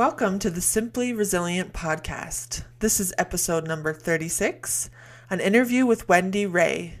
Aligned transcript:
Welcome 0.00 0.38
to 0.38 0.48
the 0.48 0.62
Simply 0.62 1.12
Resilient 1.12 1.74
podcast. 1.74 2.62
This 2.78 3.00
is 3.00 3.12
episode 3.18 3.68
number 3.68 3.92
36 3.92 4.88
an 5.28 5.40
interview 5.40 5.84
with 5.84 6.08
Wendy 6.08 6.46
Ray. 6.46 7.00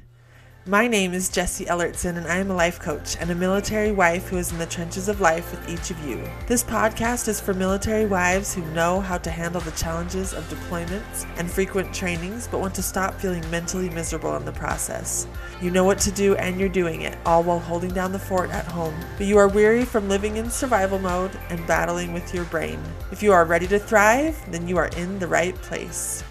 My 0.66 0.86
name 0.86 1.14
is 1.14 1.30
Jessie 1.30 1.64
Ellertson, 1.64 2.18
and 2.18 2.26
I 2.26 2.36
am 2.36 2.50
a 2.50 2.54
life 2.54 2.78
coach 2.78 3.16
and 3.18 3.30
a 3.30 3.34
military 3.34 3.92
wife 3.92 4.28
who 4.28 4.36
is 4.36 4.52
in 4.52 4.58
the 4.58 4.66
trenches 4.66 5.08
of 5.08 5.18
life 5.18 5.50
with 5.50 5.66
each 5.70 5.90
of 5.90 6.06
you. 6.06 6.22
This 6.48 6.62
podcast 6.62 7.28
is 7.28 7.40
for 7.40 7.54
military 7.54 8.04
wives 8.04 8.52
who 8.52 8.62
know 8.72 9.00
how 9.00 9.16
to 9.16 9.30
handle 9.30 9.62
the 9.62 9.70
challenges 9.70 10.34
of 10.34 10.44
deployments 10.50 11.26
and 11.38 11.50
frequent 11.50 11.94
trainings, 11.94 12.46
but 12.46 12.60
want 12.60 12.74
to 12.74 12.82
stop 12.82 13.14
feeling 13.14 13.50
mentally 13.50 13.88
miserable 13.88 14.36
in 14.36 14.44
the 14.44 14.52
process. 14.52 15.26
You 15.62 15.70
know 15.70 15.84
what 15.84 15.98
to 16.00 16.10
do, 16.10 16.36
and 16.36 16.60
you're 16.60 16.68
doing 16.68 17.02
it, 17.02 17.16
all 17.24 17.42
while 17.42 17.58
holding 17.58 17.94
down 17.94 18.12
the 18.12 18.18
fort 18.18 18.50
at 18.50 18.66
home. 18.66 18.94
But 19.16 19.28
you 19.28 19.38
are 19.38 19.48
weary 19.48 19.86
from 19.86 20.10
living 20.10 20.36
in 20.36 20.50
survival 20.50 20.98
mode 20.98 21.32
and 21.48 21.66
battling 21.66 22.12
with 22.12 22.34
your 22.34 22.44
brain. 22.44 22.78
If 23.10 23.22
you 23.22 23.32
are 23.32 23.46
ready 23.46 23.66
to 23.68 23.78
thrive, 23.78 24.38
then 24.52 24.68
you 24.68 24.76
are 24.76 24.88
in 24.88 25.18
the 25.20 25.26
right 25.26 25.54
place. 25.54 26.22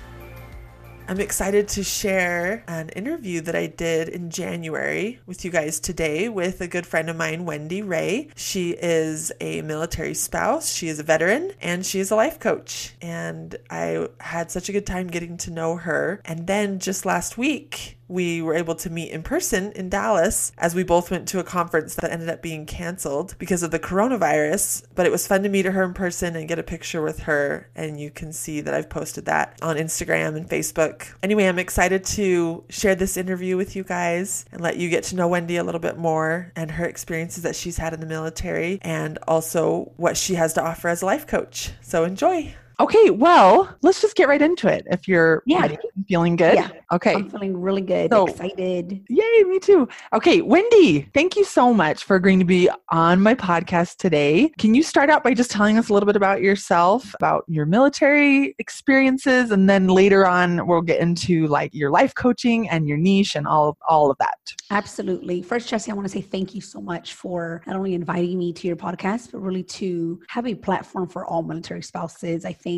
I'm 1.09 1.20
excited 1.20 1.68
to 1.70 1.84
share 1.84 2.63
an 2.68 2.90
interview 2.90 3.41
that 3.41 3.55
I 3.55 3.66
did 3.66 4.09
in 4.09 4.30
January 4.30 5.20
with 5.26 5.44
you 5.44 5.49
guys 5.49 5.80
today 5.80 6.30
with 6.30 6.62
a 6.62 6.68
good 6.68 6.85
friend 6.85 7.09
of 7.09 7.16
mine, 7.16 7.45
Wendy 7.45 7.82
Ray. 7.82 8.30
She 8.35 8.73
is 8.80 9.32
a 9.41 9.63
military 9.63 10.13
spouse, 10.13 10.72
she 10.72 10.88
is 10.88 10.99
a 10.99 11.04
veteran, 11.04 11.54
and 11.62 11.84
she 11.84 11.99
is 11.99 12.12
a 12.12 12.16
life 12.16 12.40
coach. 12.40 12.94
And 13.02 13.55
I 13.72 14.08
had 14.20 14.52
such 14.52 14.70
a 14.70 14.72
good 14.72 14.85
time 14.85 15.08
getting 15.08 15.38
to 15.38 15.49
know 15.49 15.77
her. 15.77 16.22
And 16.26 16.45
then 16.45 16.77
just 16.77 17.08
last 17.08 17.40
week, 17.40 17.98
we 18.09 18.41
were 18.41 18.55
able 18.55 18.76
to 18.76 18.90
meet 18.90 19.12
in 19.12 19.23
person 19.23 19.72
in 19.73 19.88
Dallas 19.88 20.52
as 20.58 20.76
we 20.76 20.84
both 20.84 21.12
went 21.12 21.27
to 21.30 21.40
a 21.40 21.44
conference 21.44 21.95
that 21.95 22.12
ended 22.12 22.27
up 22.27 22.41
being 22.41 22.66
canceled 22.66 23.35
because 23.38 23.63
of 23.63 23.72
the 23.72 23.80
coronavirus. 23.80 24.84
But 24.95 25.05
it 25.05 25.12
was 25.12 25.27
fun 25.27 25.44
to 25.44 25.49
meet 25.49 25.66
her 25.66 25.84
in 25.84 25.94
person 25.94 26.35
and 26.35 26.48
get 26.48 26.59
a 26.59 26.63
picture 26.63 27.02
with 27.02 27.20
her. 27.22 27.70
And 27.76 27.99
you 27.99 28.09
can 28.09 28.34
see 28.34 28.62
that 28.62 28.73
I've 28.73 28.90
posted 28.90 29.26
that 29.26 29.58
on 29.62 29.77
Instagram 29.77 30.35
and 30.35 30.49
Facebook. 30.49 31.13
Anyway, 31.24 31.46
I'm 31.46 31.60
excited 31.60 32.04
to 32.05 32.63
share 32.70 32.96
this 32.96 33.16
interview 33.16 33.55
with 33.55 33.76
you 33.76 33.84
guys 33.84 34.46
and 34.51 34.60
let 34.60 34.77
you 34.77 34.90
get 34.90 35.04
to 35.05 35.16
know 35.16 35.27
Wendy 35.27 35.57
a 35.57 35.63
little 35.63 35.79
bit 35.79 35.98
more 35.98 36.51
and 36.55 36.71
her 36.71 36.85
experiences 36.85 37.44
that 37.44 37.55
she's 37.55 37.77
had 37.77 37.94
in 37.94 37.99
the 37.99 38.05
military 38.05 38.79
and 38.82 39.20
also 39.27 39.91
what 39.98 40.18
she 40.18 40.35
has 40.35 40.54
to 40.54 40.63
offer 40.63 40.88
as 40.88 41.01
a 41.01 41.05
life 41.05 41.27
coach. 41.27 41.71
So 41.82 42.04
enjoy. 42.04 42.55
Okay, 42.80 43.10
well, 43.10 43.68
let's 43.82 44.02
just 44.02 44.16
get 44.16 44.30
right 44.30 44.41
into 44.41 44.68
it. 44.68 44.88
If 44.90 45.05
you're 45.05 45.44
Yeah. 45.46 45.62
ready 45.63 45.77
feeling 46.08 46.38
good. 46.38 46.55
Yeah. 46.55 46.70
Okay. 46.94 47.13
I'm 47.13 47.30
feeling 47.30 47.60
really 47.60 47.82
good, 47.82 48.10
So- 48.10 48.27
excited. 48.27 49.04
Yay, 49.10 49.44
me 49.44 49.60
too. 49.60 49.88
Okay, 50.13 50.41
Wendy, 50.41 51.02
thank 51.13 51.35
you 51.35 51.44
so 51.44 51.74
much 51.74 52.05
for 52.05 52.16
agreeing 52.16 52.40
to 52.40 52.46
be 52.46 52.70
on 52.90 53.22
my 53.22 53.35
podcast 53.35 53.98
today. 53.98 54.50
Can 54.57 54.74
you 54.74 54.82
start 54.82 55.10
out 55.10 55.24
by 55.26 55.34
just 55.34 55.52
telling 55.52 55.77
us 55.77 55.90
a 55.90 55.94
little 55.94 56.07
bit 56.07 56.16
about 56.16 56.41
yourself, 56.41 57.13
about 57.16 57.44
your 57.50 57.66
military 57.66 58.55
experiences, 58.60 59.52
and 59.52 59.70
then 59.70 59.88
later 59.90 60.26
on 60.26 60.66
we'll 60.66 60.82
get 60.82 61.02
into 61.02 61.48
like 61.48 61.74
your 61.74 61.91
life 61.91 62.16
coaching 62.16 62.70
and 62.70 62.88
your 62.88 62.98
niche 62.98 63.35
and 63.35 63.46
all 63.46 63.77
all 63.90 64.09
of 64.09 64.18
that. 64.19 64.38
Absolutely. 64.72 65.41
First, 65.41 65.68
Jessie, 65.68 65.91
I 65.91 65.96
want 65.96 66.06
to 66.07 66.12
say 66.12 66.22
thank 66.22 66.56
you 66.56 66.62
so 66.62 66.80
much 66.80 67.13
for 67.13 67.62
not 67.68 67.75
only 67.75 67.94
inviting 67.94 68.38
me 68.40 68.53
to 68.53 68.68
your 68.68 68.75
podcast, 68.78 69.31
but 69.31 69.40
really 69.40 69.63
to 69.63 70.19
have 70.30 70.47
a 70.47 70.56
platform 70.56 71.09
for 71.09 71.25
all 71.25 71.44
military 71.44 71.81
spouses. 71.81 72.46
I 72.46 72.53
think 72.53 72.69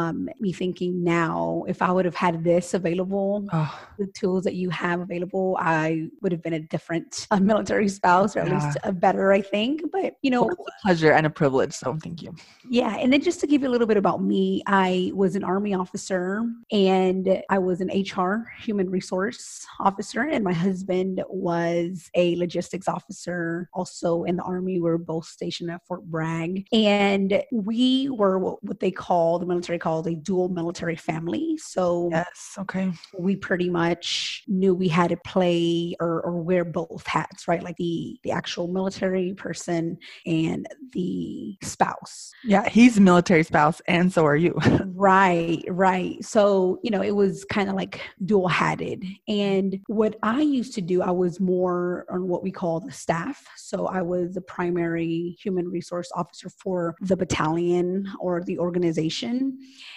um, 0.00 0.28
me 0.40 0.52
thinking 0.52 0.92
now, 1.04 1.64
if 1.68 1.82
I 1.82 1.90
would 1.94 2.04
have 2.04 2.14
had 2.14 2.44
this 2.44 2.74
available, 2.74 3.46
Oh, 3.52 3.72
the 3.98 4.06
tools 4.20 4.44
that 4.44 4.54
you 4.54 4.70
have 4.70 5.00
available, 5.00 5.56
I 5.60 6.08
would 6.22 6.32
have 6.32 6.42
been 6.42 6.54
a 6.54 6.60
different 6.60 7.26
uh, 7.30 7.40
military 7.40 7.88
spouse, 7.88 8.36
or 8.36 8.40
at 8.40 8.48
Yeah. 8.48 8.54
least 8.54 8.78
a 8.84 8.92
better, 8.92 9.32
I 9.32 9.40
think. 9.40 9.82
But, 9.92 10.14
you 10.22 10.30
know, 10.30 10.42
well, 10.42 10.56
it's 10.58 10.76
a 10.82 10.86
pleasure 10.86 11.12
and 11.12 11.26
a 11.26 11.30
privilege. 11.30 11.72
So 11.72 11.96
thank 12.02 12.22
you. 12.22 12.34
Yeah, 12.70 12.96
and 12.96 13.12
then 13.12 13.22
just 13.22 13.40
to 13.40 13.46
give 13.46 13.62
you 13.62 13.68
a 13.68 13.74
little 13.74 13.86
bit 13.86 13.96
about 13.96 14.22
me, 14.22 14.62
I 14.66 15.10
was 15.14 15.36
an 15.36 15.44
Army 15.44 15.72
officer 15.74 16.44
and 16.70 17.42
I 17.48 17.58
was 17.58 17.80
an 17.80 17.88
HR, 17.88 18.44
human 18.60 18.90
resource 18.90 19.66
officer, 19.80 20.22
and 20.22 20.44
my 20.44 20.52
husband 20.52 21.22
was 21.28 22.10
a 22.14 22.36
logistics 22.36 22.88
officer 22.88 23.68
also 23.72 24.24
in 24.24 24.36
the 24.36 24.42
Army. 24.42 24.74
We 24.78 24.90
were 24.90 24.98
both 24.98 25.26
stationed 25.26 25.70
at 25.70 25.84
Fort 25.86 26.04
Bragg, 26.04 26.66
and 26.72 27.42
we 27.52 28.10
were 28.10 28.38
what, 28.38 28.62
what 28.62 28.80
they 28.80 28.90
call, 28.90 29.37
the 29.38 29.46
military 29.46 29.78
called 29.78 30.06
a 30.06 30.14
dual 30.14 30.48
military 30.48 30.96
family. 30.96 31.56
So 31.58 32.08
Yes. 32.12 32.56
Okay. 32.58 32.92
we 33.18 33.36
pretty 33.36 33.70
much 33.70 34.44
knew 34.46 34.74
we 34.74 34.88
had 34.88 35.10
to 35.10 35.16
play 35.26 35.94
or, 36.00 36.20
or 36.22 36.40
wear 36.42 36.64
both 36.64 37.06
hats, 37.06 37.48
right? 37.48 37.62
Like 37.62 37.76
the, 37.76 38.18
the 38.24 38.30
actual 38.30 38.68
military 38.68 39.34
person 39.34 39.98
and 40.26 40.66
the 40.92 41.56
spouse. 41.62 42.30
Yeah, 42.44 42.68
he's 42.68 42.98
a 42.98 43.00
military 43.00 43.42
spouse, 43.44 43.80
and 43.86 44.12
so 44.12 44.24
are 44.26 44.36
you. 44.36 44.58
Right, 44.98 45.62
right. 45.68 46.22
So, 46.24 46.80
you 46.82 46.90
know, 46.90 47.02
it 47.02 47.14
was 47.14 47.44
kind 47.44 47.68
of 47.68 47.76
like 47.76 48.00
dual 48.24 48.48
hatted. 48.48 49.04
And 49.28 49.78
what 49.86 50.16
I 50.24 50.40
used 50.40 50.74
to 50.74 50.80
do, 50.80 51.02
I 51.02 51.12
was 51.12 51.38
more 51.38 52.04
on 52.10 52.26
what 52.26 52.42
we 52.42 52.50
call 52.50 52.80
the 52.80 52.90
staff. 52.90 53.46
So 53.56 53.86
I 53.86 54.02
was 54.02 54.34
the 54.34 54.40
primary 54.40 55.36
human 55.40 55.68
resource 55.68 56.10
officer 56.16 56.48
for 56.50 56.96
the 57.00 57.16
battalion 57.16 58.08
or 58.18 58.42
the 58.42 58.58
organization. 58.58 59.27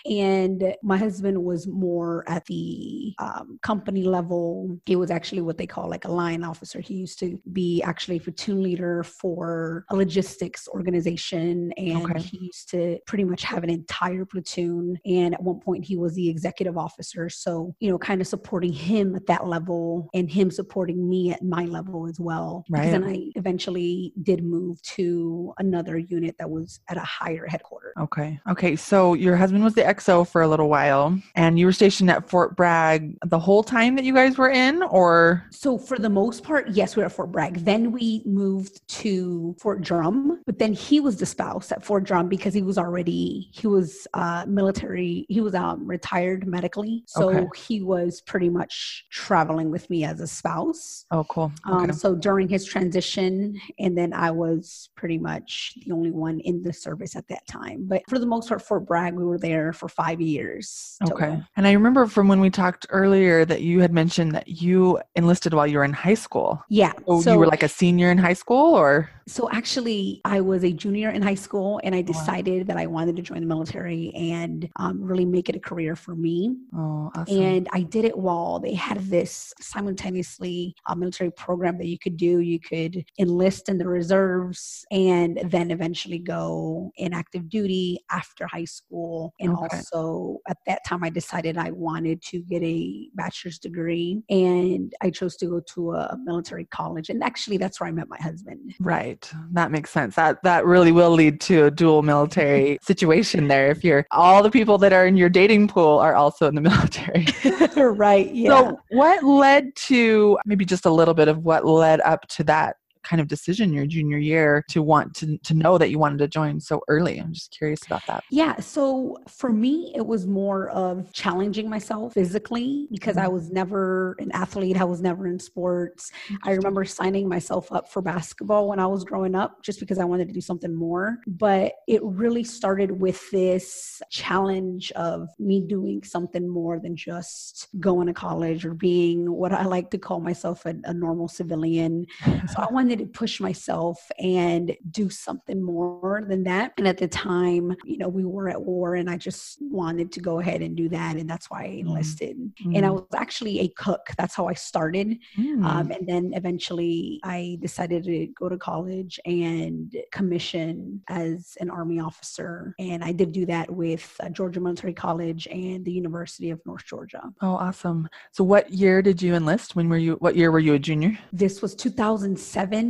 And 0.10 0.76
my 0.84 0.98
husband 0.98 1.44
was 1.44 1.68
more 1.68 2.24
at 2.28 2.46
the 2.46 3.14
um, 3.20 3.60
company 3.62 4.04
level. 4.04 4.78
He 4.86 4.96
was 4.96 5.12
actually 5.12 5.42
what 5.42 5.58
they 5.58 5.68
call 5.68 5.90
like 5.90 6.06
a 6.06 6.12
line 6.12 6.44
officer. 6.44 6.80
He 6.80 6.96
used 6.96 7.20
to 7.20 7.40
be 7.52 7.82
actually 7.84 8.18
a 8.18 8.20
platoon 8.20 8.64
leader 8.64 9.04
for 9.04 9.86
a 9.90 9.96
logistics 9.96 10.68
organization. 10.68 11.72
And 11.78 12.02
Okay. 12.02 12.20
he 12.20 12.38
used 12.42 12.70
to 12.72 12.98
pretty 13.06 13.24
much 13.24 13.44
have 13.44 13.64
an 13.64 13.70
entire 13.70 14.26
platoon. 14.26 14.98
And 15.06 15.34
at 15.34 15.44
one 15.44 15.60
point, 15.60 15.86
he 15.86 15.98
was 15.98 16.16
the 16.16 16.30
executive 16.30 16.78
officer. 16.78 17.30
So, 17.30 17.76
you 17.80 17.90
know, 17.90 17.98
kind 17.98 18.22
of 18.22 18.28
supporting 18.28 18.74
him 18.74 19.16
at 19.16 19.28
that 19.28 19.48
level 19.48 20.10
and 20.14 20.30
him 20.30 20.52
supporting 20.52 21.08
me 21.08 21.32
at 21.32 21.44
my 21.44 21.66
level 21.66 22.08
as 22.08 22.20
well. 22.20 22.66
Right. 22.70 22.80
Because 22.82 22.92
then 22.92 23.04
I 23.04 23.32
eventually 23.36 24.14
did 24.24 24.44
move 24.44 24.82
to 24.84 25.54
another 25.58 25.98
unit 25.98 26.36
that 26.40 26.50
was 26.50 26.80
at 26.90 26.98
a 26.98 27.02
higher 27.02 27.46
headquarters. 27.48 27.94
Okay. 28.00 28.40
Okay. 28.50 28.76
So 28.76 29.14
your 29.22 29.36
husband 29.36 29.64
was 29.64 29.76
the 29.76 29.84
XO 29.84 30.28
for 30.28 30.42
a 30.42 30.48
little 30.48 30.68
while, 30.68 31.16
and 31.36 31.60
you 31.60 31.68
were 31.68 31.72
stationed 31.72 32.10
at 32.10 32.28
Fort 32.28 32.56
Bragg 32.56 33.16
the 33.26 33.38
whole 33.38 33.64
time 33.64 33.96
that 33.96 34.04
you 34.04 34.14
guys 34.16 34.38
were 34.38 34.50
in, 34.50 34.82
or 34.84 35.46
So 35.52 35.78
for 35.78 36.00
the 36.00 36.10
most 36.10 36.44
part, 36.44 36.70
yes, 36.70 36.96
we 36.96 37.02
were 37.02 37.06
at 37.06 37.12
Fort 37.12 37.32
Bragg. 37.32 37.64
Then 37.64 37.92
we 37.92 38.24
moved 38.26 38.82
to 39.02 39.56
Fort 39.60 39.82
Drum, 39.82 40.42
but 40.48 40.58
then 40.58 40.74
he 40.74 41.00
was 41.00 41.18
the 41.18 41.26
spouse 41.28 41.72
at 41.72 41.84
Fort 41.86 42.04
Drum 42.04 42.28
because 42.30 42.54
he 42.54 42.64
was 42.64 42.80
already 42.80 43.50
he 43.54 43.68
was 43.68 44.08
uh, 44.16 44.46
military. 44.48 45.26
He 45.30 45.40
was 45.40 45.54
um, 45.54 45.86
retired 45.86 46.48
medically, 46.48 47.04
so 47.06 47.30
Okay. 47.30 47.48
he 47.68 47.84
was 47.84 48.22
pretty 48.22 48.50
much 48.50 49.06
traveling 49.12 49.70
with 49.70 49.88
me 49.92 50.04
as 50.04 50.20
a 50.20 50.28
spouse. 50.28 51.06
oh, 51.12 51.24
cool. 51.26 51.52
Um, 51.66 51.84
Okay. 51.84 51.92
So 51.92 52.16
during 52.16 52.48
his 52.50 52.66
transition, 52.66 53.60
and 53.78 53.96
then 53.96 54.14
I 54.14 54.32
was 54.32 54.90
pretty 54.96 55.20
much 55.20 55.74
the 55.86 55.92
only 55.92 56.10
one 56.12 56.40
in 56.40 56.64
the 56.64 56.74
service 56.74 57.16
at 57.16 57.28
that 57.28 57.46
time. 57.48 57.86
But 57.88 58.02
for 58.10 58.18
the 58.18 58.26
most 58.26 58.48
part, 58.50 58.62
Fort 58.64 58.86
Bragg, 58.88 59.01
we 59.10 59.24
were 59.24 59.40
there 59.40 59.74
for 59.74 59.90
five 59.90 60.22
years. 60.22 60.98
total. 61.00 61.18
Okay. 61.18 61.42
And 61.58 61.66
I 61.68 61.72
remember 61.72 62.06
from 62.06 62.28
when 62.28 62.40
we 62.40 62.50
talked 62.52 62.86
earlier 62.90 63.44
that 63.46 63.62
you 63.62 63.80
had 63.80 63.92
mentioned 63.92 64.36
that 64.36 64.48
you 64.48 65.00
enlisted 65.16 65.54
while 65.56 65.66
you 65.66 65.80
were 65.80 65.84
in 65.84 65.94
high 65.94 66.14
school. 66.14 66.64
Yeah. 66.70 66.94
So, 67.08 67.34
you 67.34 67.40
were 67.40 67.48
like 67.48 67.64
a 67.64 67.68
senior 67.70 68.12
in 68.12 68.20
high 68.20 68.34
school, 68.34 68.76
or 68.76 69.10
So 69.28 69.50
actually, 69.52 70.22
I 70.26 70.42
was 70.42 70.64
a 70.64 70.72
junior 70.72 71.10
in 71.10 71.22
high 71.22 71.36
school, 71.48 71.80
and 71.84 71.96
I 71.96 72.00
Wow. 72.00 72.14
decided 72.14 72.68
that 72.68 72.78
I 72.78 72.86
wanted 72.88 73.16
to 73.18 73.22
join 73.22 73.40
the 73.40 73.48
military 73.56 74.12
and 74.14 74.70
um, 74.76 75.02
really 75.02 75.26
make 75.26 75.48
it 75.50 75.56
a 75.56 75.60
career 75.60 75.96
for 75.96 76.16
me. 76.16 76.58
oh, 76.76 77.12
awesome. 77.16 77.42
And 77.42 77.68
I 77.72 77.82
did 77.84 78.04
it 78.06 78.18
while 78.18 78.60
they 78.60 78.74
had 78.74 78.98
this 79.10 79.54
simultaneously 79.60 80.76
uh, 80.86 80.96
military 80.96 81.32
program 81.32 81.78
that 81.78 81.88
you 81.88 81.98
could 82.04 82.18
do. 82.18 82.34
You 82.40 82.60
could 82.60 82.94
enlist 83.20 83.70
in 83.70 83.78
the 83.78 83.88
reserves 83.88 84.86
and 84.92 85.40
then 85.46 85.72
eventually 85.72 86.20
go 86.20 86.92
in 86.98 87.14
active 87.14 87.50
duty 87.50 88.00
after 88.12 88.48
high 88.48 88.66
school. 88.66 88.91
And 89.40 89.52
Okay. 89.52 89.78
also 89.78 90.40
at 90.48 90.58
that 90.68 90.82
time, 90.86 91.04
I 91.04 91.10
decided 91.10 91.58
I 91.58 91.72
wanted 91.72 92.22
to 92.24 92.40
get 92.40 92.62
a 92.64 93.10
bachelor's 93.16 93.60
degree, 93.60 94.22
and 94.30 94.94
I 95.02 95.10
chose 95.10 95.36
to 95.38 95.46
go 95.48 95.62
to 95.74 95.94
a 95.94 96.18
military 96.24 96.66
college. 96.66 97.10
And 97.10 97.24
actually, 97.24 97.58
that's 97.58 97.80
where 97.80 97.88
I 97.88 97.92
met 97.92 98.10
my 98.10 98.18
husband. 98.18 98.76
Right. 98.80 99.30
That 99.54 99.72
makes 99.72 99.90
sense. 99.92 100.16
That 100.16 100.42
that 100.44 100.66
really 100.66 100.92
will 100.92 101.12
lead 101.12 101.40
to 101.42 101.66
a 101.66 101.72
dual 101.72 102.02
military 102.02 102.78
situation 102.84 103.48
there. 103.48 103.72
If 103.72 103.84
you're 103.84 104.06
all 104.12 104.44
the 104.44 104.52
people 104.52 104.78
that 104.80 104.94
are 104.94 105.06
in 105.06 105.16
your 105.18 105.30
dating 105.30 105.68
pool 105.68 106.00
are 106.00 106.16
also 106.16 106.48
in 106.48 106.56
the 106.56 106.62
military. 106.72 107.28
right. 107.76 108.34
Yeah. 108.34 108.50
So 108.50 108.80
what 108.90 109.24
led 109.24 109.76
to 109.76 110.38
maybe 110.46 110.66
just 110.66 110.86
a 110.86 110.92
little 110.92 111.14
bit 111.14 111.28
of 111.28 111.40
what 111.40 111.66
led 111.66 112.02
up 112.02 112.28
to 112.30 112.44
that 112.46 112.76
kind 113.04 113.22
of 113.22 113.28
decision 113.28 113.74
your 113.74 113.86
junior 113.86 114.18
year 114.18 114.64
to 114.70 114.82
want 114.82 115.16
to, 115.16 115.38
to 115.40 115.54
know 115.54 115.78
that 115.78 115.90
you 115.90 116.00
wanted 116.00 116.20
to 116.20 116.28
join 116.28 116.60
so 116.60 116.82
early? 116.88 117.20
I'm 117.20 117.34
just 117.34 117.52
curious 117.52 117.86
about 117.86 118.06
that. 118.08 118.24
Yeah. 118.30 118.60
So 118.60 119.18
for 119.28 119.52
me, 119.52 119.92
it 119.96 120.06
was 120.06 120.28
more 120.28 120.70
of 120.70 121.12
challenging 121.14 121.70
myself 121.70 122.14
physically 122.14 122.88
because 122.92 123.18
I 123.18 123.26
mm-hmm. 123.26 123.34
was 123.34 123.52
never 123.52 124.16
an 124.20 124.32
athlete. 124.34 124.80
I 124.80 124.84
was 124.84 125.02
never 125.02 125.28
in 125.28 125.40
sports. 125.40 126.12
I 126.44 126.52
remember 126.52 126.86
signing 126.86 127.28
myself 127.28 127.72
up 127.72 127.90
for 127.90 128.02
basketball 128.02 128.68
when 128.68 128.80
I 128.80 128.88
was 128.88 129.04
growing 129.04 129.36
up 129.36 129.64
just 129.64 129.80
because 129.80 130.00
I 130.00 130.06
wanted 130.06 130.28
to 130.28 130.34
do 130.34 130.42
something 130.42 130.74
more. 130.74 131.18
But 131.28 131.74
it 131.88 132.02
really 132.04 132.44
started 132.44 132.92
with 132.92 133.30
this 133.32 134.02
challenge 134.10 134.92
of 134.94 135.30
me 135.40 135.62
doing 135.62 136.04
something 136.04 136.48
more 136.48 136.80
than 136.80 136.96
just 136.96 137.68
going 137.80 138.08
to 138.08 138.14
college 138.14 138.66
or 138.66 138.74
being 138.74 139.32
what 139.32 139.54
I 139.54 139.66
like 139.66 139.90
to 139.92 139.98
call 139.98 140.20
myself 140.20 140.66
a, 140.66 140.76
a 140.84 140.94
normal 140.94 141.28
civilian. 141.28 142.06
so 142.24 142.56
I 142.58 142.68
wanted 142.72 142.91
to 143.00 143.06
push 143.06 143.40
myself 143.40 144.00
and 144.20 144.76
do 144.90 145.10
something 145.10 145.62
more 145.62 146.24
than 146.28 146.44
that. 146.44 146.74
And 146.78 146.88
at 146.88 146.98
the 146.98 147.08
time, 147.08 147.76
you 147.86 147.98
know, 147.98 148.10
we 148.10 148.26
were 148.26 148.50
at 148.50 148.62
war 148.62 148.96
and 148.96 149.10
I 149.10 149.18
just 149.18 149.58
wanted 149.62 150.12
to 150.14 150.20
go 150.20 150.40
ahead 150.40 150.62
and 150.62 150.76
do 150.76 150.90
that. 150.90 151.16
And 151.16 151.30
that's 151.30 151.50
why 151.50 151.64
I 151.64 151.68
mm. 151.68 151.80
enlisted. 151.82 152.38
Mm. 152.66 152.78
And 152.78 152.86
I 152.86 152.90
was 152.90 153.06
actually 153.16 153.60
a 153.62 153.68
cook. 153.70 154.08
That's 154.18 154.36
how 154.36 154.48
I 154.48 154.54
started. 154.54 155.18
Mm. 155.38 155.66
Um, 155.66 155.92
and 155.92 156.08
then 156.08 156.32
eventually 156.34 157.20
I 157.24 157.58
decided 157.62 158.04
to 158.06 158.28
go 158.40 158.50
to 158.50 158.58
college 158.58 159.20
and 159.26 159.96
commission 160.12 161.02
as 161.08 161.58
an 161.60 161.70
Army 161.70 162.00
officer. 162.00 162.76
And 162.80 163.04
I 163.04 163.12
did 163.12 163.32
do 163.32 163.46
that 163.48 163.70
with 163.70 164.16
uh, 164.22 164.30
Georgia 164.30 164.60
Military 164.60 164.94
College 164.94 165.48
and 165.52 165.84
the 165.86 165.92
University 165.92 166.50
of 166.50 166.60
North 166.66 166.86
Georgia. 166.86 167.24
Oh, 167.42 167.54
awesome. 167.54 168.08
So 168.32 168.44
what 168.44 168.72
year 168.72 169.02
did 169.02 169.22
you 169.22 169.36
enlist? 169.36 169.76
When 169.76 169.90
were 169.90 169.98
you, 169.98 170.14
what 170.16 170.36
year 170.36 170.52
were 170.52 170.60
you 170.60 170.74
a 170.74 170.80
junior? 170.80 171.18
This 171.32 171.62
was 171.62 171.76
2007 171.76 172.81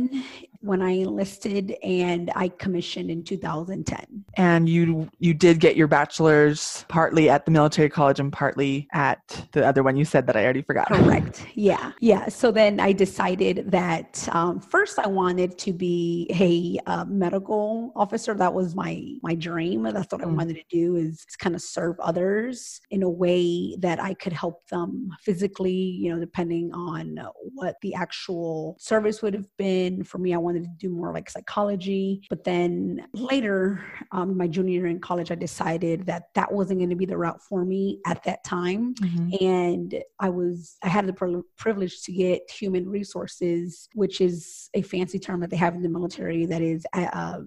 when 0.62 0.80
I 0.80 0.90
enlisted 0.90 1.74
and 1.82 2.30
I 2.36 2.48
commissioned 2.48 3.10
in 3.10 3.24
2010. 3.24 4.24
And 4.36 4.68
you 4.68 5.10
you 5.18 5.34
did 5.34 5.58
get 5.58 5.76
your 5.76 5.88
bachelor's 5.88 6.84
partly 6.88 7.28
at 7.28 7.44
the 7.44 7.50
military 7.50 7.90
college 7.90 8.20
and 8.20 8.32
partly 8.32 8.88
at 8.92 9.18
the 9.52 9.66
other 9.66 9.82
one 9.82 9.96
you 9.96 10.04
said 10.04 10.26
that 10.28 10.36
I 10.36 10.44
already 10.44 10.62
forgot. 10.62 10.86
Correct. 10.86 11.44
Yeah. 11.54 11.92
Yeah. 12.00 12.28
So 12.28 12.52
then 12.52 12.78
I 12.78 12.92
decided 12.92 13.70
that 13.72 14.28
um, 14.32 14.60
first 14.60 14.98
I 14.98 15.08
wanted 15.08 15.58
to 15.58 15.72
be 15.72 16.30
a 16.30 16.90
uh, 16.90 17.04
medical 17.06 17.92
officer. 17.96 18.32
That 18.34 18.54
was 18.54 18.74
my 18.76 19.02
my 19.22 19.34
dream. 19.34 19.82
That's 19.82 20.12
what 20.12 20.20
mm. 20.20 20.26
I 20.26 20.28
wanted 20.28 20.54
to 20.54 20.64
do 20.70 20.96
is 20.96 21.24
kind 21.38 21.56
of 21.56 21.62
serve 21.62 21.98
others 21.98 22.80
in 22.90 23.02
a 23.02 23.10
way 23.10 23.76
that 23.80 24.00
I 24.00 24.14
could 24.14 24.32
help 24.32 24.66
them 24.68 25.10
physically, 25.20 25.72
you 25.72 26.14
know, 26.14 26.20
depending 26.20 26.72
on 26.72 27.18
what 27.54 27.76
the 27.82 27.94
actual 27.94 28.76
service 28.78 29.22
would 29.22 29.34
have 29.34 29.48
been. 29.58 29.81
For 30.04 30.18
me, 30.18 30.34
I 30.34 30.38
wanted 30.38 30.64
to 30.64 30.70
do 30.78 30.88
more 30.88 31.12
like 31.12 31.30
psychology. 31.30 32.22
But 32.28 32.44
then 32.44 33.06
later, 33.12 33.84
um, 34.12 34.36
my 34.36 34.46
junior 34.46 34.72
year 34.72 34.86
in 34.86 35.00
college, 35.00 35.30
I 35.30 35.34
decided 35.34 36.06
that 36.06 36.24
that 36.34 36.52
wasn't 36.52 36.80
going 36.80 36.90
to 36.90 36.96
be 36.96 37.06
the 37.06 37.16
route 37.16 37.42
for 37.42 37.64
me 37.64 38.00
at 38.06 38.22
that 38.24 38.44
time. 38.44 38.94
Mm-hmm. 38.94 39.44
And 39.44 40.02
I 40.18 40.28
was, 40.28 40.76
I 40.82 40.88
had 40.88 41.06
the 41.06 41.42
privilege 41.56 42.02
to 42.02 42.12
get 42.12 42.50
human 42.50 42.88
resources, 42.88 43.88
which 43.94 44.20
is 44.20 44.70
a 44.74 44.82
fancy 44.82 45.18
term 45.18 45.40
that 45.40 45.50
they 45.50 45.56
have 45.56 45.74
in 45.74 45.82
the 45.82 45.88
military 45.88 46.46
that 46.46 46.62
is 46.62 46.84
uh, 46.92 47.40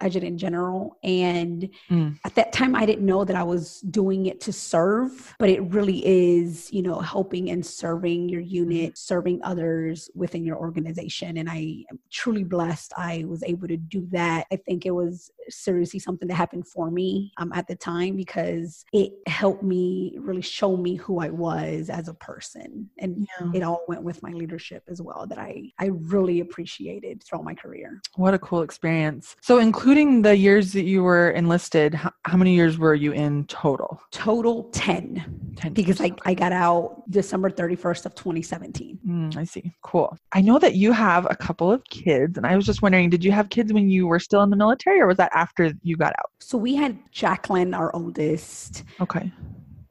adjutant 0.00 0.38
general. 0.38 0.98
And 1.02 1.68
mm. 1.90 2.18
at 2.24 2.34
that 2.34 2.52
time, 2.52 2.74
I 2.74 2.86
didn't 2.86 3.06
know 3.06 3.24
that 3.24 3.36
I 3.36 3.42
was 3.42 3.80
doing 3.80 4.26
it 4.26 4.40
to 4.42 4.52
serve, 4.52 5.34
but 5.38 5.48
it 5.48 5.62
really 5.72 6.04
is, 6.06 6.72
you 6.72 6.82
know, 6.82 7.00
helping 7.00 7.50
and 7.50 7.64
serving 7.64 8.28
your 8.28 8.40
unit, 8.40 8.98
serving 8.98 9.40
others 9.42 10.10
within 10.14 10.44
your 10.44 10.56
organization. 10.56 11.36
And 11.38 11.48
I 11.50 11.73
truly 12.10 12.44
blessed 12.44 12.92
I 12.96 13.24
was 13.26 13.42
able 13.42 13.68
to 13.68 13.76
do 13.76 14.06
that. 14.12 14.46
I 14.52 14.56
think 14.56 14.86
it 14.86 14.90
was 14.90 15.30
seriously 15.48 16.00
something 16.00 16.28
that 16.28 16.34
happened 16.34 16.66
for 16.66 16.90
me 16.90 17.32
um, 17.38 17.52
at 17.52 17.66
the 17.66 17.76
time 17.76 18.16
because 18.16 18.84
it 18.92 19.12
helped 19.26 19.62
me 19.62 20.16
really 20.18 20.42
show 20.42 20.76
me 20.76 20.94
who 20.96 21.20
I 21.20 21.30
was 21.30 21.90
as 21.90 22.08
a 22.08 22.14
person. 22.14 22.88
And 22.98 23.26
yeah. 23.40 23.50
it 23.54 23.62
all 23.62 23.82
went 23.88 24.02
with 24.02 24.22
my 24.22 24.30
leadership 24.30 24.82
as 24.88 25.00
well 25.02 25.26
that 25.26 25.38
I, 25.38 25.72
I 25.78 25.90
really 25.92 26.40
appreciated 26.40 27.22
throughout 27.22 27.44
my 27.44 27.54
career. 27.54 28.00
What 28.16 28.34
a 28.34 28.38
cool 28.38 28.62
experience. 28.62 29.36
So, 29.40 29.58
including 29.58 30.22
the 30.22 30.36
years 30.36 30.72
that 30.72 30.84
you 30.84 31.02
were 31.02 31.30
enlisted, 31.30 31.94
how, 31.94 32.12
how 32.24 32.36
many 32.36 32.54
years 32.54 32.78
were 32.78 32.94
you 32.94 33.12
in 33.12 33.44
total? 33.46 34.00
Total 34.10 34.64
10. 34.70 35.54
10 35.56 35.72
because 35.72 36.00
I, 36.00 36.12
I 36.24 36.34
got 36.34 36.52
out 36.52 37.02
December 37.10 37.50
31st 37.50 38.06
of 38.06 38.14
2017. 38.14 38.98
Mm, 39.06 39.36
I 39.36 39.44
see. 39.44 39.72
Cool. 39.82 40.16
I 40.32 40.40
know 40.40 40.58
that 40.58 40.74
you 40.74 40.92
have 40.92 41.26
a 41.30 41.36
couple 41.36 41.63
of 41.70 41.84
kids, 41.84 42.36
and 42.36 42.46
I 42.46 42.56
was 42.56 42.66
just 42.66 42.82
wondering, 42.82 43.10
did 43.10 43.24
you 43.24 43.32
have 43.32 43.50
kids 43.50 43.72
when 43.72 43.88
you 43.88 44.06
were 44.06 44.20
still 44.20 44.42
in 44.42 44.50
the 44.50 44.56
military, 44.56 45.00
or 45.00 45.06
was 45.06 45.16
that 45.18 45.30
after 45.34 45.72
you 45.82 45.96
got 45.96 46.12
out? 46.18 46.30
So 46.40 46.58
we 46.58 46.74
had 46.74 46.98
Jacqueline, 47.12 47.74
our 47.74 47.94
oldest. 47.94 48.84
Okay 49.00 49.32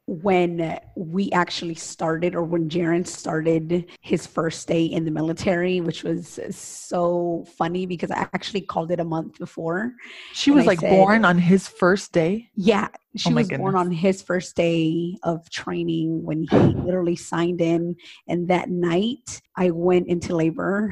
when 0.05 0.79
we 0.97 1.31
actually 1.31 1.75
started 1.75 2.35
or 2.35 2.43
when 2.43 2.69
Jaron 2.69 3.07
started 3.07 3.85
his 4.01 4.27
first 4.27 4.67
day 4.67 4.85
in 4.85 5.05
the 5.05 5.11
military, 5.11 5.79
which 5.79 6.03
was 6.03 6.39
so 6.49 7.45
funny 7.57 7.85
because 7.85 8.11
I 8.11 8.27
actually 8.33 8.61
called 8.61 8.91
it 8.91 8.99
a 8.99 9.05
month 9.05 9.39
before. 9.39 9.93
She 10.33 10.51
was 10.51 10.65
like 10.65 10.81
said, 10.81 10.89
born 10.89 11.23
on 11.23 11.37
his 11.37 11.69
first 11.69 12.11
day? 12.11 12.49
Yeah. 12.55 12.89
She 13.15 13.31
oh 13.31 13.35
was 13.35 13.47
goodness. 13.47 13.59
born 13.59 13.75
on 13.75 13.91
his 13.91 14.21
first 14.21 14.57
day 14.57 15.17
of 15.23 15.49
training 15.49 16.23
when 16.23 16.43
he 16.43 16.57
literally 16.57 17.15
signed 17.15 17.61
in. 17.61 17.95
And 18.27 18.49
that 18.49 18.69
night 18.69 19.41
I 19.55 19.71
went 19.71 20.07
into 20.07 20.35
labor. 20.35 20.91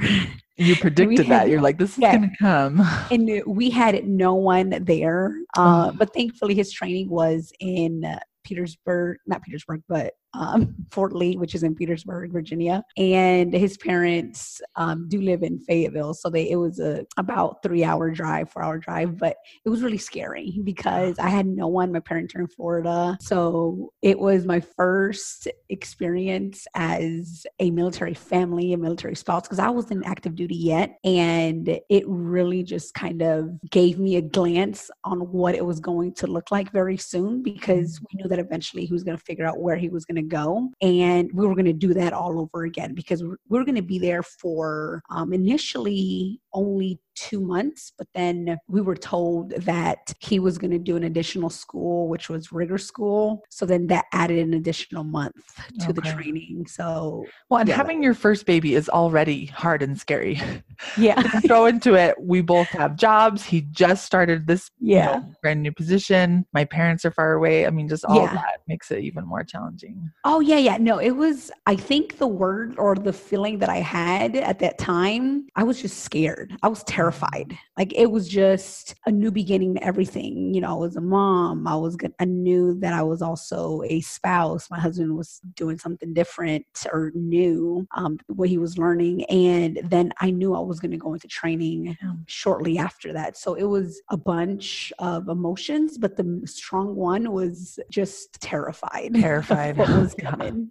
You 0.56 0.76
predicted 0.78 1.26
had, 1.26 1.42
that. 1.42 1.50
You're 1.50 1.62
like, 1.62 1.78
this 1.78 1.94
is 1.94 1.98
yeah, 1.98 2.16
going 2.16 2.30
to 2.30 2.38
come. 2.38 2.82
And 3.12 3.44
we 3.46 3.72
had 3.72 4.08
no 4.08 4.36
one 4.36 4.70
there. 4.86 5.36
Uh, 5.58 5.90
oh. 5.92 5.96
But 5.98 6.14
thankfully, 6.14 6.56
his 6.56 6.72
training 6.72 7.10
was 7.10 7.52
in 7.60 8.06
Petersburg, 8.44 9.18
not 9.28 9.44
Petersburg, 9.44 9.84
but 9.88 10.14
um, 10.34 10.76
Fort 10.92 11.14
Lee, 11.14 11.38
which 11.38 11.56
is 11.56 11.64
in 11.64 11.76
Petersburg, 11.76 12.32
Virginia. 12.32 12.84
And 12.98 13.54
his 13.54 13.78
parents 13.78 14.62
um, 14.76 15.08
do 15.08 15.22
live 15.22 15.44
in 15.44 15.60
Fayetteville. 15.60 16.14
So 16.14 16.30
they, 16.30 16.50
it 16.50 16.58
was 16.58 16.80
a 16.80 17.06
about 17.18 17.64
three 17.64 17.84
hour 17.84 18.10
drive, 18.12 18.52
four 18.52 18.64
hour 18.64 18.78
drive, 18.78 19.18
but 19.18 19.38
it 19.66 19.70
was 19.70 19.84
really 19.84 19.98
scary 19.98 20.60
because 20.64 21.18
I 21.20 21.30
had 21.30 21.46
no 21.46 21.68
one. 21.68 21.92
My 21.92 22.00
parents 22.00 22.36
are 22.36 22.42
in 22.42 22.48
Florida. 22.48 23.18
So 23.22 23.92
it 24.02 24.20
was 24.20 24.46
my 24.46 24.60
first 24.60 25.48
experience 25.70 26.68
as 26.76 27.46
a 27.60 27.72
military 27.72 28.14
family, 28.14 28.74
a 28.74 28.78
military 28.78 29.16
spouse, 29.16 29.44
because 29.44 29.60
I 29.60 29.70
wasn't 29.70 30.06
active 30.06 30.36
duty 30.36 30.56
yet. 30.56 30.98
And 31.04 31.80
it 31.90 32.04
really 32.08 32.64
just 32.64 32.94
kind 32.94 33.22
of 33.22 33.50
gave 33.70 34.00
me 34.00 34.18
a 34.18 34.22
glance 34.22 34.90
on 35.04 35.20
what 35.32 35.56
it 35.56 35.66
was 35.66 35.80
going 35.80 36.14
to 36.16 36.28
look 36.28 36.52
like 36.52 36.72
very 36.72 36.98
soon 36.98 37.42
because 37.42 38.00
we 38.02 38.22
knew 38.22 38.28
that 38.30 38.40
eventually 38.40 38.86
he 38.86 38.94
was 38.94 39.04
going 39.04 39.18
to 39.18 39.24
figure 39.24 39.46
out 39.46 39.60
where 39.60 39.76
he 39.76 39.90
was 39.90 40.06
going 40.06 40.16
to 40.16 40.21
to 40.22 40.28
go. 40.28 40.70
And 40.82 41.30
we 41.34 41.46
were 41.46 41.56
going 41.56 41.66
to 41.66 41.74
do 41.74 41.94
that 41.94 42.14
all 42.14 42.40
over 42.40 42.64
again 42.66 42.94
because 42.94 43.24
we 43.24 43.36
we're 43.50 43.66
going 43.66 43.76
to 43.76 43.82
be 43.82 44.00
there 44.00 44.24
for 44.24 45.04
um, 45.10 45.34
initially 45.34 46.40
only 46.54 47.00
two 47.16 47.40
months, 47.40 47.92
but 47.98 48.08
then 48.14 48.58
we 48.68 48.82
were 48.82 48.96
told 48.96 49.52
that 49.52 50.14
he 50.20 50.40
was 50.40 50.58
going 50.58 50.72
to 50.72 50.80
do 50.80 50.96
an 50.96 51.04
additional 51.04 51.50
school, 51.50 52.08
which 52.08 52.30
was 52.30 52.52
rigger 52.52 52.78
school. 52.78 53.44
So 53.50 53.66
then 53.66 53.88
that 53.88 54.06
added 54.14 54.40
an 54.40 54.54
additional 54.54 55.04
month 55.04 55.36
to 55.80 55.86
okay. 55.86 55.94
the 55.94 56.02
training. 56.02 56.66
So, 56.68 57.26
well, 57.50 57.60
and 57.60 57.70
yeah. 57.70 57.76
having 57.76 58.02
your 58.02 58.14
first 58.14 58.46
baby 58.46 58.76
is 58.76 58.90
already 58.90 59.46
hard 59.46 59.82
and 59.82 60.00
scary. 60.00 60.42
Yeah. 60.98 61.22
throw 61.42 61.68
into 61.68 61.94
it. 61.94 62.16
We 62.20 62.42
both 62.42 62.68
have 62.70 62.96
jobs. 62.96 63.46
He 63.46 63.62
just 63.62 64.04
started 64.04 64.48
this 64.48 64.72
yeah. 64.80 65.18
You 65.18 65.20
know, 65.20 65.34
brand 65.40 65.62
new 65.62 65.72
position. 65.72 66.44
My 66.54 66.66
parents 66.66 67.06
are 67.06 67.12
far 67.12 67.34
away. 67.34 67.68
I 67.68 67.70
mean, 67.70 67.88
just 67.88 68.04
all 68.04 68.16
yeah. 68.16 68.34
that 68.34 68.62
makes 68.68 68.90
it 68.90 69.04
even 69.04 69.28
more 69.28 69.44
challenging. 69.44 70.12
Oh, 70.26 70.40
yeah, 70.40 70.58
yeah. 70.58 70.78
No, 70.78 70.98
it 70.98 71.12
was, 71.12 71.52
I 71.68 71.76
think 71.76 72.18
the 72.18 72.28
word 72.28 72.80
or 72.80 72.96
the 72.96 73.14
feeling 73.14 73.60
that 73.60 73.70
I 73.70 73.78
had 73.78 74.36
at 74.36 74.58
that 74.58 74.80
time, 74.80 75.46
I 75.56 75.64
was 75.64 75.80
just 75.80 76.00
scared. 76.00 76.58
I 76.64 76.68
was 76.68 76.84
terrified 76.86 77.01
terrified. 77.02 77.58
Like 77.78 77.94
it 77.96 78.12
was 78.12 78.28
just 78.28 78.96
a 79.06 79.12
new 79.12 79.32
beginning 79.32 79.76
to 79.76 79.84
everything. 79.84 80.54
You 80.54 80.62
know, 80.62 80.70
I 80.70 80.78
was 80.78 80.96
a 80.96 81.02
mom. 81.02 81.68
I 81.68 81.76
was 81.76 81.96
good. 81.96 82.14
I 82.20 82.26
knew 82.26 82.80
that 82.80 82.94
I 82.94 83.02
was 83.02 83.22
also 83.22 83.82
a 83.86 84.02
spouse. 84.02 84.70
My 84.70 84.80
husband 84.80 85.18
was 85.18 85.42
doing 85.56 85.78
something 85.78 86.14
different 86.14 86.66
or 86.92 87.12
new, 87.16 87.88
um, 87.96 88.20
what 88.28 88.50
he 88.50 88.58
was 88.58 88.78
learning. 88.78 89.24
And 89.26 89.80
then 89.84 90.14
I 90.20 90.30
knew 90.30 90.54
I 90.54 90.60
was 90.60 90.80
going 90.80 90.92
to 90.92 90.98
go 90.98 91.14
into 91.14 91.28
training 91.28 91.98
um, 92.04 92.24
shortly 92.28 92.78
after 92.78 93.14
that. 93.14 93.36
So 93.36 93.56
it 93.56 93.64
was 93.64 94.02
a 94.10 94.18
bunch 94.18 94.94
of 95.00 95.28
emotions, 95.28 95.98
but 95.98 96.16
the 96.16 96.42
strong 96.46 96.96
one 96.96 97.32
was 97.32 97.80
just 97.90 98.40
terrified. 98.42 99.16
Terrified. 99.22 99.78
what 99.78 99.90
was 99.90 100.16
coming. 100.20 100.70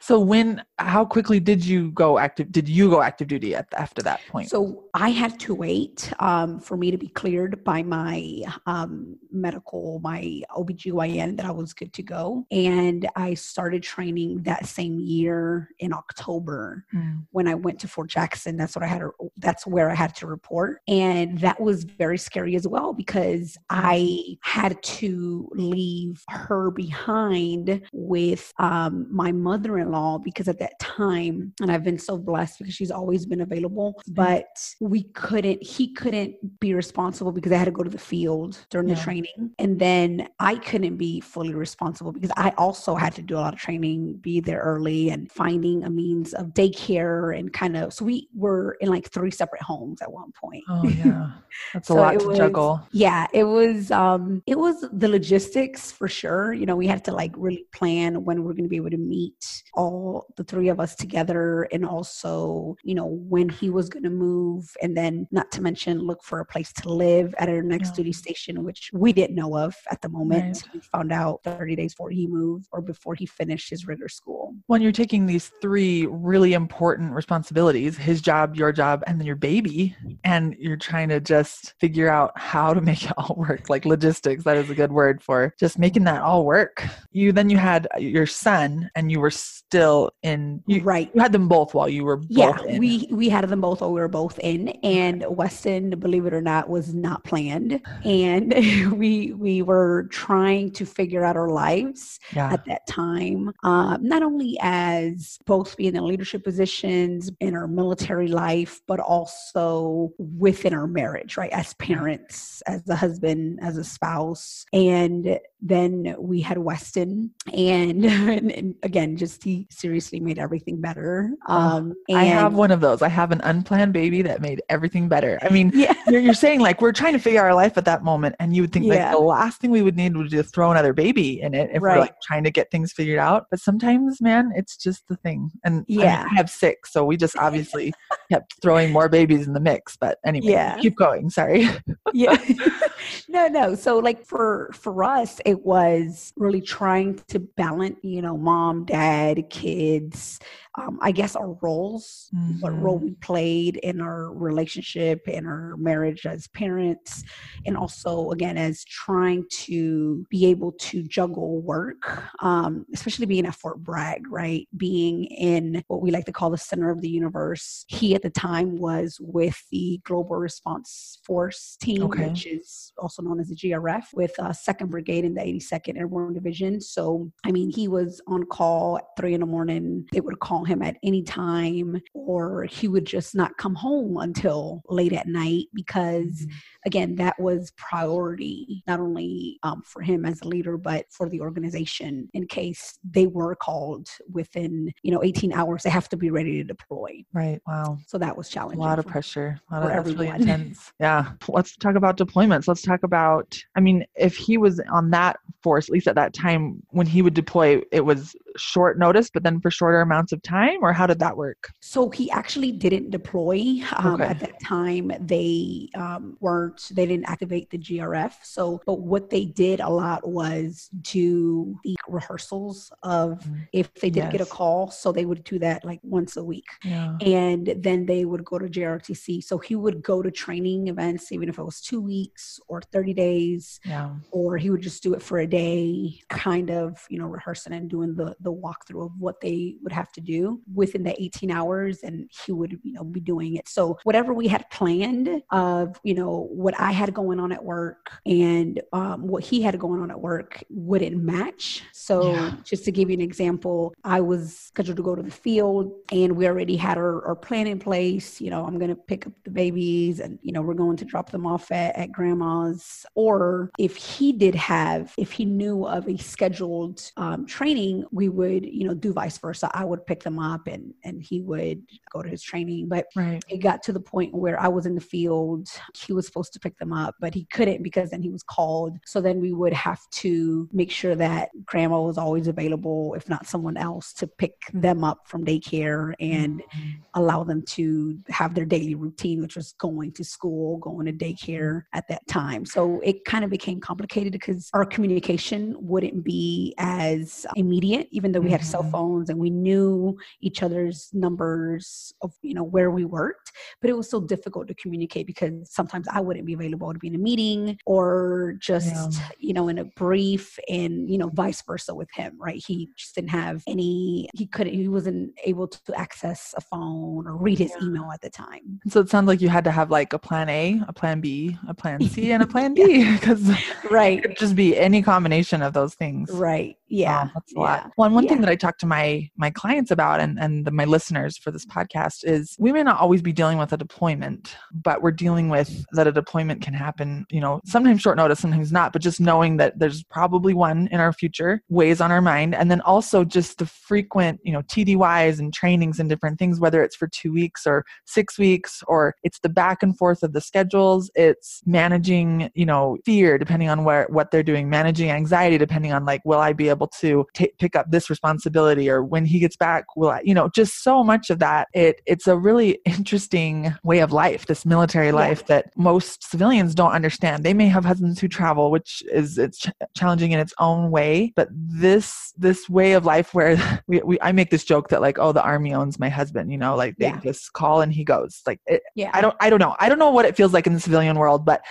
So 0.00 0.18
when, 0.18 0.62
how 0.78 1.04
quickly 1.04 1.40
did 1.40 1.64
you 1.64 1.90
go 1.92 2.18
active? 2.18 2.50
Did 2.50 2.68
you 2.68 2.90
go 2.90 3.02
active 3.02 3.28
duty 3.28 3.54
at, 3.54 3.68
after 3.74 4.02
that 4.02 4.20
point? 4.28 4.50
So 4.50 4.84
I 4.94 5.10
had 5.10 5.38
to 5.40 5.54
wait 5.62 6.12
um, 6.18 6.58
for 6.58 6.76
me 6.76 6.90
to 6.90 6.98
be 6.98 7.06
cleared 7.06 7.62
by 7.62 7.84
my 7.84 8.42
um, 8.66 9.16
medical, 9.30 10.00
my 10.02 10.42
OBGYN 10.56 11.36
that 11.36 11.46
I 11.46 11.52
was 11.52 11.72
good 11.72 11.92
to 11.92 12.02
go. 12.02 12.44
And 12.50 13.08
I 13.14 13.34
started 13.34 13.80
training 13.84 14.42
that 14.42 14.66
same 14.66 14.98
year 14.98 15.68
in 15.78 15.92
October 15.92 16.84
mm. 16.92 17.24
when 17.30 17.46
I 17.46 17.54
went 17.54 17.78
to 17.80 17.88
Fort 17.88 18.10
Jackson. 18.10 18.56
That's 18.56 18.74
what 18.74 18.82
I 18.82 18.88
had 18.88 18.98
to, 19.02 19.12
that's 19.36 19.64
where 19.64 19.88
I 19.88 19.94
had 19.94 20.16
to 20.16 20.26
report. 20.26 20.80
And 20.88 21.38
that 21.38 21.60
was 21.60 21.84
very 21.84 22.18
scary 22.18 22.56
as 22.56 22.66
well 22.66 22.92
because 22.92 23.56
I 23.70 24.36
had 24.40 24.82
to 24.82 25.48
leave 25.54 26.24
her 26.28 26.72
behind 26.72 27.82
with 27.92 28.52
um, 28.58 29.06
my 29.10 29.30
mother 29.30 29.78
in 29.78 29.92
law 29.92 30.18
because 30.18 30.48
at 30.48 30.58
that 30.58 30.76
time, 30.80 31.52
and 31.60 31.70
I've 31.70 31.84
been 31.84 32.00
so 32.00 32.18
blessed 32.18 32.58
because 32.58 32.74
she's 32.74 32.90
always 32.90 33.26
been 33.26 33.42
available, 33.42 34.02
but 34.08 34.48
we 34.80 35.04
couldn't, 35.14 35.51
he 35.60 35.92
couldn't 35.92 36.60
be 36.60 36.74
responsible 36.74 37.32
because 37.32 37.52
I 37.52 37.56
had 37.56 37.66
to 37.66 37.70
go 37.70 37.82
to 37.82 37.90
the 37.90 37.98
field 37.98 38.58
during 38.70 38.88
yeah. 38.88 38.94
the 38.94 39.00
training. 39.00 39.50
And 39.58 39.78
then 39.78 40.28
I 40.38 40.56
couldn't 40.56 40.96
be 40.96 41.20
fully 41.20 41.54
responsible 41.54 42.12
because 42.12 42.30
I 42.36 42.50
also 42.58 42.94
had 42.94 43.14
to 43.16 43.22
do 43.22 43.36
a 43.36 43.40
lot 43.40 43.54
of 43.54 43.60
training, 43.60 44.14
be 44.14 44.40
there 44.40 44.60
early 44.60 45.10
and 45.10 45.30
finding 45.30 45.84
a 45.84 45.90
means 45.90 46.34
of 46.34 46.48
daycare 46.48 47.36
and 47.38 47.52
kind 47.52 47.76
of, 47.76 47.92
so 47.92 48.04
we 48.04 48.28
were 48.34 48.76
in 48.80 48.88
like 48.88 49.10
three 49.10 49.30
separate 49.30 49.62
homes 49.62 50.00
at 50.02 50.10
one 50.10 50.32
point. 50.32 50.64
Oh, 50.68 50.86
yeah. 50.86 51.32
That's 51.74 51.90
a 51.90 51.94
lot 51.94 52.18
to 52.20 52.28
was, 52.28 52.38
juggle. 52.38 52.86
Yeah. 52.92 53.26
It 53.32 53.44
was, 53.44 53.90
um, 53.90 54.42
it 54.46 54.58
was 54.58 54.84
the 54.92 55.08
logistics 55.08 55.92
for 55.92 56.08
sure. 56.08 56.52
You 56.52 56.66
know, 56.66 56.76
we 56.76 56.86
had 56.86 57.04
to 57.04 57.12
like 57.12 57.32
really 57.36 57.66
plan 57.72 58.24
when 58.24 58.44
we're 58.44 58.52
going 58.52 58.64
to 58.64 58.68
be 58.68 58.76
able 58.76 58.90
to 58.90 58.96
meet 58.96 59.62
all 59.74 60.26
the 60.36 60.44
three 60.44 60.68
of 60.68 60.80
us 60.80 60.94
together 60.94 61.68
and 61.72 61.84
also, 61.84 62.76
you 62.82 62.94
know, 62.94 63.06
when 63.06 63.48
he 63.48 63.70
was 63.70 63.88
going 63.88 64.02
to 64.04 64.10
move 64.10 64.74
and 64.82 64.96
then 64.96 65.26
not 65.30 65.41
to 65.50 65.62
mention 65.62 65.98
look 65.98 66.22
for 66.22 66.40
a 66.40 66.44
place 66.44 66.72
to 66.74 66.88
live 66.88 67.34
at 67.38 67.48
our 67.48 67.62
next 67.62 67.90
yeah. 67.90 67.96
duty 67.96 68.12
station, 68.12 68.64
which 68.64 68.90
we 68.92 69.12
didn't 69.12 69.36
know 69.36 69.56
of 69.56 69.74
at 69.90 70.00
the 70.00 70.08
moment. 70.08 70.62
Right. 70.66 70.74
We 70.74 70.80
found 70.80 71.12
out 71.12 71.40
30 71.44 71.76
days 71.76 71.94
before 71.94 72.10
he 72.10 72.26
moved 72.26 72.68
or 72.72 72.80
before 72.80 73.14
he 73.14 73.26
finished 73.26 73.70
his 73.70 73.86
rigger 73.86 74.08
school. 74.08 74.54
When 74.66 74.82
you're 74.82 74.92
taking 74.92 75.26
these 75.26 75.50
three 75.60 76.06
really 76.06 76.52
important 76.52 77.12
responsibilities, 77.12 77.96
his 77.96 78.20
job, 78.20 78.56
your 78.56 78.72
job, 78.72 79.02
and 79.06 79.18
then 79.18 79.26
your 79.26 79.36
baby, 79.36 79.96
and 80.24 80.54
you're 80.58 80.76
trying 80.76 81.08
to 81.08 81.20
just 81.20 81.74
figure 81.80 82.08
out 82.08 82.32
how 82.36 82.74
to 82.74 82.80
make 82.80 83.04
it 83.04 83.12
all 83.16 83.34
work, 83.38 83.68
like 83.68 83.84
logistics, 83.84 84.44
that 84.44 84.56
is 84.56 84.70
a 84.70 84.74
good 84.74 84.92
word 84.92 85.22
for 85.22 85.54
just 85.58 85.78
making 85.78 86.04
that 86.04 86.22
all 86.22 86.44
work. 86.44 86.84
You 87.10 87.32
then 87.32 87.50
you 87.50 87.56
had 87.56 87.88
your 87.98 88.26
son 88.26 88.90
and 88.94 89.10
you 89.10 89.20
were 89.20 89.30
still 89.30 90.10
in 90.22 90.62
you, 90.66 90.82
right. 90.82 91.10
You 91.14 91.20
had 91.20 91.32
them 91.32 91.48
both 91.48 91.74
while 91.74 91.88
you 91.88 92.04
were 92.04 92.20
yeah, 92.28 92.56
we 92.78 93.08
we 93.10 93.28
had 93.28 93.48
them 93.48 93.60
both 93.60 93.80
while 93.80 93.92
we 93.92 94.00
were 94.00 94.08
both 94.08 94.38
in 94.40 94.68
and 94.82 95.24
Weston, 95.32 95.98
believe 95.98 96.26
it 96.26 96.34
or 96.34 96.42
not, 96.42 96.68
was 96.68 96.94
not 96.94 97.24
planned. 97.24 97.80
And 98.04 98.52
we 98.98 99.32
we 99.32 99.62
were 99.62 100.08
trying 100.10 100.72
to 100.72 100.84
figure 100.84 101.24
out 101.24 101.36
our 101.36 101.48
lives 101.48 102.18
yeah. 102.34 102.52
at 102.52 102.64
that 102.66 102.86
time, 102.86 103.52
uh, 103.62 103.96
not 104.00 104.22
only 104.22 104.58
as 104.60 105.38
both 105.46 105.76
being 105.76 105.94
in 105.94 106.04
leadership 106.04 106.44
positions 106.44 107.30
in 107.40 107.54
our 107.54 107.68
military 107.68 108.28
life, 108.28 108.80
but 108.86 109.00
also 109.00 110.12
within 110.18 110.74
our 110.74 110.86
marriage, 110.86 111.36
right? 111.36 111.52
As 111.52 111.74
parents, 111.74 112.62
as 112.66 112.86
a 112.88 112.96
husband, 112.96 113.60
as 113.62 113.76
a 113.76 113.84
spouse, 113.84 114.64
and 114.72 115.38
then 115.60 116.16
we 116.18 116.40
had 116.40 116.58
Weston, 116.58 117.30
and, 117.52 118.04
and 118.04 118.74
again, 118.82 119.16
just 119.16 119.44
he 119.44 119.66
seriously 119.70 120.20
made 120.20 120.38
everything 120.38 120.80
better. 120.80 121.30
Um, 121.46 121.94
I 122.12 122.24
have 122.24 122.54
one 122.54 122.72
of 122.72 122.80
those. 122.80 123.00
I 123.00 123.08
have 123.08 123.30
an 123.30 123.40
unplanned 123.42 123.92
baby 123.92 124.22
that 124.22 124.40
made 124.40 124.62
everything 124.68 125.08
better. 125.08 125.21
I 125.22 125.48
mean, 125.48 125.70
yeah. 125.74 125.94
you're, 126.08 126.20
you're, 126.20 126.34
saying 126.34 126.60
like 126.60 126.80
we're 126.80 126.92
trying 126.92 127.12
to 127.12 127.18
figure 127.18 127.40
our 127.42 127.54
life 127.54 127.76
at 127.76 127.84
that 127.84 128.02
moment, 128.02 128.34
and 128.38 128.54
you 128.54 128.62
would 128.62 128.72
think 128.72 128.86
yeah. 128.86 129.10
like 129.10 129.12
the 129.12 129.22
last 129.22 129.60
thing 129.60 129.70
we 129.70 129.82
would 129.82 129.96
need 129.96 130.16
would 130.16 130.28
just 130.28 130.54
throw 130.54 130.70
another 130.70 130.92
baby 130.92 131.40
in 131.40 131.54
it 131.54 131.70
if 131.72 131.82
right. 131.82 131.96
we're 131.96 132.00
like 132.00 132.14
trying 132.22 132.44
to 132.44 132.50
get 132.50 132.70
things 132.70 132.92
figured 132.92 133.18
out. 133.18 133.46
But 133.50 133.60
sometimes, 133.60 134.20
man, 134.20 134.52
it's 134.54 134.76
just 134.76 135.06
the 135.08 135.16
thing. 135.16 135.50
And 135.64 135.84
yeah, 135.88 136.22
I, 136.22 136.24
mean, 136.24 136.32
I 136.32 136.34
have 136.36 136.50
six, 136.50 136.92
so 136.92 137.04
we 137.04 137.16
just 137.16 137.36
obviously 137.36 137.92
kept 138.30 138.60
throwing 138.62 138.92
more 138.92 139.08
babies 139.08 139.46
in 139.46 139.52
the 139.52 139.60
mix. 139.60 139.96
But 139.96 140.18
anyway, 140.24 140.52
yeah. 140.52 140.78
keep 140.78 140.96
going. 140.96 141.30
Sorry. 141.30 141.68
yeah. 142.12 142.36
no, 143.28 143.48
no. 143.48 143.74
So 143.74 143.98
like 143.98 144.24
for 144.24 144.70
for 144.74 145.04
us, 145.04 145.40
it 145.44 145.64
was 145.64 146.32
really 146.36 146.60
trying 146.60 147.20
to 147.28 147.38
balance, 147.38 147.98
you 148.02 148.22
know, 148.22 148.36
mom, 148.36 148.84
dad, 148.84 149.50
kids, 149.50 150.38
um, 150.76 150.98
I 151.02 151.12
guess 151.12 151.36
our 151.36 151.52
roles, 151.60 152.30
mm-hmm. 152.34 152.60
what 152.60 152.80
role 152.80 152.98
we 152.98 153.12
played 153.16 153.76
in 153.76 154.00
our 154.00 154.32
relationship 154.32 155.20
and 155.26 155.46
our 155.46 155.76
marriage 155.76 156.24
as 156.24 156.48
parents, 156.48 157.24
and 157.66 157.76
also 157.76 158.30
again 158.30 158.56
as 158.56 158.82
trying 158.84 159.44
to 159.50 160.24
be 160.30 160.46
able 160.46 160.72
to 160.72 161.02
juggle 161.02 161.60
work, 161.60 162.22
um, 162.42 162.86
especially 162.94 163.26
being 163.26 163.44
at 163.44 163.54
Fort 163.54 163.82
Bragg, 163.82 164.22
right? 164.30 164.66
Being 164.76 165.24
in 165.24 165.84
what 165.88 166.00
we 166.00 166.10
like 166.10 166.24
to 166.24 166.32
call 166.32 166.48
the 166.48 166.56
center 166.56 166.90
of 166.90 167.02
the 167.02 167.10
universe. 167.10 167.84
He 167.88 168.14
at 168.14 168.22
the 168.22 168.30
time 168.30 168.76
was 168.78 169.18
with 169.20 169.62
the 169.70 170.00
Global 170.04 170.36
Response 170.36 171.18
Force 171.24 171.76
team, 171.82 172.02
okay. 172.04 172.28
which 172.28 172.46
is 172.46 172.92
also 172.96 173.22
known 173.22 173.40
as 173.40 173.48
the 173.48 173.56
GRF, 173.56 174.04
with 174.14 174.32
uh, 174.38 174.54
Second 174.54 174.90
Brigade 174.90 175.26
in 175.26 175.34
the 175.34 175.42
82nd 175.42 175.98
Airborne 175.98 176.32
Division. 176.32 176.80
So 176.80 177.30
I 177.44 177.52
mean, 177.52 177.70
he 177.70 177.88
was 177.88 178.22
on 178.26 178.44
call 178.44 178.96
at 178.96 179.04
three 179.18 179.34
in 179.34 179.40
the 179.40 179.46
morning. 179.46 180.06
They 180.12 180.20
would 180.20 180.40
call 180.40 180.61
call 180.62 180.66
him 180.66 180.82
at 180.82 180.96
any 181.02 181.22
time, 181.22 182.00
or 182.14 182.64
he 182.64 182.88
would 182.88 183.04
just 183.04 183.34
not 183.34 183.56
come 183.56 183.74
home 183.74 184.16
until 184.18 184.82
late 184.88 185.12
at 185.12 185.26
night 185.26 185.66
because, 185.74 186.42
mm-hmm. 186.42 186.56
again, 186.86 187.14
that 187.16 187.38
was 187.40 187.72
priority, 187.76 188.82
not 188.86 189.00
only 189.00 189.58
um, 189.62 189.82
for 189.84 190.02
him 190.02 190.24
as 190.24 190.40
a 190.42 190.48
leader, 190.48 190.76
but 190.76 191.06
for 191.10 191.28
the 191.28 191.40
organization 191.40 192.28
in 192.34 192.46
case 192.46 192.98
they 193.08 193.26
were 193.26 193.54
called 193.54 194.08
within, 194.32 194.92
you 195.02 195.12
know, 195.12 195.22
18 195.22 195.52
hours, 195.52 195.82
they 195.82 195.90
have 195.90 196.08
to 196.08 196.16
be 196.16 196.30
ready 196.30 196.58
to 196.58 196.64
deploy. 196.64 197.24
Right. 197.32 197.60
Wow. 197.66 197.98
So 198.06 198.18
that 198.18 198.36
was 198.36 198.48
challenging. 198.48 198.80
A 198.80 198.82
lot 198.82 198.98
of 198.98 199.06
pressure. 199.06 199.58
A 199.70 199.80
lot 199.80 199.82
of, 199.84 200.04
that's 200.04 200.16
really 200.16 200.28
intense. 200.28 200.92
Yeah. 201.00 201.32
Let's 201.48 201.76
talk 201.76 201.96
about 201.96 202.16
deployments. 202.16 202.68
Let's 202.68 202.82
talk 202.82 203.02
about, 203.02 203.58
I 203.76 203.80
mean, 203.80 204.04
if 204.14 204.36
he 204.36 204.56
was 204.56 204.80
on 204.90 205.10
that 205.10 205.36
force, 205.62 205.88
at 205.88 205.92
least 205.92 206.06
at 206.06 206.14
that 206.14 206.32
time 206.32 206.82
when 206.90 207.06
he 207.06 207.22
would 207.22 207.34
deploy, 207.34 207.80
it 207.90 208.04
was 208.04 208.36
short 208.56 208.98
notice, 208.98 209.30
but 209.30 209.42
then 209.42 209.60
for 209.60 209.70
shorter 209.70 210.00
amounts 210.00 210.32
of 210.32 210.42
time, 210.42 210.78
or 210.82 210.92
how 210.92 211.06
did 211.06 211.18
that 211.20 211.36
work? 211.36 211.70
So 211.80 212.10
he 212.10 212.30
actually 212.30 212.72
didn't 212.72 213.10
deploy 213.10 213.82
um, 213.96 214.14
okay. 214.14 214.24
at 214.24 214.40
that 214.40 214.60
time. 214.60 215.12
They 215.20 215.88
um, 215.94 216.36
weren't. 216.40 216.90
They 216.92 217.06
didn't 217.06 217.26
activate 217.26 217.70
the 217.70 217.78
GRF. 217.78 218.34
So, 218.42 218.80
but 218.86 219.00
what 219.00 219.30
they 219.30 219.44
did 219.44 219.80
a 219.80 219.88
lot 219.88 220.26
was 220.28 220.88
do 221.02 221.78
the 221.84 221.96
rehearsals 222.08 222.92
of 223.02 223.40
mm-hmm. 223.40 223.60
if 223.72 223.92
they 223.94 224.10
did 224.10 224.24
yes. 224.24 224.32
get 224.32 224.40
a 224.40 224.46
call. 224.46 224.90
So 224.90 225.12
they 225.12 225.24
would 225.24 225.44
do 225.44 225.58
that 225.60 225.84
like 225.84 226.00
once 226.02 226.36
a 226.36 226.44
week, 226.44 226.66
yeah. 226.84 227.16
and 227.20 227.74
then 227.76 228.06
they 228.06 228.24
would 228.24 228.44
go 228.44 228.58
to 228.58 228.66
JRTC. 228.66 229.42
So 229.44 229.58
he 229.58 229.76
would 229.76 230.02
go 230.02 230.22
to 230.22 230.30
training 230.30 230.88
events, 230.88 231.32
even 231.32 231.48
if 231.48 231.58
it 231.58 231.62
was 231.62 231.80
two 231.80 232.00
weeks 232.00 232.60
or 232.68 232.80
thirty 232.80 233.14
days, 233.14 233.80
yeah. 233.84 234.10
or 234.30 234.56
he 234.56 234.70
would 234.70 234.82
just 234.82 235.02
do 235.02 235.14
it 235.14 235.22
for 235.22 235.38
a 235.38 235.46
day, 235.46 236.20
kind 236.28 236.70
of 236.70 237.04
you 237.08 237.18
know 237.18 237.26
rehearsing 237.26 237.72
and 237.72 237.88
doing 237.88 238.14
the 238.14 238.34
the 238.42 238.52
walkthrough 238.52 239.06
of 239.06 239.12
what 239.18 239.40
they 239.40 239.76
would 239.82 239.92
have 239.92 240.10
to 240.12 240.20
do 240.20 240.60
within 240.74 241.02
the 241.02 241.20
18 241.22 241.50
hours 241.50 242.00
and 242.02 242.30
he 242.44 242.52
would 242.52 242.78
you 242.82 242.92
know 242.92 243.04
be 243.04 243.20
doing 243.20 243.56
it. 243.56 243.68
So 243.68 243.98
whatever 244.04 244.32
we 244.34 244.48
had 244.48 244.68
planned 244.70 245.42
of 245.50 246.00
you 246.02 246.14
know 246.14 246.48
what 246.50 246.78
i 246.80 246.92
had 246.92 247.12
going 247.14 247.38
on 247.38 247.52
at 247.52 247.62
work 247.62 248.10
and 248.26 248.80
um, 248.92 249.26
what 249.26 249.42
he 249.44 249.62
had 249.62 249.78
going 249.78 250.00
on 250.00 250.10
at 250.10 250.20
work 250.20 250.62
wouldn't 250.70 251.22
match. 251.22 251.82
So 251.92 252.32
yeah. 252.32 252.54
just 252.64 252.84
to 252.84 252.92
give 252.92 253.10
you 253.10 253.14
an 253.14 253.20
example 253.20 253.94
i 254.04 254.20
was 254.20 254.58
scheduled 254.58 254.96
to 254.96 255.02
go 255.02 255.14
to 255.14 255.22
the 255.22 255.30
field 255.30 255.92
and 256.10 256.36
we 256.36 256.46
already 256.46 256.76
had 256.76 256.98
our, 256.98 257.24
our 257.26 257.36
plan 257.36 257.66
in 257.66 257.78
place. 257.78 258.40
You 258.40 258.50
know 258.50 258.64
i'm 258.66 258.78
going 258.78 258.90
to 258.90 258.96
pick 258.96 259.26
up 259.26 259.32
the 259.44 259.50
babies 259.50 260.20
and 260.20 260.38
you 260.42 260.52
know 260.52 260.62
we're 260.62 260.74
going 260.74 260.96
to 260.96 261.04
drop 261.04 261.30
them 261.30 261.46
off 261.46 261.70
at, 261.70 261.96
at 261.96 262.12
grandma's. 262.12 263.06
Or 263.14 263.70
if 263.78 263.96
he 263.96 264.32
did 264.32 264.54
have 264.54 265.14
if 265.18 265.32
he 265.32 265.44
knew 265.44 265.84
of 265.86 266.08
a 266.08 266.16
scheduled 266.16 267.10
um, 267.16 267.46
training 267.46 268.04
we 268.10 268.28
would, 268.32 268.64
you 268.64 268.86
know, 268.86 268.94
do 268.94 269.12
vice 269.12 269.38
versa. 269.38 269.70
I 269.74 269.84
would 269.84 270.06
pick 270.06 270.22
them 270.22 270.38
up 270.38 270.66
and 270.66 270.92
and 271.04 271.22
he 271.22 271.40
would 271.40 271.82
go 272.12 272.22
to 272.22 272.28
his 272.28 272.42
training. 272.42 272.88
But 272.88 273.06
right. 273.14 273.42
it 273.48 273.58
got 273.58 273.82
to 273.84 273.92
the 273.92 274.00
point 274.00 274.34
where 274.34 274.60
I 274.60 274.68
was 274.68 274.86
in 274.86 274.94
the 274.94 275.00
field. 275.00 275.68
He 275.94 276.12
was 276.12 276.26
supposed 276.26 276.52
to 276.54 276.60
pick 276.60 276.78
them 276.78 276.92
up, 276.92 277.14
but 277.20 277.34
he 277.34 277.46
couldn't 277.52 277.82
because 277.82 278.10
then 278.10 278.22
he 278.22 278.30
was 278.30 278.42
called. 278.42 278.98
So 279.04 279.20
then 279.20 279.40
we 279.40 279.52
would 279.52 279.72
have 279.72 280.00
to 280.10 280.68
make 280.72 280.90
sure 280.90 281.14
that 281.16 281.50
grandma 281.64 282.00
was 282.00 282.18
always 282.18 282.48
available, 282.48 283.14
if 283.14 283.28
not 283.28 283.46
someone 283.46 283.76
else, 283.76 284.12
to 284.14 284.26
pick 284.26 284.54
them 284.72 285.04
up 285.04 285.20
from 285.26 285.44
daycare 285.44 286.14
and 286.20 286.60
mm-hmm. 286.60 286.90
allow 287.14 287.44
them 287.44 287.62
to 287.68 288.18
have 288.28 288.54
their 288.54 288.64
daily 288.64 288.94
routine, 288.94 289.40
which 289.40 289.56
was 289.56 289.72
going 289.78 290.12
to 290.12 290.24
school, 290.24 290.78
going 290.78 291.06
to 291.06 291.12
daycare 291.12 291.82
at 291.92 292.06
that 292.08 292.26
time. 292.26 292.64
So 292.64 293.00
it 293.00 293.24
kind 293.24 293.44
of 293.44 293.50
became 293.50 293.80
complicated 293.80 294.32
because 294.32 294.70
our 294.74 294.84
communication 294.84 295.76
wouldn't 295.78 296.24
be 296.24 296.74
as 296.78 297.46
immediate, 297.56 298.08
even 298.22 298.30
though 298.30 298.40
we 298.40 298.50
had 298.50 298.64
cell 298.64 298.82
mm-hmm. 298.82 298.92
phones 298.92 299.30
and 299.30 299.38
we 299.38 299.50
knew 299.50 300.16
each 300.40 300.62
other's 300.62 301.10
numbers 301.12 302.14
of 302.22 302.32
you 302.42 302.54
know 302.54 302.62
where 302.62 302.92
we 302.92 303.04
worked 303.04 303.50
but 303.80 303.90
it 303.90 303.96
was 303.96 304.08
so 304.08 304.20
difficult 304.20 304.68
to 304.68 304.74
communicate 304.74 305.26
because 305.26 305.52
sometimes 305.64 306.06
i 306.12 306.20
wouldn't 306.20 306.46
be 306.46 306.52
available 306.52 306.92
to 306.92 306.98
be 307.00 307.08
in 307.08 307.16
a 307.16 307.18
meeting 307.18 307.76
or 307.84 308.54
just 308.60 309.12
yeah. 309.12 309.28
you 309.38 309.52
know 309.52 309.66
in 309.66 309.78
a 309.78 309.84
brief 309.96 310.56
and 310.68 311.10
you 311.10 311.18
know 311.18 311.28
vice 311.34 311.62
versa 311.62 311.92
with 311.92 312.08
him 312.14 312.36
right 312.38 312.62
he 312.64 312.88
just 312.96 313.12
didn't 313.16 313.30
have 313.30 313.60
any 313.66 314.28
he 314.34 314.46
couldn't 314.46 314.72
he 314.72 314.86
wasn't 314.86 315.32
able 315.44 315.66
to 315.66 315.80
access 315.96 316.54
a 316.56 316.60
phone 316.60 317.26
or 317.26 317.36
read 317.36 317.58
his 317.58 317.72
yeah. 317.80 317.86
email 317.88 318.08
at 318.12 318.20
the 318.20 318.30
time 318.30 318.80
so 318.88 319.00
it 319.00 319.10
sounds 319.10 319.26
like 319.26 319.40
you 319.40 319.48
had 319.48 319.64
to 319.64 319.72
have 319.72 319.90
like 319.90 320.12
a 320.12 320.18
plan 320.18 320.48
a 320.48 320.80
a 320.86 320.92
plan 320.92 321.20
b 321.20 321.58
a 321.66 321.74
plan 321.74 322.00
c 322.00 322.30
and 322.30 322.42
a 322.42 322.46
plan 322.46 322.72
d 322.72 323.10
because 323.18 323.50
right 323.90 324.18
it 324.18 324.22
could 324.22 324.36
just 324.36 324.54
be 324.54 324.76
any 324.76 325.02
combination 325.02 325.60
of 325.60 325.72
those 325.72 325.94
things 325.94 326.30
right 326.30 326.76
yeah 326.88 327.28
that's 327.34 327.52
a 327.56 327.60
yeah. 327.60 327.88
One 328.12 328.22
one 328.22 328.28
thing 328.28 328.40
that 328.40 328.50
i 328.50 328.56
talk 328.56 328.78
to 328.78 328.86
my 328.86 329.28
my 329.36 329.50
clients 329.50 329.90
about 329.90 330.20
and 330.20 330.38
and 330.38 330.66
the, 330.66 330.70
my 330.70 330.84
listeners 330.84 331.36
for 331.36 331.50
this 331.50 331.66
podcast 331.66 332.24
is 332.24 332.56
we 332.58 332.72
may 332.72 332.82
not 332.82 333.00
always 333.00 333.22
be 333.22 333.32
dealing 333.32 333.58
with 333.58 333.72
a 333.72 333.76
deployment 333.76 334.56
but 334.72 335.02
we're 335.02 335.10
dealing 335.10 335.48
with 335.48 335.84
that 335.92 336.06
a 336.06 336.12
deployment 336.12 336.62
can 336.62 336.74
happen 336.74 337.26
you 337.30 337.40
know 337.40 337.60
sometimes 337.64 338.00
short 338.00 338.16
notice 338.16 338.40
sometimes 338.40 338.72
not 338.72 338.92
but 338.92 339.02
just 339.02 339.20
knowing 339.20 339.56
that 339.56 339.78
there's 339.78 340.04
probably 340.04 340.54
one 340.54 340.88
in 340.88 341.00
our 341.00 341.12
future 341.12 341.62
weighs 341.68 342.00
on 342.00 342.12
our 342.12 342.20
mind. 342.20 342.54
And 342.54 342.70
then 342.70 342.80
also 342.82 343.24
just 343.24 343.58
the 343.58 343.66
frequent 343.66 344.40
you 344.42 344.52
know 344.52 344.62
tdys 344.62 345.38
and 345.38 345.52
trainings 345.52 345.98
and 345.98 346.08
different 346.08 346.38
things 346.38 346.60
whether 346.60 346.82
it's 346.82 346.96
for 346.96 347.08
two 347.08 347.32
weeks 347.32 347.66
or 347.66 347.84
six 348.06 348.38
weeks 348.38 348.82
or 348.86 349.14
it's 349.22 349.38
the 349.40 349.48
back 349.48 349.82
and 349.82 349.96
forth 349.96 350.22
of 350.22 350.32
the 350.32 350.40
schedules 350.40 351.10
it's 351.14 351.62
managing 351.66 352.50
you 352.54 352.66
know 352.66 352.98
fear 353.04 353.38
depending 353.38 353.68
on 353.68 353.84
where 353.84 354.06
what 354.10 354.30
they're 354.30 354.42
doing 354.42 354.68
managing 354.68 355.10
anxiety 355.10 355.58
depending 355.58 355.92
on 355.92 356.04
like 356.04 356.20
will 356.24 356.38
i 356.38 356.52
be 356.52 356.68
able 356.68 356.86
to 356.86 357.26
t- 357.34 357.52
pick 357.58 357.76
up 357.76 357.90
this 357.90 358.01
responsibility 358.10 358.88
or 358.88 359.02
when 359.02 359.24
he 359.24 359.38
gets 359.38 359.56
back 359.56 359.84
will 359.96 360.10
i 360.10 360.20
you 360.24 360.34
know 360.34 360.48
just 360.54 360.82
so 360.82 361.02
much 361.02 361.30
of 361.30 361.38
that. 361.38 361.68
It 361.74 362.00
it's 362.06 362.26
a 362.26 362.36
really 362.36 362.78
interesting 362.84 363.74
way 363.82 364.00
of 364.00 364.12
life 364.12 364.46
this 364.46 364.64
military 364.64 365.12
life 365.12 365.40
yeah. 365.40 365.56
that 365.56 365.76
most 365.76 366.28
civilians 366.28 366.74
don't 366.74 366.92
understand. 366.92 367.44
They 367.44 367.54
may 367.54 367.68
have 367.68 367.84
husbands 367.84 368.20
who 368.20 368.28
travel 368.28 368.70
which 368.70 369.02
is 369.12 369.38
it's 369.38 369.58
ch- 369.58 369.70
challenging 369.96 370.32
in 370.32 370.38
its 370.38 370.54
own 370.58 370.90
way 370.90 371.32
but 371.36 371.48
this 371.52 372.32
this 372.36 372.68
way 372.68 372.92
of 372.92 373.04
life 373.04 373.34
where 373.34 373.56
we, 373.86 374.00
we 374.02 374.18
i 374.20 374.32
make 374.32 374.50
this 374.50 374.64
joke 374.64 374.88
that 374.88 375.00
like 375.00 375.18
oh 375.18 375.32
the 375.32 375.42
army 375.42 375.74
owns 375.74 375.98
my 375.98 376.08
husband 376.08 376.50
you 376.50 376.58
know 376.58 376.76
like 376.76 376.96
they 376.96 377.06
yeah. 377.06 377.20
just 377.20 377.52
call 377.52 377.80
and 377.80 377.92
he 377.92 378.04
goes. 378.04 378.42
Like 378.46 378.60
it, 378.66 378.82
yeah. 378.94 379.10
I 379.12 379.20
don't 379.20 379.36
i 379.40 379.50
don't 379.50 379.60
know. 379.60 379.76
I 379.78 379.88
don't 379.88 379.98
know 379.98 380.10
what 380.10 380.24
it 380.24 380.36
feels 380.36 380.52
like 380.52 380.66
in 380.66 380.74
the 380.74 380.80
civilian 380.80 381.18
world 381.18 381.44
but 381.44 381.62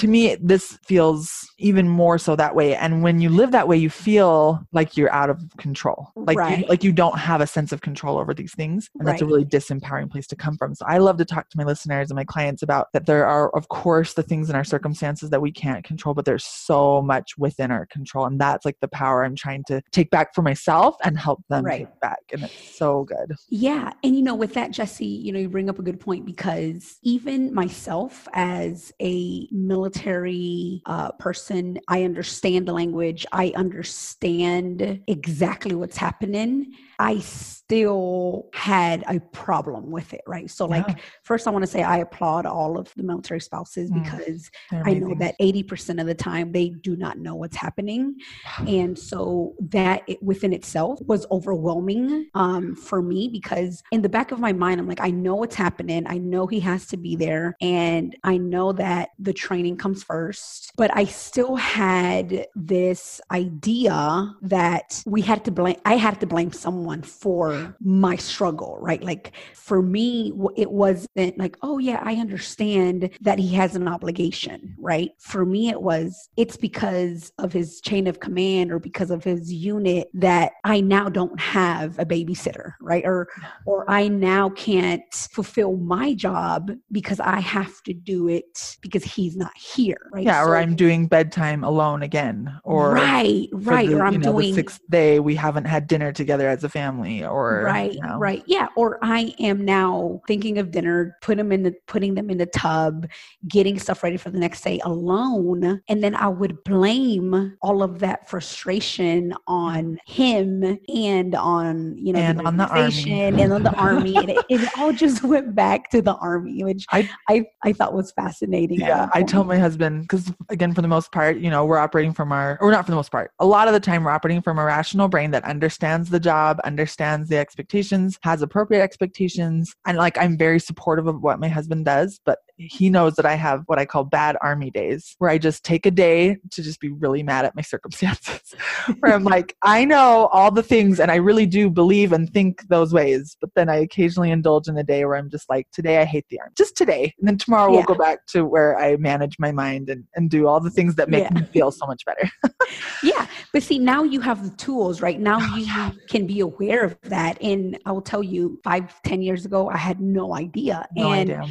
to 0.00 0.08
me 0.08 0.34
this 0.40 0.78
feels 0.82 1.46
even 1.58 1.86
more 1.86 2.16
so 2.16 2.34
that 2.34 2.54
way. 2.54 2.74
And 2.74 3.02
when 3.02 3.20
you 3.20 3.28
live 3.28 3.52
that 3.52 3.68
way 3.68 3.76
you 3.76 3.90
feel 3.90 4.66
like 4.72 4.96
you're 4.96 5.12
out 5.12 5.28
of 5.28 5.42
control. 5.58 6.10
Like 6.16 6.38
right. 6.38 6.60
you, 6.60 6.66
like 6.66 6.82
you 6.82 6.90
don't 6.90 7.18
have 7.18 7.42
a 7.42 7.46
sense 7.46 7.70
of 7.70 7.82
control 7.82 8.18
over 8.18 8.32
these 8.32 8.54
things. 8.54 8.88
And 8.98 9.06
right. 9.06 9.12
that's 9.12 9.22
a 9.22 9.26
really 9.26 9.44
disempowering 9.44 10.10
place 10.10 10.26
to 10.28 10.36
come 10.36 10.56
from. 10.56 10.74
So 10.74 10.86
i 10.88 10.98
love 10.98 11.18
to 11.18 11.24
talk 11.24 11.50
to 11.50 11.58
my 11.58 11.64
listeners 11.64 12.10
and 12.10 12.16
my 12.16 12.24
clients 12.24 12.62
about 12.62 12.88
that 12.94 13.04
there 13.06 13.26
are 13.26 13.54
of 13.54 13.68
course 13.68 14.14
the 14.14 14.22
things 14.22 14.48
in 14.48 14.56
our 14.56 14.64
circumstances 14.64 15.28
that 15.30 15.42
we 15.42 15.52
can't 15.52 15.84
control 15.84 16.14
but 16.14 16.24
there's 16.24 16.44
so 16.44 17.02
much 17.02 17.36
within 17.36 17.70
our 17.70 17.86
control. 17.86 18.24
And 18.24 18.40
that's 18.40 18.64
like 18.64 18.78
the 18.80 18.88
power 18.88 19.22
i'm 19.24 19.36
trying 19.36 19.64
to 19.64 19.82
take 19.92 20.10
back 20.10 20.34
for 20.34 20.42
myself 20.42 20.96
and 21.04 21.18
help 21.18 21.42
them 21.48 21.64
right. 21.64 21.80
take 21.80 22.00
back. 22.00 22.20
And 22.32 22.44
it's 22.44 22.78
so 22.78 23.04
good. 23.04 23.34
Yeah. 23.50 23.92
And 24.02 24.16
you 24.16 24.22
know 24.22 24.34
with 24.34 24.54
that 24.54 24.70
jessie 24.70 25.04
you 25.04 25.30
know 25.30 25.38
you 25.38 25.48
bring 25.50 25.68
up 25.68 25.78
a 25.78 25.82
good 25.82 26.00
point 26.00 26.24
because 26.24 26.98
even 27.02 27.52
myself 27.52 28.26
as 28.32 28.92
a 29.02 29.46
military 29.50 29.89
military 29.90 30.82
uh, 30.86 31.12
person. 31.12 31.78
I 31.88 32.04
understand 32.04 32.66
the 32.66 32.72
language. 32.72 33.26
I 33.32 33.52
understand 33.56 35.02
exactly 35.06 35.74
what's 35.74 35.96
happening. 35.96 36.72
I 37.00 37.20
still 37.20 38.50
had 38.52 39.04
a 39.08 39.20
problem 39.32 39.90
with 39.90 40.12
it, 40.12 40.20
right? 40.26 40.50
So, 40.50 40.66
like, 40.66 40.86
yeah. 40.86 40.96
first, 41.22 41.46
I 41.46 41.50
want 41.50 41.62
to 41.62 41.66
say 41.66 41.82
I 41.82 41.98
applaud 41.98 42.44
all 42.44 42.78
of 42.78 42.92
the 42.94 43.02
military 43.02 43.40
spouses 43.40 43.90
mm. 43.90 44.02
because 44.02 44.50
I 44.70 44.92
know 44.94 45.14
that 45.14 45.34
80% 45.40 45.98
of 45.98 46.06
the 46.06 46.14
time 46.14 46.52
they 46.52 46.68
do 46.68 46.96
not 46.96 47.16
know 47.18 47.34
what's 47.34 47.56
happening. 47.56 48.16
And 48.70 48.98
so, 48.98 49.54
that 49.70 50.02
it, 50.06 50.22
within 50.22 50.52
itself 50.52 51.00
was 51.06 51.26
overwhelming 51.30 52.28
um, 52.34 52.76
for 52.76 53.00
me 53.00 53.28
because 53.28 53.82
in 53.92 54.02
the 54.02 54.08
back 54.08 54.30
of 54.30 54.38
my 54.38 54.52
mind, 54.52 54.78
I'm 54.78 54.86
like, 54.86 55.00
I 55.00 55.10
know 55.10 55.36
what's 55.36 55.56
happening. 55.56 56.06
I 56.06 56.18
know 56.18 56.46
he 56.46 56.60
has 56.60 56.86
to 56.88 56.98
be 56.98 57.16
there. 57.16 57.56
And 57.62 58.14
I 58.24 58.36
know 58.36 58.72
that 58.72 59.10
the 59.18 59.32
training 59.32 59.69
comes 59.76 60.02
first. 60.02 60.72
But 60.76 60.90
I 60.96 61.04
still 61.04 61.56
had 61.56 62.46
this 62.54 63.20
idea 63.30 64.34
that 64.42 65.02
we 65.06 65.22
had 65.22 65.44
to 65.44 65.50
blame, 65.50 65.76
I 65.84 65.96
had 65.96 66.20
to 66.20 66.26
blame 66.26 66.52
someone 66.52 66.90
someone 66.90 67.02
for 67.02 67.76
my 67.80 68.16
struggle, 68.16 68.78
right? 68.80 69.02
Like 69.02 69.32
for 69.54 69.82
me, 69.82 70.32
it 70.56 70.70
wasn't 70.70 71.38
like, 71.38 71.56
oh, 71.62 71.78
yeah, 71.78 72.00
I 72.02 72.14
understand 72.14 73.10
that 73.20 73.38
he 73.38 73.54
has 73.54 73.76
an 73.76 73.88
obligation, 73.88 74.74
right? 74.78 75.10
For 75.18 75.44
me, 75.44 75.68
it 75.68 75.82
was, 75.82 76.28
it's 76.36 76.56
because 76.56 77.32
of 77.38 77.52
his 77.52 77.80
chain 77.80 78.06
of 78.06 78.20
command 78.20 78.72
or 78.72 78.78
because 78.78 79.10
of 79.10 79.24
his 79.24 79.52
unit 79.52 80.08
that 80.14 80.52
I 80.64 80.80
now 80.80 81.08
don't 81.08 81.38
have 81.40 81.98
a 81.98 82.06
babysitter, 82.06 82.72
right? 82.80 83.04
Or, 83.04 83.28
or 83.66 83.88
I 83.90 84.08
now 84.08 84.50
can't 84.50 85.02
fulfill 85.32 85.76
my 85.76 86.14
job 86.14 86.70
because 86.90 87.20
I 87.20 87.40
have 87.40 87.82
to 87.82 87.92
do 87.92 88.28
it 88.28 88.76
because 88.80 89.04
he's 89.04 89.36
not 89.36 89.52
here, 89.60 90.08
right? 90.12 90.24
Yeah, 90.24 90.42
so, 90.42 90.50
or 90.50 90.56
I'm 90.56 90.74
doing 90.74 91.06
bedtime 91.06 91.64
alone 91.64 92.02
again, 92.02 92.60
or 92.64 92.94
right, 92.94 93.48
right, 93.52 93.88
the, 93.88 93.96
or 93.96 94.04
I'm 94.04 94.14
you 94.14 94.18
know, 94.18 94.32
doing 94.32 94.50
the 94.50 94.54
sixth 94.54 94.80
day 94.90 95.20
we 95.20 95.34
haven't 95.34 95.64
had 95.64 95.86
dinner 95.86 96.12
together 96.12 96.48
as 96.48 96.64
a 96.64 96.68
family 96.68 97.24
or 97.24 97.62
right 97.64 97.92
you 97.92 98.00
know. 98.00 98.18
right 98.18 98.42
yeah 98.46 98.68
or 98.76 98.98
i 99.02 99.34
am 99.38 99.64
now 99.64 100.20
thinking 100.26 100.58
of 100.58 100.70
dinner 100.70 101.16
put 101.22 101.36
them 101.36 101.52
in 101.52 101.62
the 101.62 101.74
putting 101.86 102.14
them 102.14 102.30
in 102.30 102.38
the 102.38 102.46
tub 102.46 103.06
getting 103.48 103.78
stuff 103.78 104.02
ready 104.02 104.16
for 104.16 104.30
the 104.30 104.38
next 104.38 104.62
day 104.62 104.80
alone 104.84 105.80
and 105.88 106.02
then 106.02 106.14
i 106.14 106.28
would 106.28 106.62
blame 106.64 107.56
all 107.62 107.82
of 107.82 107.98
that 107.98 108.28
frustration 108.28 109.34
on 109.46 109.98
mm-hmm. 110.08 110.12
him 110.12 110.78
and 110.94 111.34
on 111.34 111.96
you 111.96 112.12
know 112.12 112.20
and 112.20 112.40
the 112.40 112.44
on 112.44 112.56
the 112.56 112.68
army 112.68 113.22
and 113.22 113.52
on 113.52 113.62
the 113.62 113.74
army 113.74 114.16
and 114.16 114.30
it, 114.30 114.44
it, 114.48 114.78
all 114.78 114.92
just 114.92 115.22
went 115.34 115.54
back 115.54 115.90
to 115.90 116.02
the 116.02 116.14
army 116.16 116.64
which 116.64 116.86
i 116.92 117.08
i, 117.28 117.44
I 117.62 117.72
thought 117.72 117.94
was 117.94 118.12
fascinating 118.12 118.80
yeah 118.80 119.08
i 119.12 119.22
tell 119.22 119.44
my 119.50 119.58
husband 119.58 120.02
because 120.02 120.32
again 120.48 120.72
for 120.72 120.80
the 120.80 120.88
most 120.88 121.12
part 121.12 121.36
you 121.36 121.50
know 121.50 121.64
we're 121.64 121.78
operating 121.78 122.14
from 122.14 122.32
our 122.32 122.56
or 122.60 122.70
not 122.70 122.86
for 122.86 122.92
the 122.92 122.96
most 122.96 123.12
part 123.12 123.32
a 123.40 123.46
lot 123.46 123.68
of 123.68 123.74
the 123.74 123.80
time 123.80 124.04
we're 124.04 124.10
operating 124.10 124.40
from 124.40 124.58
a 124.58 124.64
rational 124.64 125.08
brain 125.08 125.30
that 125.30 125.44
understands 125.44 126.08
the 126.08 126.20
job 126.20 126.58
understands 126.64 127.28
the 127.28 127.36
expectations, 127.36 128.18
has 128.22 128.42
appropriate 128.42 128.82
expectations. 128.82 129.74
And 129.86 129.98
like, 129.98 130.16
I'm 130.16 130.38
very 130.38 130.60
supportive 130.60 131.06
of 131.08 131.20
what 131.20 131.40
my 131.40 131.48
husband 131.48 131.84
does, 131.84 132.20
but 132.24 132.38
he 132.56 132.90
knows 132.90 133.14
that 133.16 133.26
I 133.26 133.34
have 133.34 133.62
what 133.66 133.78
I 133.78 133.86
call 133.86 134.04
bad 134.04 134.36
army 134.40 134.70
days, 134.70 135.16
where 135.18 135.30
I 135.30 135.38
just 135.38 135.64
take 135.64 135.86
a 135.86 135.90
day 135.90 136.36
to 136.52 136.62
just 136.62 136.78
be 136.78 136.90
really 136.90 137.22
mad 137.22 137.44
at 137.44 137.56
my 137.56 137.62
circumstances. 137.62 138.54
where 139.00 139.14
I'm 139.14 139.24
like, 139.24 139.56
I 139.62 139.84
know 139.84 140.28
all 140.32 140.50
the 140.50 140.62
things 140.62 141.00
and 141.00 141.10
I 141.10 141.16
really 141.16 141.46
do 141.46 141.70
believe 141.70 142.12
and 142.12 142.30
think 142.32 142.68
those 142.68 142.92
ways, 142.92 143.36
but 143.40 143.50
then 143.56 143.68
I 143.68 143.76
occasionally 143.76 144.30
indulge 144.30 144.68
in 144.68 144.76
a 144.78 144.84
day 144.84 145.04
where 145.04 145.16
I'm 145.16 145.30
just 145.30 145.48
like, 145.48 145.66
today 145.72 145.98
I 145.98 146.04
hate 146.04 146.26
the 146.30 146.38
army, 146.40 146.52
just 146.56 146.76
today. 146.76 147.12
And 147.18 147.26
then 147.26 147.38
tomorrow 147.38 147.70
yeah. 147.70 147.78
we'll 147.78 147.94
go 147.94 147.94
back 147.94 148.26
to 148.28 148.44
where 148.44 148.78
I 148.78 148.96
manage 148.96 149.38
my 149.40 149.50
mind 149.50 149.88
and, 149.88 150.04
and 150.14 150.30
do 150.30 150.46
all 150.46 150.60
the 150.60 150.70
things 150.70 150.94
that 150.96 151.08
make 151.08 151.24
yeah. 151.24 151.40
me 151.40 151.42
feel 151.46 151.70
so 151.70 151.86
much 151.86 152.04
better. 152.04 152.30
yeah. 153.02 153.26
But 153.52 153.62
see, 153.62 153.78
now 153.78 154.02
you 154.02 154.20
have 154.20 154.48
the 154.48 154.56
tools, 154.56 155.00
right? 155.00 155.18
Now 155.18 155.38
oh, 155.40 155.56
you 155.56 155.64
yeah. 155.64 155.90
can 156.08 156.26
be 156.26 156.40
aware 156.40 156.84
of 156.84 157.00
that. 157.02 157.40
And 157.42 157.78
I 157.86 157.92
will 157.92 158.02
tell 158.02 158.22
you, 158.22 158.60
five, 158.62 159.00
ten 159.02 159.22
years 159.22 159.44
ago, 159.44 159.68
I 159.68 159.78
had 159.78 160.00
no 160.00 160.36
idea. 160.36 160.86
No 160.94 161.12
and 161.12 161.30
idea 161.30 161.48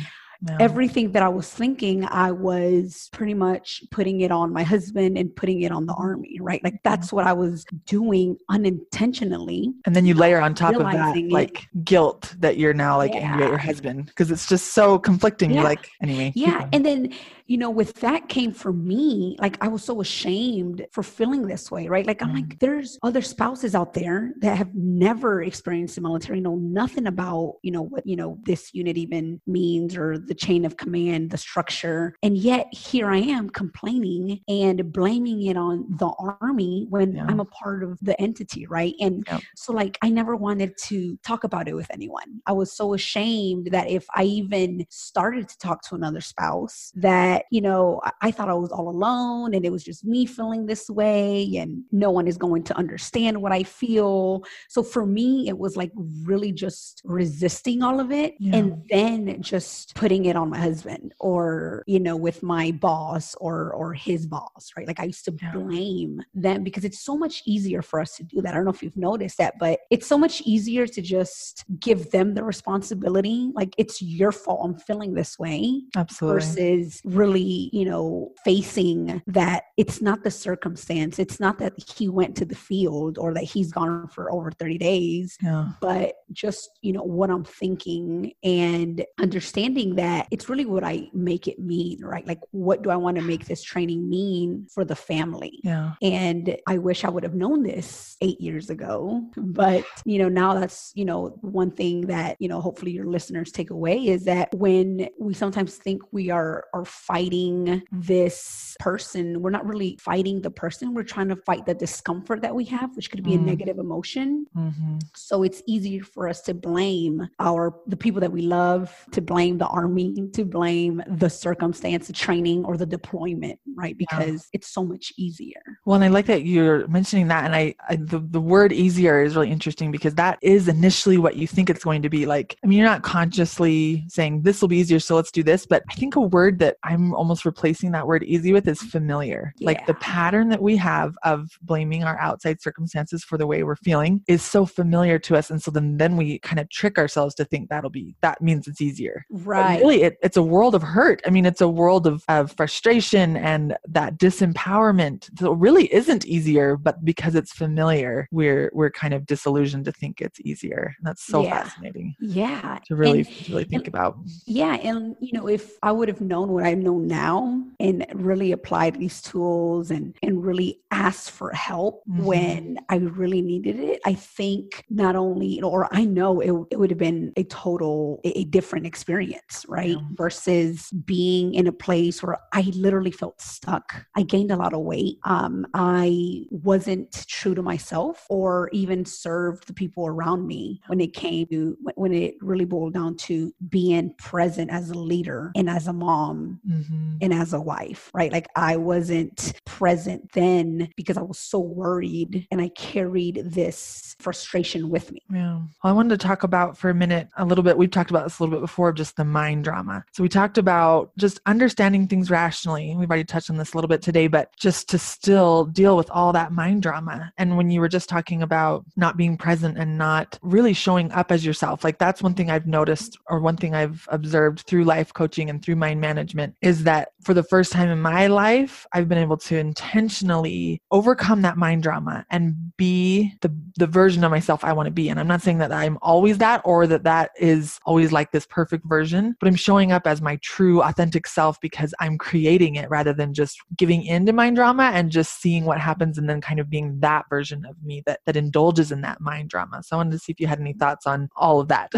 everything 0.60 1.12
that 1.12 1.24
I 1.24 1.30
was 1.30 1.50
thinking, 1.50 2.06
I 2.06 2.32
was 2.32 3.10
pretty 3.12 3.34
much 3.34 3.84
putting 3.92 4.22
it 4.22 4.32
on 4.32 4.54
my 4.54 4.64
husband 4.64 5.18
and 5.18 5.36
putting 5.36 5.62
it 5.62 5.72
on 5.72 5.86
the 5.86 5.94
army, 5.94 6.38
right? 6.42 6.64
Like 6.64 6.82
that's 6.84 7.08
mm-hmm. 7.08 7.18
what 7.18 7.28
I 7.28 7.34
was 7.34 7.66
doing 7.86 8.38
unintentionally. 8.50 9.74
And 9.86 9.96
then 9.96 10.06
you 10.06 10.14
layer 10.14 10.40
on 10.40 10.56
top 10.56 10.76
of 10.76 10.82
that 10.82 11.18
it. 11.18 11.32
like 11.32 11.68
guilt 11.84 12.36
that 12.40 12.58
you're 12.58 12.74
now 12.74 12.98
like 12.98 13.14
yeah. 13.14 13.32
angry 13.32 13.44
at 13.44 13.50
your 13.50 13.58
husband 13.58 14.06
because 14.06 14.32
it's 14.32 14.48
just 14.48 14.74
so 14.74 14.98
conflicting. 14.98 15.52
Yeah. 15.52 15.58
You're 15.58 15.70
like, 15.70 15.90
anyway. 16.02 16.32
Yeah. 16.36 16.68
And 16.72 16.86
then 16.86 17.14
you 17.50 17.58
know, 17.58 17.72
with 17.72 17.96
that 17.96 18.30
came 18.30 18.52
for 18.52 18.72
me, 18.72 19.36
like 19.40 19.58
I 19.60 19.70
was 19.70 19.84
so 19.84 20.02
ashamed 20.02 20.86
for 20.92 21.02
feeling 21.02 21.48
this 21.48 21.72
way, 21.72 21.88
right? 21.88 22.06
Like 22.06 22.22
I'm 22.22 22.32
like, 22.32 22.46
mm. 22.46 22.60
there's 22.60 23.00
other 23.02 23.24
spouses 23.24 23.74
out 23.74 23.96
there 23.96 24.34
that 24.42 24.56
have 24.56 24.76
never 24.76 25.42
experienced 25.42 25.96
the 25.96 26.02
military, 26.02 26.42
know 26.42 26.58
nothing 26.58 27.08
about, 27.08 27.56
you 27.64 27.72
know, 27.72 27.82
what, 27.82 28.06
you 28.06 28.16
know, 28.16 28.38
this 28.44 28.72
unit 28.76 28.98
even 28.98 29.42
means 29.48 29.98
or 29.98 30.20
the 30.30 30.36
chain 30.36 30.64
of 30.64 30.78
command, 30.78 31.32
the 31.32 31.38
structure. 31.38 32.16
And 32.24 32.38
yet 32.38 32.68
here 32.72 33.10
I 33.10 33.18
am 33.18 33.50
complaining 33.50 34.40
and 34.48 34.94
blaming 34.94 35.44
it 35.44 35.58
on 35.58 35.86
the 35.90 36.10
army 36.40 36.86
when 36.90 37.16
yeah. 37.16 37.26
I'm 37.28 37.42
a 37.42 37.46
part 37.46 37.84
of 37.84 38.00
the 38.02 38.20
entity, 38.22 38.66
right? 38.68 38.94
And 39.02 39.26
yeah. 39.28 39.40
so, 39.56 39.74
like, 39.74 39.98
I 40.02 40.10
never 40.10 40.36
wanted 40.36 40.78
to 40.86 41.18
talk 41.24 41.44
about 41.44 41.68
it 41.68 41.74
with 41.74 41.92
anyone. 41.92 42.42
I 42.46 42.54
was 42.54 42.72
so 42.72 42.94
ashamed 42.94 43.70
that 43.72 43.90
if 43.90 44.06
I 44.16 44.24
even 44.24 44.86
started 44.90 45.50
to 45.50 45.58
talk 45.58 45.82
to 45.90 45.96
another 45.96 46.22
spouse, 46.22 46.92
that, 46.96 47.46
you 47.52 47.60
know, 47.60 48.02
I 48.22 48.32
thought 48.32 48.50
I 48.50 48.54
was 48.54 48.72
all 48.72 48.88
alone 48.88 49.54
and 49.54 49.66
it 49.66 49.72
was 49.72 49.84
just 49.84 50.06
me 50.06 50.26
feeling 50.26 50.66
this 50.66 50.90
way 50.90 51.58
and 51.58 51.84
no 51.92 52.12
one 52.12 52.28
is 52.28 52.38
going 52.38 52.64
to 52.66 52.78
understand 52.78 53.42
what 53.42 53.52
I 53.52 53.64
feel. 53.64 54.44
So 54.70 54.84
for 54.84 55.06
me, 55.06 55.50
it 55.50 55.58
was 55.58 55.76
like 55.76 55.92
really 56.24 56.52
just 56.52 57.02
resisting 57.04 57.82
all 57.82 58.00
of 58.00 58.12
it 58.12 58.36
yeah. 58.40 58.56
and 58.56 58.84
then 58.90 59.42
just 59.42 59.96
putting 59.96 60.19
it 60.26 60.36
on 60.36 60.50
my 60.50 60.60
husband 60.60 61.14
or, 61.20 61.84
you 61.88 62.00
know, 62.00 62.16
with 62.16 62.44
my 62.44 62.72
boss 62.72 63.36
or 63.36 63.72
or 63.74 63.94
his 63.94 64.26
boss, 64.26 64.72
right? 64.76 64.88
Like 64.88 65.00
I 65.00 65.06
used 65.06 65.26
to 65.26 65.32
blame 65.32 66.22
them 66.34 66.64
because 66.64 66.86
it's 66.86 67.00
so 67.00 67.18
much 67.18 67.44
easier 67.46 67.82
for 67.82 68.00
us 68.00 68.16
to 68.18 68.24
do 68.24 68.42
that. 68.42 68.54
I 68.54 68.58
don't 68.58 68.66
know 68.66 68.72
if 68.72 68.84
you've 68.84 68.98
noticed 68.98 69.38
that, 69.38 69.56
but 69.60 69.80
it's 69.90 70.08
so 70.08 70.18
much 70.18 70.42
easier 70.42 70.88
to 70.88 71.02
just 71.02 71.66
give 71.80 72.12
them 72.12 72.34
the 72.34 72.44
responsibility. 72.44 73.52
Like 73.54 73.74
it's 73.78 74.02
your 74.02 74.32
fault 74.32 74.62
I'm 74.64 74.76
feeling 74.76 75.14
this 75.14 75.38
way. 75.40 75.82
Absolutely. 75.96 76.40
Versus 76.40 77.02
really, 77.04 77.70
you 77.74 77.86
know, 77.86 78.32
facing 78.44 79.22
that 79.28 79.64
it's 79.78 80.02
not 80.02 80.24
the 80.24 80.32
circumstance. 80.32 81.20
It's 81.20 81.40
not 81.40 81.58
that 81.60 81.74
he 81.98 82.10
went 82.10 82.36
to 82.38 82.46
the 82.46 82.56
field 82.56 83.18
or 83.18 83.34
that 83.34 83.44
he's 83.44 83.72
gone 83.72 84.08
for 84.08 84.32
over 84.32 84.52
30 84.52 84.78
days, 84.78 85.38
yeah. 85.42 85.70
but 85.82 86.16
just, 86.32 86.70
you 86.82 86.94
know, 86.94 87.04
what 87.04 87.30
I'm 87.30 87.44
thinking 87.44 88.34
and 88.44 89.06
understanding 89.20 89.96
that 89.96 90.09
it's 90.32 90.50
really 90.50 90.66
what 90.66 90.84
I 90.84 91.10
make 91.14 91.48
it 91.48 91.60
mean, 91.60 92.04
right? 92.04 92.26
Like, 92.26 92.40
what 92.52 92.82
do 92.84 92.90
I 92.90 92.96
want 92.96 93.18
to 93.18 93.24
make 93.24 93.46
this 93.46 93.64
training 93.64 94.10
mean 94.10 94.68
for 94.74 94.84
the 94.86 94.96
family? 94.96 95.60
Yeah. 95.64 95.94
And 96.02 96.58
I 96.68 96.78
wish 96.78 97.04
I 97.04 97.10
would 97.10 97.24
have 97.24 97.36
known 97.36 97.64
this 97.64 98.18
eight 98.22 98.40
years 98.42 98.70
ago, 98.70 99.24
but, 99.38 99.86
you 100.06 100.20
know, 100.20 100.30
now 100.30 100.54
that's, 100.54 100.92
you 100.96 101.06
know, 101.06 101.38
one 101.42 101.72
thing 101.72 102.08
that, 102.08 102.38
you 102.40 102.48
know, 102.48 102.62
hopefully 102.62 102.92
your 102.92 103.08
listeners 103.08 103.52
take 103.52 103.70
away 103.70 104.08
is 104.08 104.26
that 104.26 104.54
when 104.54 105.10
we 105.20 105.34
sometimes 105.34 105.76
think 105.76 106.02
we 106.12 106.30
are, 106.30 106.66
are 106.74 106.86
fighting 106.86 107.82
this 107.92 108.76
person, 108.80 109.42
we're 109.42 109.50
not 109.50 109.66
really 109.66 109.98
fighting 110.00 110.42
the 110.42 110.52
person. 110.52 110.94
We're 110.94 111.04
trying 111.04 111.30
to 111.30 111.36
fight 111.36 111.66
the 111.66 111.74
discomfort 111.74 112.42
that 112.42 112.54
we 112.54 112.66
have, 112.66 112.96
which 112.96 113.10
could 113.12 113.24
be 113.24 113.32
mm. 113.32 113.40
a 113.40 113.42
negative 113.42 113.78
emotion. 113.80 114.46
Mm-hmm. 114.56 115.00
So 115.16 115.44
it's 115.44 115.62
easier 115.68 116.04
for 116.04 116.28
us 116.28 116.42
to 116.42 116.54
blame 116.54 117.28
our 117.40 117.76
the 117.88 117.98
people 117.98 118.22
that 118.22 118.32
we 118.32 118.42
love, 118.42 118.94
to 119.12 119.22
blame 119.22 119.58
the 119.58 119.68
army, 119.68 119.99
to 120.34 120.46
blame 120.46 121.02
the 121.08 121.30
circumstance, 121.30 122.08
the 122.08 122.14
training, 122.14 122.66
or 122.66 122.78
the 122.78 122.86
deployment, 122.86 123.60
right? 123.76 123.98
Because 123.98 124.48
yeah. 124.52 124.54
it's 124.54 124.68
so 124.68 124.84
much 124.84 125.14
easier. 125.18 125.62
Well, 125.86 125.96
and 125.96 126.04
I 126.04 126.08
like 126.08 126.26
that 126.28 126.44
you're 126.44 126.88
mentioning 126.88 127.28
that, 127.30 127.46
and 127.46 127.56
I, 127.56 127.76
I 127.88 127.96
the 127.96 128.20
the 128.20 128.42
word 128.42 128.72
easier 128.72 129.22
is 129.22 129.36
really 129.36 129.52
interesting 129.52 129.92
because 129.92 130.16
that 130.16 130.40
is 130.42 130.68
initially 130.68 131.18
what 131.18 131.36
you 131.36 131.48
think 131.48 131.70
it's 131.70 131.84
going 131.84 132.02
to 132.02 132.10
be. 132.10 132.26
Like, 132.26 132.58
I 132.64 132.68
mean, 132.68 132.78
you're 132.78 132.88
not 132.88 133.04
consciously 133.04 134.06
saying 134.08 134.44
this 134.44 134.62
will 134.62 134.68
be 134.68 134.78
easier, 134.78 135.00
so 135.00 135.16
let's 135.16 135.32
do 135.32 135.44
this, 135.44 135.66
but 135.66 135.84
I 135.90 135.94
think 135.96 136.16
a 136.16 136.22
word 136.22 136.60
that 136.60 136.78
I'm 136.84 137.14
almost 137.14 137.46
replacing 137.46 137.92
that 137.92 138.08
word 138.08 138.24
easy 138.24 138.54
with 138.54 138.68
is 138.68 138.82
familiar. 138.82 139.54
Yeah. 139.58 139.68
Like 139.68 139.86
the 139.86 139.94
pattern 139.96 140.50
that 140.50 140.62
we 140.62 140.76
have 140.78 141.16
of 141.24 141.50
blaming 141.62 142.04
our 142.04 142.20
outside 142.20 142.62
circumstances 142.62 143.24
for 143.24 143.38
the 143.38 143.48
way 143.48 143.64
we're 143.64 143.76
feeling 143.76 144.22
is 144.28 144.42
so 144.42 144.66
familiar 144.66 145.20
to 145.20 145.36
us 145.36 145.50
and 145.50 145.62
so 145.62 145.72
then 145.72 145.98
then 145.98 146.16
we 146.18 146.40
kind 146.40 146.60
of 146.60 146.70
trick 146.70 146.98
ourselves 146.98 147.36
to 147.36 147.46
think 147.46 147.70
that'll 147.70 147.90
be 147.90 148.16
that 148.22 148.42
means 148.42 148.68
it's 148.68 148.82
easier 148.82 149.26
right 149.30 149.82
really 149.90 150.04
it, 150.04 150.18
it's 150.22 150.38
a 150.38 150.44
world 150.44 150.76
of 150.76 150.82
hurt 150.82 151.22
i 151.26 151.30
mean 151.30 151.46
it's 151.46 151.62
a 151.62 151.68
world 151.68 152.08
of, 152.08 152.24
of 152.28 152.52
frustration 152.56 153.38
and 153.38 153.76
that 153.88 154.18
disempowerment 154.18 155.30
so 155.40 155.52
really 155.52 155.94
isn't 155.94 156.26
easier 156.26 156.78
but 156.78 157.04
because 157.04 157.36
it's 157.36 157.52
familiar 157.52 158.28
we're 158.32 158.70
we're 158.74 158.92
kind 158.92 159.14
of 159.14 159.26
disillusioned 159.26 159.86
to 159.86 159.92
think 159.92 160.22
it's 160.22 160.40
easier 160.42 160.94
and 160.98 161.08
that's 161.08 161.24
so 161.24 161.44
yeah. 161.44 161.64
fascinating 161.64 162.16
yeah 162.20 162.80
to 162.86 162.96
really 162.96 163.20
and, 163.20 163.28
to 163.28 163.52
really 163.52 163.64
think 163.64 163.86
and, 163.86 163.94
about 163.94 164.18
yeah 164.46 164.76
and 164.76 165.16
you 165.20 165.32
know 165.34 165.48
if 165.48 165.78
i 165.84 165.92
would 165.92 166.08
have 166.08 166.22
known 166.22 166.50
what 166.50 166.66
i 166.66 166.74
know 166.74 166.98
now 166.98 167.64
and 167.80 168.06
really 168.14 168.52
applied 168.52 168.96
these 168.96 169.22
tools 169.22 169.92
and 169.92 170.16
and 170.22 170.46
really 170.46 170.80
asked 170.92 171.32
for 171.32 171.52
help 171.52 172.04
mm-hmm. 172.10 172.24
when 172.24 172.78
I 172.90 172.98
really 172.98 173.42
needed 173.42 173.80
it, 173.80 174.02
I 174.06 174.14
think 174.14 174.84
not 174.90 175.16
only, 175.16 175.62
or 175.62 175.88
I 175.92 176.06
know 176.06 176.40
it, 176.42 176.52
it 176.72 176.80
would 176.80 176.90
have 176.90 176.98
been 176.98 177.32
a 177.38 177.44
total, 177.44 178.20
a, 178.24 178.44
different 178.50 178.86
experience, 178.88 179.66
right? 179.68 179.79
Yeah. 179.88 179.98
Versus 180.14 180.90
being 180.92 181.54
in 181.54 181.68
a 181.68 181.72
place 181.72 182.22
where 182.22 182.38
I 182.54 182.62
literally 182.76 183.12
felt 183.12 183.42
stuck. 183.42 184.06
I 184.16 184.24
gained 184.24 184.52
a 184.52 184.58
lot 184.58 184.74
of 184.74 184.82
weight. 184.82 185.18
Um, 185.24 185.66
I 185.74 186.46
wasn't 186.50 187.26
true 187.28 187.56
to 187.56 187.62
myself 187.62 188.26
or 188.30 188.70
even 188.72 189.06
served 189.06 189.68
the 189.68 189.74
people 189.74 190.06
around 190.06 190.48
me 190.48 190.82
when 190.88 191.00
it 191.00 191.14
came 191.14 191.48
to, 191.48 191.78
when 191.96 192.14
it 192.14 192.36
really 192.42 192.66
boiled 192.66 192.94
down 192.94 193.16
to 193.18 193.54
being 193.70 194.14
present 194.18 194.72
as 194.72 194.90
a 194.90 194.98
leader 194.98 195.52
and 195.56 195.70
as 195.70 195.88
a 195.88 195.94
mom 195.94 196.60
mm-hmm. 196.68 197.18
and 197.22 197.34
as 197.34 197.54
a 197.54 197.62
wife, 197.62 198.10
right? 198.14 198.32
Like 198.32 198.48
I 198.56 198.78
wasn't 198.78 199.54
present 199.66 200.32
then 200.34 200.90
because 200.96 201.18
I 201.18 201.22
was 201.22 201.40
so 201.40 201.60
worried 201.60 202.48
and 202.52 202.62
I 202.62 202.70
carried 202.70 203.42
this 203.46 204.16
frustration 204.20 204.90
with 204.90 205.12
me. 205.12 205.22
Yeah. 205.32 205.56
Well, 205.56 205.70
I 205.84 205.92
wanted 205.92 206.20
to 206.20 206.28
talk 206.28 206.44
about 206.44 206.78
for 206.78 206.90
a 206.90 206.94
minute 206.94 207.30
a 207.38 207.46
little 207.46 207.64
bit. 207.64 207.78
We've 207.78 207.92
talked 207.92 208.10
about 208.10 208.24
this 208.24 208.40
a 208.40 208.44
little 208.44 208.58
bit 208.58 208.62
before, 208.62 208.92
just 208.94 209.16
the 209.16 209.26
mind 209.26 209.59
drama. 209.64 210.04
So 210.12 210.24
we 210.24 210.30
talked 210.30 210.58
about 210.58 211.12
just 211.18 211.40
understanding 211.46 212.08
things 212.08 212.30
rationally. 212.30 212.96
We've 212.98 213.10
already 213.10 213.24
touched 213.24 213.50
on 213.50 213.58
this 213.58 213.74
a 213.74 213.78
little 213.78 213.88
bit 213.88 214.02
today, 214.02 214.28
but 214.28 214.56
just 214.58 214.90
to 214.90 214.98
still 215.00 215.66
deal 215.66 215.98
with 215.98 216.10
all 216.10 216.34
that 216.34 216.52
mind 216.52 216.82
drama. 216.82 217.32
And 217.38 217.58
when 217.58 217.70
you 217.70 217.80
were 217.80 217.90
just 217.90 218.10
talking 218.10 218.42
about 218.42 218.86
not 218.96 219.18
being 219.18 219.38
present 219.38 219.78
and 219.78 219.98
not 219.98 220.38
really 220.42 220.74
showing 220.74 221.12
up 221.12 221.32
as 221.32 221.46
yourself, 221.46 221.84
like 221.84 221.98
that's 221.98 222.22
one 222.22 222.34
thing 222.34 222.50
I've 222.50 222.68
noticed 222.68 223.18
or 223.30 223.40
one 223.40 223.58
thing 223.58 223.76
I've 223.76 224.08
observed 224.12 224.62
through 224.62 224.86
life 224.86 225.14
coaching 225.14 225.50
and 225.50 225.64
through 225.64 225.76
mind 225.76 226.02
management 226.02 226.56
is 226.62 226.84
that 226.84 227.10
for 227.24 227.34
the 227.34 227.44
first 227.44 227.72
time 227.72 227.90
in 227.90 228.02
my 228.02 228.28
life, 228.28 228.86
I've 228.94 229.10
been 229.10 229.18
able 229.18 229.38
to 229.38 229.58
intentionally 229.58 230.82
overcome 230.92 231.42
that 231.42 231.58
mind 231.58 231.84
drama 231.84 232.26
and 232.30 232.56
be 232.78 233.34
the 233.42 233.54
the 233.78 233.88
version 233.88 234.24
of 234.24 234.32
myself 234.32 234.64
I 234.64 234.74
want 234.74 234.88
to 234.88 234.92
be. 234.92 235.10
And 235.10 235.20
I'm 235.20 235.28
not 235.28 235.42
saying 235.42 235.60
that 235.60 235.72
I'm 235.72 235.98
always 236.02 236.38
that 236.40 236.62
or 236.66 236.86
that 236.88 237.04
that 237.04 237.32
is 237.40 237.80
always 237.86 238.12
like 238.12 238.32
this 238.32 238.46
perfect 238.46 238.86
version, 238.86 239.36
but 239.40 239.48
I'm 239.50 239.56
showing 239.56 239.92
up 239.92 240.06
as 240.06 240.22
my 240.22 240.36
true 240.44 240.84
authentic 240.84 241.26
self 241.26 241.60
because 241.60 241.92
I'm 242.00 242.20
creating 242.20 242.76
it 242.76 242.88
rather 242.88 243.14
than 243.14 243.34
just 243.34 243.58
giving 243.78 244.06
in 244.06 244.28
to 244.28 244.32
mind 244.32 244.58
drama 244.58 244.92
and 244.94 245.10
just 245.10 245.42
seeing 245.42 245.66
what 245.66 245.80
happens 245.80 246.20
and 246.20 246.30
then 246.30 246.40
kind 246.40 246.60
of 246.60 246.70
being 246.70 247.00
that 247.00 247.26
version 247.32 247.66
of 247.66 247.76
me 247.84 248.04
that 248.06 248.20
that 248.28 248.36
indulges 248.36 248.92
in 248.92 249.02
that 249.02 249.22
mind 249.22 249.50
drama. 249.50 249.82
So 249.82 249.96
I 249.96 249.98
wanted 249.98 250.12
to 250.12 250.20
see 250.20 250.32
if 250.32 250.40
you 250.40 250.46
had 250.46 250.60
any 250.60 250.74
thoughts 250.74 251.08
on 251.08 251.30
all 251.36 251.60
of 251.60 251.68
that. 251.70 251.90